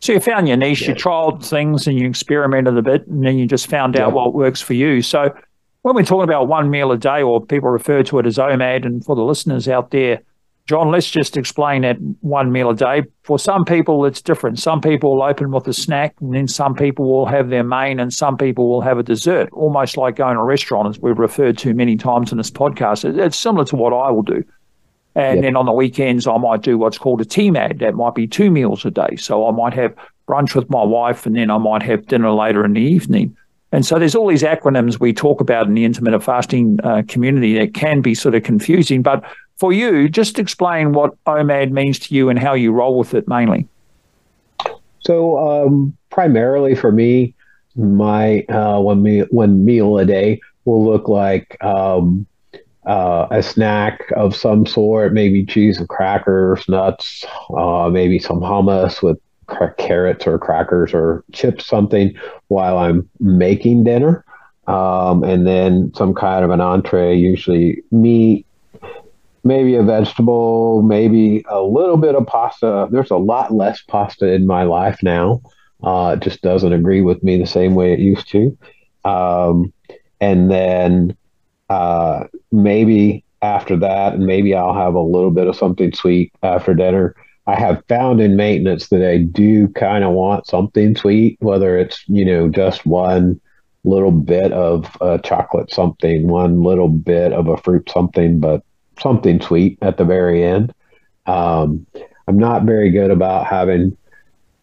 so 0.00 0.12
you 0.12 0.20
found 0.20 0.48
your 0.48 0.56
niche, 0.56 0.82
yeah. 0.82 0.88
you 0.90 0.94
tried 0.94 1.42
things 1.42 1.86
and 1.86 1.98
you 1.98 2.08
experimented 2.08 2.76
a 2.76 2.82
bit 2.82 3.06
and 3.06 3.24
then 3.24 3.38
you 3.38 3.46
just 3.46 3.66
found 3.66 3.96
out 3.96 4.08
yeah. 4.08 4.14
what 4.14 4.34
works 4.34 4.60
for 4.60 4.74
you. 4.74 5.02
So 5.02 5.34
when 5.82 5.94
we're 5.94 6.04
talking 6.04 6.24
about 6.24 6.48
one 6.48 6.70
meal 6.70 6.92
a 6.92 6.98
day 6.98 7.22
or 7.22 7.44
people 7.44 7.70
refer 7.70 8.02
to 8.04 8.18
it 8.18 8.26
as 8.26 8.38
OMAD 8.38 8.84
and 8.84 9.04
for 9.04 9.16
the 9.16 9.22
listeners 9.22 9.68
out 9.68 9.90
there, 9.90 10.20
John, 10.66 10.90
let's 10.90 11.08
just 11.08 11.36
explain 11.36 11.82
that 11.82 11.96
one 12.20 12.50
meal 12.50 12.70
a 12.70 12.74
day. 12.74 13.04
For 13.22 13.38
some 13.38 13.64
people, 13.64 14.04
it's 14.04 14.20
different. 14.20 14.58
Some 14.58 14.80
people 14.80 15.14
will 15.14 15.22
open 15.22 15.52
with 15.52 15.68
a 15.68 15.72
snack, 15.72 16.16
and 16.20 16.34
then 16.34 16.48
some 16.48 16.74
people 16.74 17.08
will 17.08 17.26
have 17.26 17.50
their 17.50 17.62
main, 17.62 18.00
and 18.00 18.12
some 18.12 18.36
people 18.36 18.68
will 18.68 18.80
have 18.80 18.98
a 18.98 19.04
dessert, 19.04 19.48
almost 19.52 19.96
like 19.96 20.16
going 20.16 20.34
to 20.34 20.40
a 20.40 20.44
restaurant, 20.44 20.88
as 20.88 20.98
we've 21.00 21.18
referred 21.18 21.56
to 21.58 21.72
many 21.72 21.96
times 21.96 22.32
in 22.32 22.38
this 22.38 22.50
podcast. 22.50 23.04
It's 23.18 23.36
similar 23.36 23.64
to 23.66 23.76
what 23.76 23.92
I 23.92 24.10
will 24.10 24.22
do. 24.22 24.42
And 25.14 25.36
yep. 25.36 25.44
then 25.44 25.56
on 25.56 25.66
the 25.66 25.72
weekends, 25.72 26.26
I 26.26 26.36
might 26.36 26.62
do 26.62 26.76
what's 26.76 26.98
called 26.98 27.20
a 27.20 27.24
TMAD. 27.24 27.78
That 27.78 27.94
might 27.94 28.16
be 28.16 28.26
two 28.26 28.50
meals 28.50 28.84
a 28.84 28.90
day. 28.90 29.16
So 29.16 29.46
I 29.46 29.52
might 29.52 29.72
have 29.74 29.94
brunch 30.28 30.56
with 30.56 30.68
my 30.68 30.82
wife, 30.82 31.26
and 31.26 31.36
then 31.36 31.48
I 31.48 31.58
might 31.58 31.84
have 31.84 32.06
dinner 32.06 32.32
later 32.32 32.64
in 32.64 32.72
the 32.72 32.82
evening. 32.82 33.36
And 33.70 33.86
so 33.86 33.98
there's 33.98 34.14
all 34.16 34.28
these 34.28 34.42
acronyms 34.42 34.98
we 34.98 35.12
talk 35.12 35.40
about 35.40 35.68
in 35.68 35.74
the 35.74 35.84
intermittent 35.84 36.24
fasting 36.24 36.78
uh, 36.82 37.02
community 37.06 37.56
that 37.58 37.74
can 37.74 38.00
be 38.00 38.14
sort 38.14 38.34
of 38.34 38.42
confusing. 38.42 39.02
But 39.02 39.24
for 39.56 39.72
you, 39.72 40.08
just 40.08 40.38
explain 40.38 40.92
what 40.92 41.22
OMAD 41.24 41.70
means 41.70 41.98
to 42.00 42.14
you 42.14 42.28
and 42.28 42.38
how 42.38 42.54
you 42.54 42.72
roll 42.72 42.98
with 42.98 43.14
it 43.14 43.26
mainly. 43.26 43.66
So, 45.00 45.38
um, 45.38 45.96
primarily 46.10 46.74
for 46.74 46.92
me, 46.92 47.34
my 47.76 48.40
uh, 48.48 48.80
one 48.80 49.02
meal 49.02 49.26
one 49.30 49.64
meal 49.64 49.98
a 49.98 50.04
day 50.04 50.40
will 50.64 50.84
look 50.84 51.08
like 51.08 51.62
um, 51.62 52.26
uh, 52.86 53.26
a 53.30 53.42
snack 53.42 54.00
of 54.16 54.34
some 54.34 54.66
sort, 54.66 55.12
maybe 55.12 55.44
cheese 55.44 55.78
and 55.78 55.88
crackers, 55.88 56.68
nuts, 56.68 57.24
uh, 57.56 57.88
maybe 57.90 58.18
some 58.18 58.40
hummus 58.40 59.02
with 59.02 59.18
carrots 59.78 60.26
or 60.26 60.38
crackers 60.38 60.92
or 60.92 61.24
chips, 61.32 61.66
something 61.66 62.14
while 62.48 62.78
I'm 62.78 63.08
making 63.20 63.84
dinner. 63.84 64.24
Um, 64.66 65.22
and 65.22 65.46
then 65.46 65.92
some 65.94 66.14
kind 66.14 66.44
of 66.44 66.50
an 66.50 66.60
entree, 66.60 67.14
usually 67.16 67.82
meat, 67.92 68.45
maybe 69.46 69.76
a 69.76 69.82
vegetable, 69.82 70.82
maybe 70.82 71.44
a 71.48 71.62
little 71.62 71.96
bit 71.96 72.14
of 72.14 72.26
pasta. 72.26 72.88
There's 72.90 73.10
a 73.10 73.16
lot 73.16 73.52
less 73.52 73.80
pasta 73.82 74.32
in 74.32 74.46
my 74.46 74.64
life 74.64 74.98
now. 75.02 75.40
Uh, 75.82 76.16
it 76.16 76.24
just 76.24 76.42
doesn't 76.42 76.72
agree 76.72 77.02
with 77.02 77.22
me 77.22 77.38
the 77.38 77.46
same 77.46 77.74
way 77.74 77.92
it 77.92 78.00
used 78.00 78.28
to. 78.30 78.56
Um, 79.04 79.72
and 80.20 80.50
then 80.50 81.16
uh, 81.70 82.24
maybe 82.50 83.24
after 83.42 83.76
that, 83.76 84.18
maybe 84.18 84.54
I'll 84.54 84.74
have 84.74 84.94
a 84.94 85.00
little 85.00 85.30
bit 85.30 85.46
of 85.46 85.56
something 85.56 85.92
sweet 85.92 86.32
after 86.42 86.74
dinner. 86.74 87.14
I 87.46 87.54
have 87.54 87.84
found 87.88 88.20
in 88.20 88.34
maintenance 88.34 88.88
that 88.88 89.08
I 89.08 89.18
do 89.18 89.68
kind 89.68 90.02
of 90.02 90.12
want 90.12 90.46
something 90.48 90.96
sweet, 90.96 91.36
whether 91.40 91.78
it's, 91.78 92.02
you 92.08 92.24
know, 92.24 92.48
just 92.48 92.84
one 92.84 93.40
little 93.84 94.10
bit 94.10 94.52
of 94.52 94.96
uh, 95.00 95.18
chocolate 95.18 95.70
something, 95.70 96.26
one 96.26 96.62
little 96.62 96.88
bit 96.88 97.32
of 97.32 97.46
a 97.46 97.56
fruit 97.58 97.88
something, 97.88 98.40
but 98.40 98.64
something 98.98 99.40
sweet 99.40 99.78
at 99.82 99.96
the 99.96 100.04
very 100.04 100.42
end. 100.42 100.72
Um, 101.26 101.86
I'm 102.28 102.38
not 102.38 102.64
very 102.64 102.90
good 102.90 103.10
about 103.10 103.46
having 103.46 103.96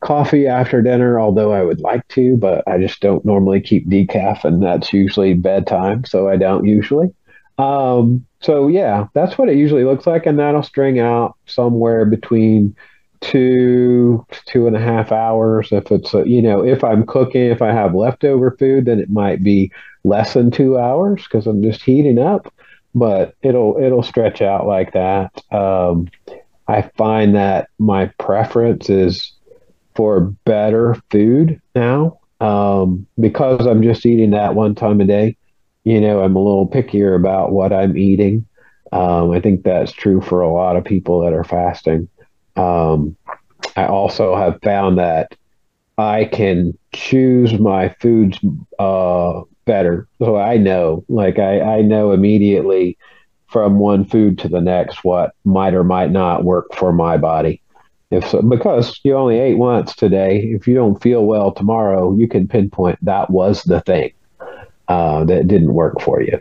coffee 0.01 0.47
after 0.47 0.81
dinner, 0.81 1.19
although 1.19 1.53
I 1.53 1.63
would 1.63 1.79
like 1.79 2.07
to, 2.09 2.35
but 2.37 2.63
I 2.67 2.77
just 2.77 2.99
don't 2.99 3.23
normally 3.25 3.61
keep 3.61 3.87
decaf, 3.87 4.43
and 4.43 4.61
that's 4.61 4.91
usually 4.93 5.33
bedtime, 5.33 6.03
so 6.05 6.27
I 6.27 6.35
don't 6.35 6.65
usually. 6.65 7.13
Um, 7.57 8.25
so 8.41 8.67
yeah, 8.67 9.07
that's 9.13 9.37
what 9.37 9.49
it 9.49 9.57
usually 9.57 9.85
looks 9.85 10.05
like, 10.05 10.25
and 10.25 10.39
that'll 10.39 10.63
string 10.63 10.99
out 10.99 11.37
somewhere 11.45 12.05
between 12.05 12.75
two 13.21 14.25
two 14.45 14.67
and 14.67 14.75
a 14.75 14.79
half 14.79 15.11
hours. 15.11 15.69
If 15.71 15.91
it's 15.91 16.13
a, 16.13 16.27
you 16.27 16.41
know, 16.41 16.63
if 16.63 16.83
I'm 16.83 17.05
cooking, 17.05 17.43
if 17.43 17.61
I 17.61 17.71
have 17.71 17.95
leftover 17.95 18.55
food, 18.59 18.85
then 18.85 18.99
it 18.99 19.09
might 19.09 19.41
be 19.43 19.71
less 20.03 20.33
than 20.33 20.51
two 20.51 20.77
hours 20.77 21.23
because 21.23 21.47
I'm 21.47 21.63
just 21.63 21.81
heating 21.81 22.19
up 22.19 22.53
but 22.95 23.35
it'll 23.41 23.77
it'll 23.81 24.03
stretch 24.03 24.41
out 24.41 24.67
like 24.67 24.93
that. 24.93 25.31
Um, 25.51 26.09
I 26.67 26.83
find 26.95 27.35
that 27.35 27.69
my 27.79 28.07
preference 28.19 28.89
is 28.89 29.33
for 29.95 30.21
better 30.45 30.95
food 31.11 31.61
now 31.75 32.19
um, 32.39 33.05
because 33.19 33.65
I'm 33.65 33.83
just 33.83 34.05
eating 34.05 34.31
that 34.31 34.55
one 34.55 34.75
time 34.75 35.01
a 35.01 35.05
day. 35.05 35.37
You 35.83 35.99
know, 35.99 36.21
I'm 36.21 36.35
a 36.35 36.43
little 36.43 36.67
pickier 36.67 37.15
about 37.15 37.51
what 37.51 37.73
I'm 37.73 37.97
eating. 37.97 38.45
Um, 38.91 39.31
I 39.31 39.39
think 39.39 39.63
that's 39.63 39.91
true 39.91 40.21
for 40.21 40.41
a 40.41 40.51
lot 40.51 40.77
of 40.77 40.85
people 40.85 41.21
that 41.21 41.33
are 41.33 41.43
fasting. 41.43 42.07
Um, 42.55 43.17
I 43.75 43.87
also 43.87 44.35
have 44.35 44.61
found 44.61 44.99
that 44.99 45.35
I 45.97 46.25
can 46.25 46.77
choose 46.93 47.57
my 47.59 47.89
foods 47.99 48.39
uh, 48.79 49.41
better. 49.65 50.07
So 50.19 50.35
I 50.37 50.57
know, 50.57 51.03
like 51.09 51.39
I, 51.39 51.61
I 51.61 51.81
know 51.81 52.11
immediately 52.11 52.97
from 53.47 53.77
one 53.77 54.05
food 54.05 54.39
to 54.39 54.47
the 54.49 54.61
next 54.61 55.03
what 55.03 55.35
might 55.45 55.73
or 55.73 55.83
might 55.83 56.11
not 56.11 56.43
work 56.43 56.73
for 56.73 56.91
my 56.91 57.17
body. 57.17 57.61
If 58.11 58.27
so, 58.27 58.41
because 58.41 58.99
you 59.03 59.15
only 59.15 59.39
ate 59.39 59.57
once 59.57 59.95
today, 59.95 60.39
if 60.55 60.67
you 60.67 60.75
don't 60.75 61.01
feel 61.01 61.25
well 61.25 61.51
tomorrow, 61.51 62.15
you 62.15 62.27
can 62.27 62.47
pinpoint 62.47 62.99
that 63.03 63.29
was 63.29 63.63
the 63.63 63.81
thing 63.81 64.13
uh, 64.87 65.23
that 65.25 65.47
didn't 65.47 65.73
work 65.73 65.99
for 65.99 66.21
you. 66.21 66.39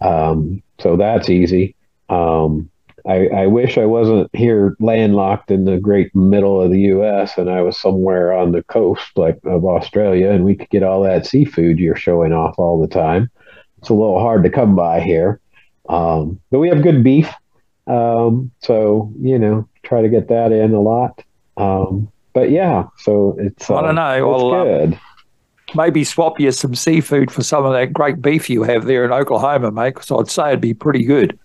Um, 0.00 0.62
so 0.80 0.96
that's 0.96 1.30
easy. 1.30 1.74
Um, 2.08 2.70
I, 3.08 3.28
I 3.28 3.46
wish 3.46 3.78
I 3.78 3.84
wasn't 3.84 4.34
here 4.34 4.76
landlocked 4.80 5.50
in 5.50 5.64
the 5.64 5.78
great 5.78 6.14
middle 6.14 6.60
of 6.60 6.72
the 6.72 6.80
U.S. 6.80 7.38
and 7.38 7.48
I 7.48 7.62
was 7.62 7.78
somewhere 7.78 8.32
on 8.32 8.52
the 8.52 8.64
coast 8.64 9.16
like 9.16 9.38
of 9.44 9.64
Australia 9.64 10.30
and 10.30 10.44
we 10.44 10.56
could 10.56 10.70
get 10.70 10.82
all 10.82 11.02
that 11.02 11.26
seafood 11.26 11.78
you're 11.78 11.94
showing 11.96 12.32
off 12.32 12.58
all 12.58 12.80
the 12.80 12.88
time. 12.88 13.30
It's 13.78 13.90
a 13.90 13.94
little 13.94 14.18
hard 14.18 14.42
to 14.42 14.50
come 14.50 14.74
by 14.74 15.00
here, 15.00 15.40
um, 15.88 16.40
but 16.50 16.58
we 16.58 16.68
have 16.68 16.82
good 16.82 17.04
beef, 17.04 17.30
um, 17.86 18.50
so 18.60 19.12
you 19.20 19.38
know 19.38 19.68
try 19.84 20.02
to 20.02 20.08
get 20.08 20.28
that 20.28 20.50
in 20.50 20.74
a 20.74 20.80
lot. 20.80 21.22
Um, 21.56 22.10
but 22.32 22.50
yeah, 22.50 22.86
so 22.98 23.36
it's 23.38 23.70
I 23.70 23.82
don't 23.82 23.98
uh, 23.98 24.16
know. 24.18 24.34
It's 24.34 24.42
well, 24.42 24.54
uh, 24.54 24.64
good. 24.64 25.00
Maybe 25.74 26.04
swap 26.04 26.40
you 26.40 26.50
some 26.50 26.74
seafood 26.74 27.30
for 27.30 27.42
some 27.42 27.64
of 27.64 27.72
that 27.72 27.92
great 27.92 28.20
beef 28.20 28.48
you 28.50 28.62
have 28.62 28.86
there 28.86 29.04
in 29.04 29.12
Oklahoma, 29.12 29.70
mate. 29.70 29.94
Because 29.94 30.10
I'd 30.10 30.30
say 30.30 30.48
it'd 30.48 30.60
be 30.60 30.74
pretty 30.74 31.04
good. 31.04 31.38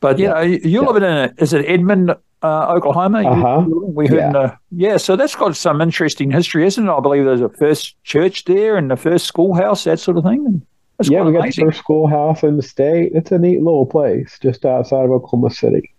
But 0.00 0.18
you 0.18 0.26
yeah. 0.26 0.34
know, 0.34 0.40
you're 0.40 0.82
yeah. 0.82 0.88
living 0.88 1.02
in 1.02 1.16
a, 1.16 1.34
is 1.38 1.52
it 1.52 1.64
Edmond, 1.66 2.16
uh, 2.42 2.74
Oklahoma? 2.74 3.22
Uh-huh. 3.22 3.64
We 3.68 4.06
heard, 4.06 4.16
yeah. 4.16 4.32
The, 4.32 4.58
yeah. 4.72 4.96
So 4.96 5.14
that's 5.14 5.36
got 5.36 5.54
some 5.56 5.80
interesting 5.80 6.30
history, 6.30 6.66
isn't 6.66 6.88
it? 6.88 6.90
I 6.90 7.00
believe 7.00 7.24
there's 7.24 7.42
a 7.42 7.50
first 7.50 8.02
church 8.04 8.44
there 8.44 8.76
and 8.76 8.90
the 8.90 8.96
first 8.96 9.26
schoolhouse, 9.26 9.84
that 9.84 10.00
sort 10.00 10.16
of 10.16 10.24
thing. 10.24 10.64
yeah, 11.02 11.22
we 11.22 11.32
got 11.32 11.44
the 11.44 11.52
first 11.52 11.78
schoolhouse 11.78 12.42
in 12.42 12.56
the 12.56 12.62
state. 12.62 13.12
It's 13.14 13.30
a 13.30 13.38
neat 13.38 13.62
little 13.62 13.86
place 13.86 14.38
just 14.40 14.64
outside 14.64 15.04
of 15.04 15.10
Oklahoma 15.10 15.50
City. 15.50 15.92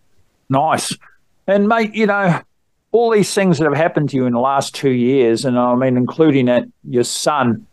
Nice, 0.50 0.98
and 1.48 1.68
mate, 1.68 1.94
you 1.94 2.08
know, 2.08 2.42
all 2.92 3.12
these 3.12 3.34
things 3.34 3.58
that 3.58 3.66
have 3.66 3.78
happened 3.78 4.10
to 4.10 4.18
you 4.18 4.26
in 4.26 4.34
the 4.34 4.40
last 4.40 4.76
two 4.76 4.90
years, 4.90 5.46
and 5.46 5.58
I 5.58 5.76
mean, 5.76 5.96
including 5.96 6.48
that 6.48 6.66
your 6.90 7.04
son 7.04 7.66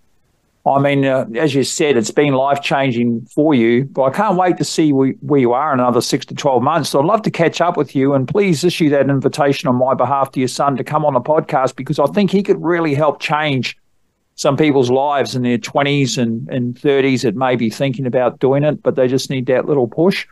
I 0.73 0.81
mean, 0.81 1.05
uh, 1.05 1.27
as 1.37 1.55
you 1.55 1.62
said, 1.62 1.97
it's 1.97 2.11
been 2.11 2.35
life 2.35 2.62
changing 2.62 3.27
for 3.27 3.55
you, 3.55 3.85
but 3.85 4.05
I 4.05 4.11
can't 4.11 4.37
wait 4.37 4.57
to 4.59 4.64
see 4.64 4.93
where, 4.93 5.11
where 5.21 5.41
you 5.41 5.53
are 5.53 5.73
in 5.73 5.81
another 5.81 6.01
six 6.01 6.27
to 6.27 6.35
12 6.35 6.62
months. 6.62 6.91
So 6.91 7.01
I'd 7.01 7.05
love 7.05 7.23
to 7.23 7.31
catch 7.31 7.61
up 7.61 7.77
with 7.77 7.95
you 7.95 8.14
and 8.14 8.27
please 8.27 8.64
issue 8.64 8.89
that 8.91 9.09
invitation 9.09 9.69
on 9.69 9.77
my 9.77 9.95
behalf 9.95 10.33
to 10.33 10.41
your 10.41 10.49
son 10.49 10.77
to 10.77 10.85
come 10.85 11.05
on 11.05 11.14
the 11.14 11.21
podcast 11.21 11.77
because 11.77 11.99
I 11.99 12.07
think 12.07 12.31
he 12.31 12.43
could 12.43 12.62
really 12.62 12.95
help 12.95 13.21
change 13.21 13.77
some 14.35 14.57
people's 14.57 14.91
lives 14.91 15.35
in 15.35 15.43
their 15.43 15.59
20s 15.59 16.16
and, 16.16 16.49
and 16.49 16.77
30s 16.77 17.23
that 17.23 17.35
may 17.35 17.57
be 17.57 17.71
thinking 17.71 18.07
about 18.07 18.39
doing 18.39 18.62
it, 18.62 18.83
but 18.83 18.95
they 18.95 19.09
just 19.09 19.31
need 19.31 19.47
that 19.47 19.66
little 19.66 19.89
push. 19.89 20.27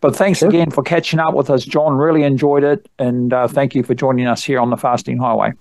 But 0.00 0.16
thanks 0.16 0.40
sure. 0.40 0.48
again 0.48 0.70
for 0.70 0.82
catching 0.82 1.18
up 1.18 1.34
with 1.34 1.50
us, 1.50 1.64
John. 1.64 1.94
Really 1.94 2.24
enjoyed 2.24 2.64
it. 2.64 2.88
And 2.98 3.32
uh, 3.32 3.48
thank 3.48 3.74
you 3.74 3.82
for 3.82 3.94
joining 3.94 4.26
us 4.26 4.44
here 4.44 4.60
on 4.60 4.70
the 4.70 4.76
Fasting 4.76 5.18
Highway. 5.18 5.52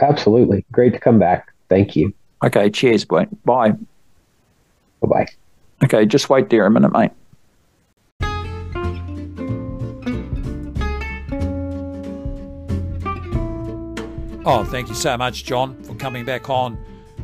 Absolutely. 0.00 0.64
Great 0.72 0.92
to 0.92 0.98
come 0.98 1.18
back. 1.18 1.52
Thank 1.68 1.96
you. 1.96 2.14
Okay, 2.44 2.70
cheers. 2.70 3.04
Bye. 3.04 3.26
Bye. 3.44 3.74
Bye. 5.02 5.26
Okay, 5.84 6.06
just 6.06 6.28
wait 6.28 6.50
there 6.50 6.66
a 6.66 6.70
minute, 6.70 6.92
mate. 6.92 7.10
Oh, 14.48 14.64
thank 14.64 14.88
you 14.88 14.94
so 14.94 15.16
much, 15.16 15.44
John, 15.44 15.82
for 15.82 15.94
coming 15.96 16.24
back 16.24 16.48
on 16.48 16.78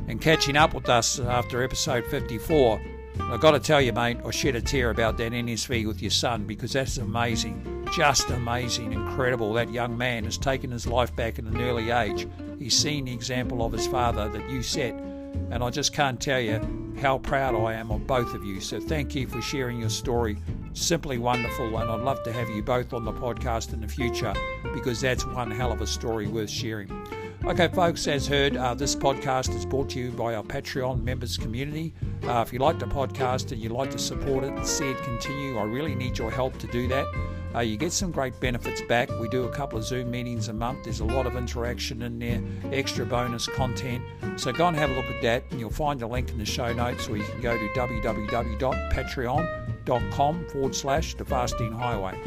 and 0.08 0.20
catching 0.20 0.56
up 0.56 0.74
with 0.74 0.88
us 0.88 1.20
after 1.20 1.62
episode 1.62 2.04
54. 2.06 2.80
I've 3.20 3.40
got 3.40 3.52
to 3.52 3.60
tell 3.60 3.80
you, 3.80 3.92
mate, 3.92 4.18
I 4.26 4.30
shed 4.32 4.56
a 4.56 4.60
tear 4.60 4.90
about 4.90 5.16
that 5.18 5.30
NSV 5.30 5.86
with 5.86 6.02
your 6.02 6.10
son 6.10 6.44
because 6.44 6.72
that's 6.72 6.98
amazing. 6.98 7.86
Just 7.94 8.28
amazing, 8.30 8.92
incredible. 8.92 9.52
That 9.52 9.70
young 9.70 9.96
man 9.96 10.24
has 10.24 10.36
taken 10.36 10.70
his 10.72 10.86
life 10.86 11.14
back 11.14 11.38
at 11.38 11.44
an 11.44 11.60
early 11.60 11.90
age. 11.90 12.26
He's 12.62 12.76
seen 12.76 13.06
the 13.06 13.12
example 13.12 13.64
of 13.64 13.72
his 13.72 13.88
father 13.88 14.28
that 14.28 14.48
you 14.48 14.62
set. 14.62 14.94
And 15.50 15.64
I 15.64 15.70
just 15.70 15.92
can't 15.92 16.20
tell 16.20 16.38
you 16.38 16.60
how 17.00 17.18
proud 17.18 17.56
I 17.56 17.74
am 17.74 17.90
of 17.90 18.06
both 18.06 18.34
of 18.34 18.44
you. 18.44 18.60
So 18.60 18.78
thank 18.78 19.16
you 19.16 19.26
for 19.26 19.42
sharing 19.42 19.80
your 19.80 19.90
story. 19.90 20.36
Simply 20.72 21.18
wonderful. 21.18 21.76
And 21.76 21.90
I'd 21.90 22.00
love 22.02 22.22
to 22.22 22.32
have 22.32 22.48
you 22.50 22.62
both 22.62 22.92
on 22.92 23.04
the 23.04 23.12
podcast 23.12 23.72
in 23.72 23.80
the 23.80 23.88
future 23.88 24.32
because 24.74 25.00
that's 25.00 25.26
one 25.26 25.50
hell 25.50 25.72
of 25.72 25.80
a 25.80 25.86
story 25.88 26.28
worth 26.28 26.50
sharing. 26.50 26.88
Okay, 27.44 27.66
folks, 27.66 28.06
as 28.06 28.28
heard, 28.28 28.56
uh, 28.56 28.74
this 28.74 28.94
podcast 28.94 29.52
is 29.56 29.66
brought 29.66 29.90
to 29.90 29.98
you 29.98 30.12
by 30.12 30.36
our 30.36 30.44
Patreon 30.44 31.02
members 31.02 31.36
community. 31.36 31.92
Uh, 32.22 32.44
if 32.46 32.52
you 32.52 32.60
like 32.60 32.78
the 32.78 32.86
podcast 32.86 33.50
and 33.50 33.60
you'd 33.60 33.72
like 33.72 33.90
to 33.90 33.98
support 33.98 34.44
it 34.44 34.64
see 34.64 34.88
it 34.88 35.02
continue, 35.02 35.58
I 35.58 35.64
really 35.64 35.96
need 35.96 36.16
your 36.16 36.30
help 36.30 36.56
to 36.58 36.68
do 36.68 36.86
that. 36.86 37.06
Uh, 37.54 37.60
you 37.60 37.76
get 37.76 37.92
some 37.92 38.10
great 38.10 38.40
benefits 38.40 38.80
back. 38.82 39.08
We 39.20 39.28
do 39.28 39.44
a 39.44 39.50
couple 39.50 39.78
of 39.78 39.84
Zoom 39.84 40.10
meetings 40.10 40.48
a 40.48 40.52
month. 40.52 40.82
There's 40.84 41.00
a 41.00 41.04
lot 41.04 41.26
of 41.26 41.36
interaction 41.36 42.02
in 42.02 42.18
there, 42.18 42.42
extra 42.72 43.04
bonus 43.04 43.46
content. 43.46 44.02
So 44.36 44.52
go 44.52 44.68
and 44.68 44.76
have 44.76 44.90
a 44.90 44.94
look 44.94 45.06
at 45.06 45.22
that, 45.22 45.44
and 45.50 45.58
you'll 45.60 45.70
find 45.70 46.00
a 46.02 46.06
link 46.06 46.30
in 46.30 46.38
the 46.38 46.46
show 46.46 46.72
notes, 46.72 47.08
or 47.08 47.16
you 47.16 47.24
can 47.24 47.40
go 47.40 47.56
to 47.56 47.68
www.patreon.com 47.68 50.48
forward 50.48 50.74
slash 50.74 51.14
the 51.14 51.24
fasting 51.24 51.72
highway. 51.72 52.20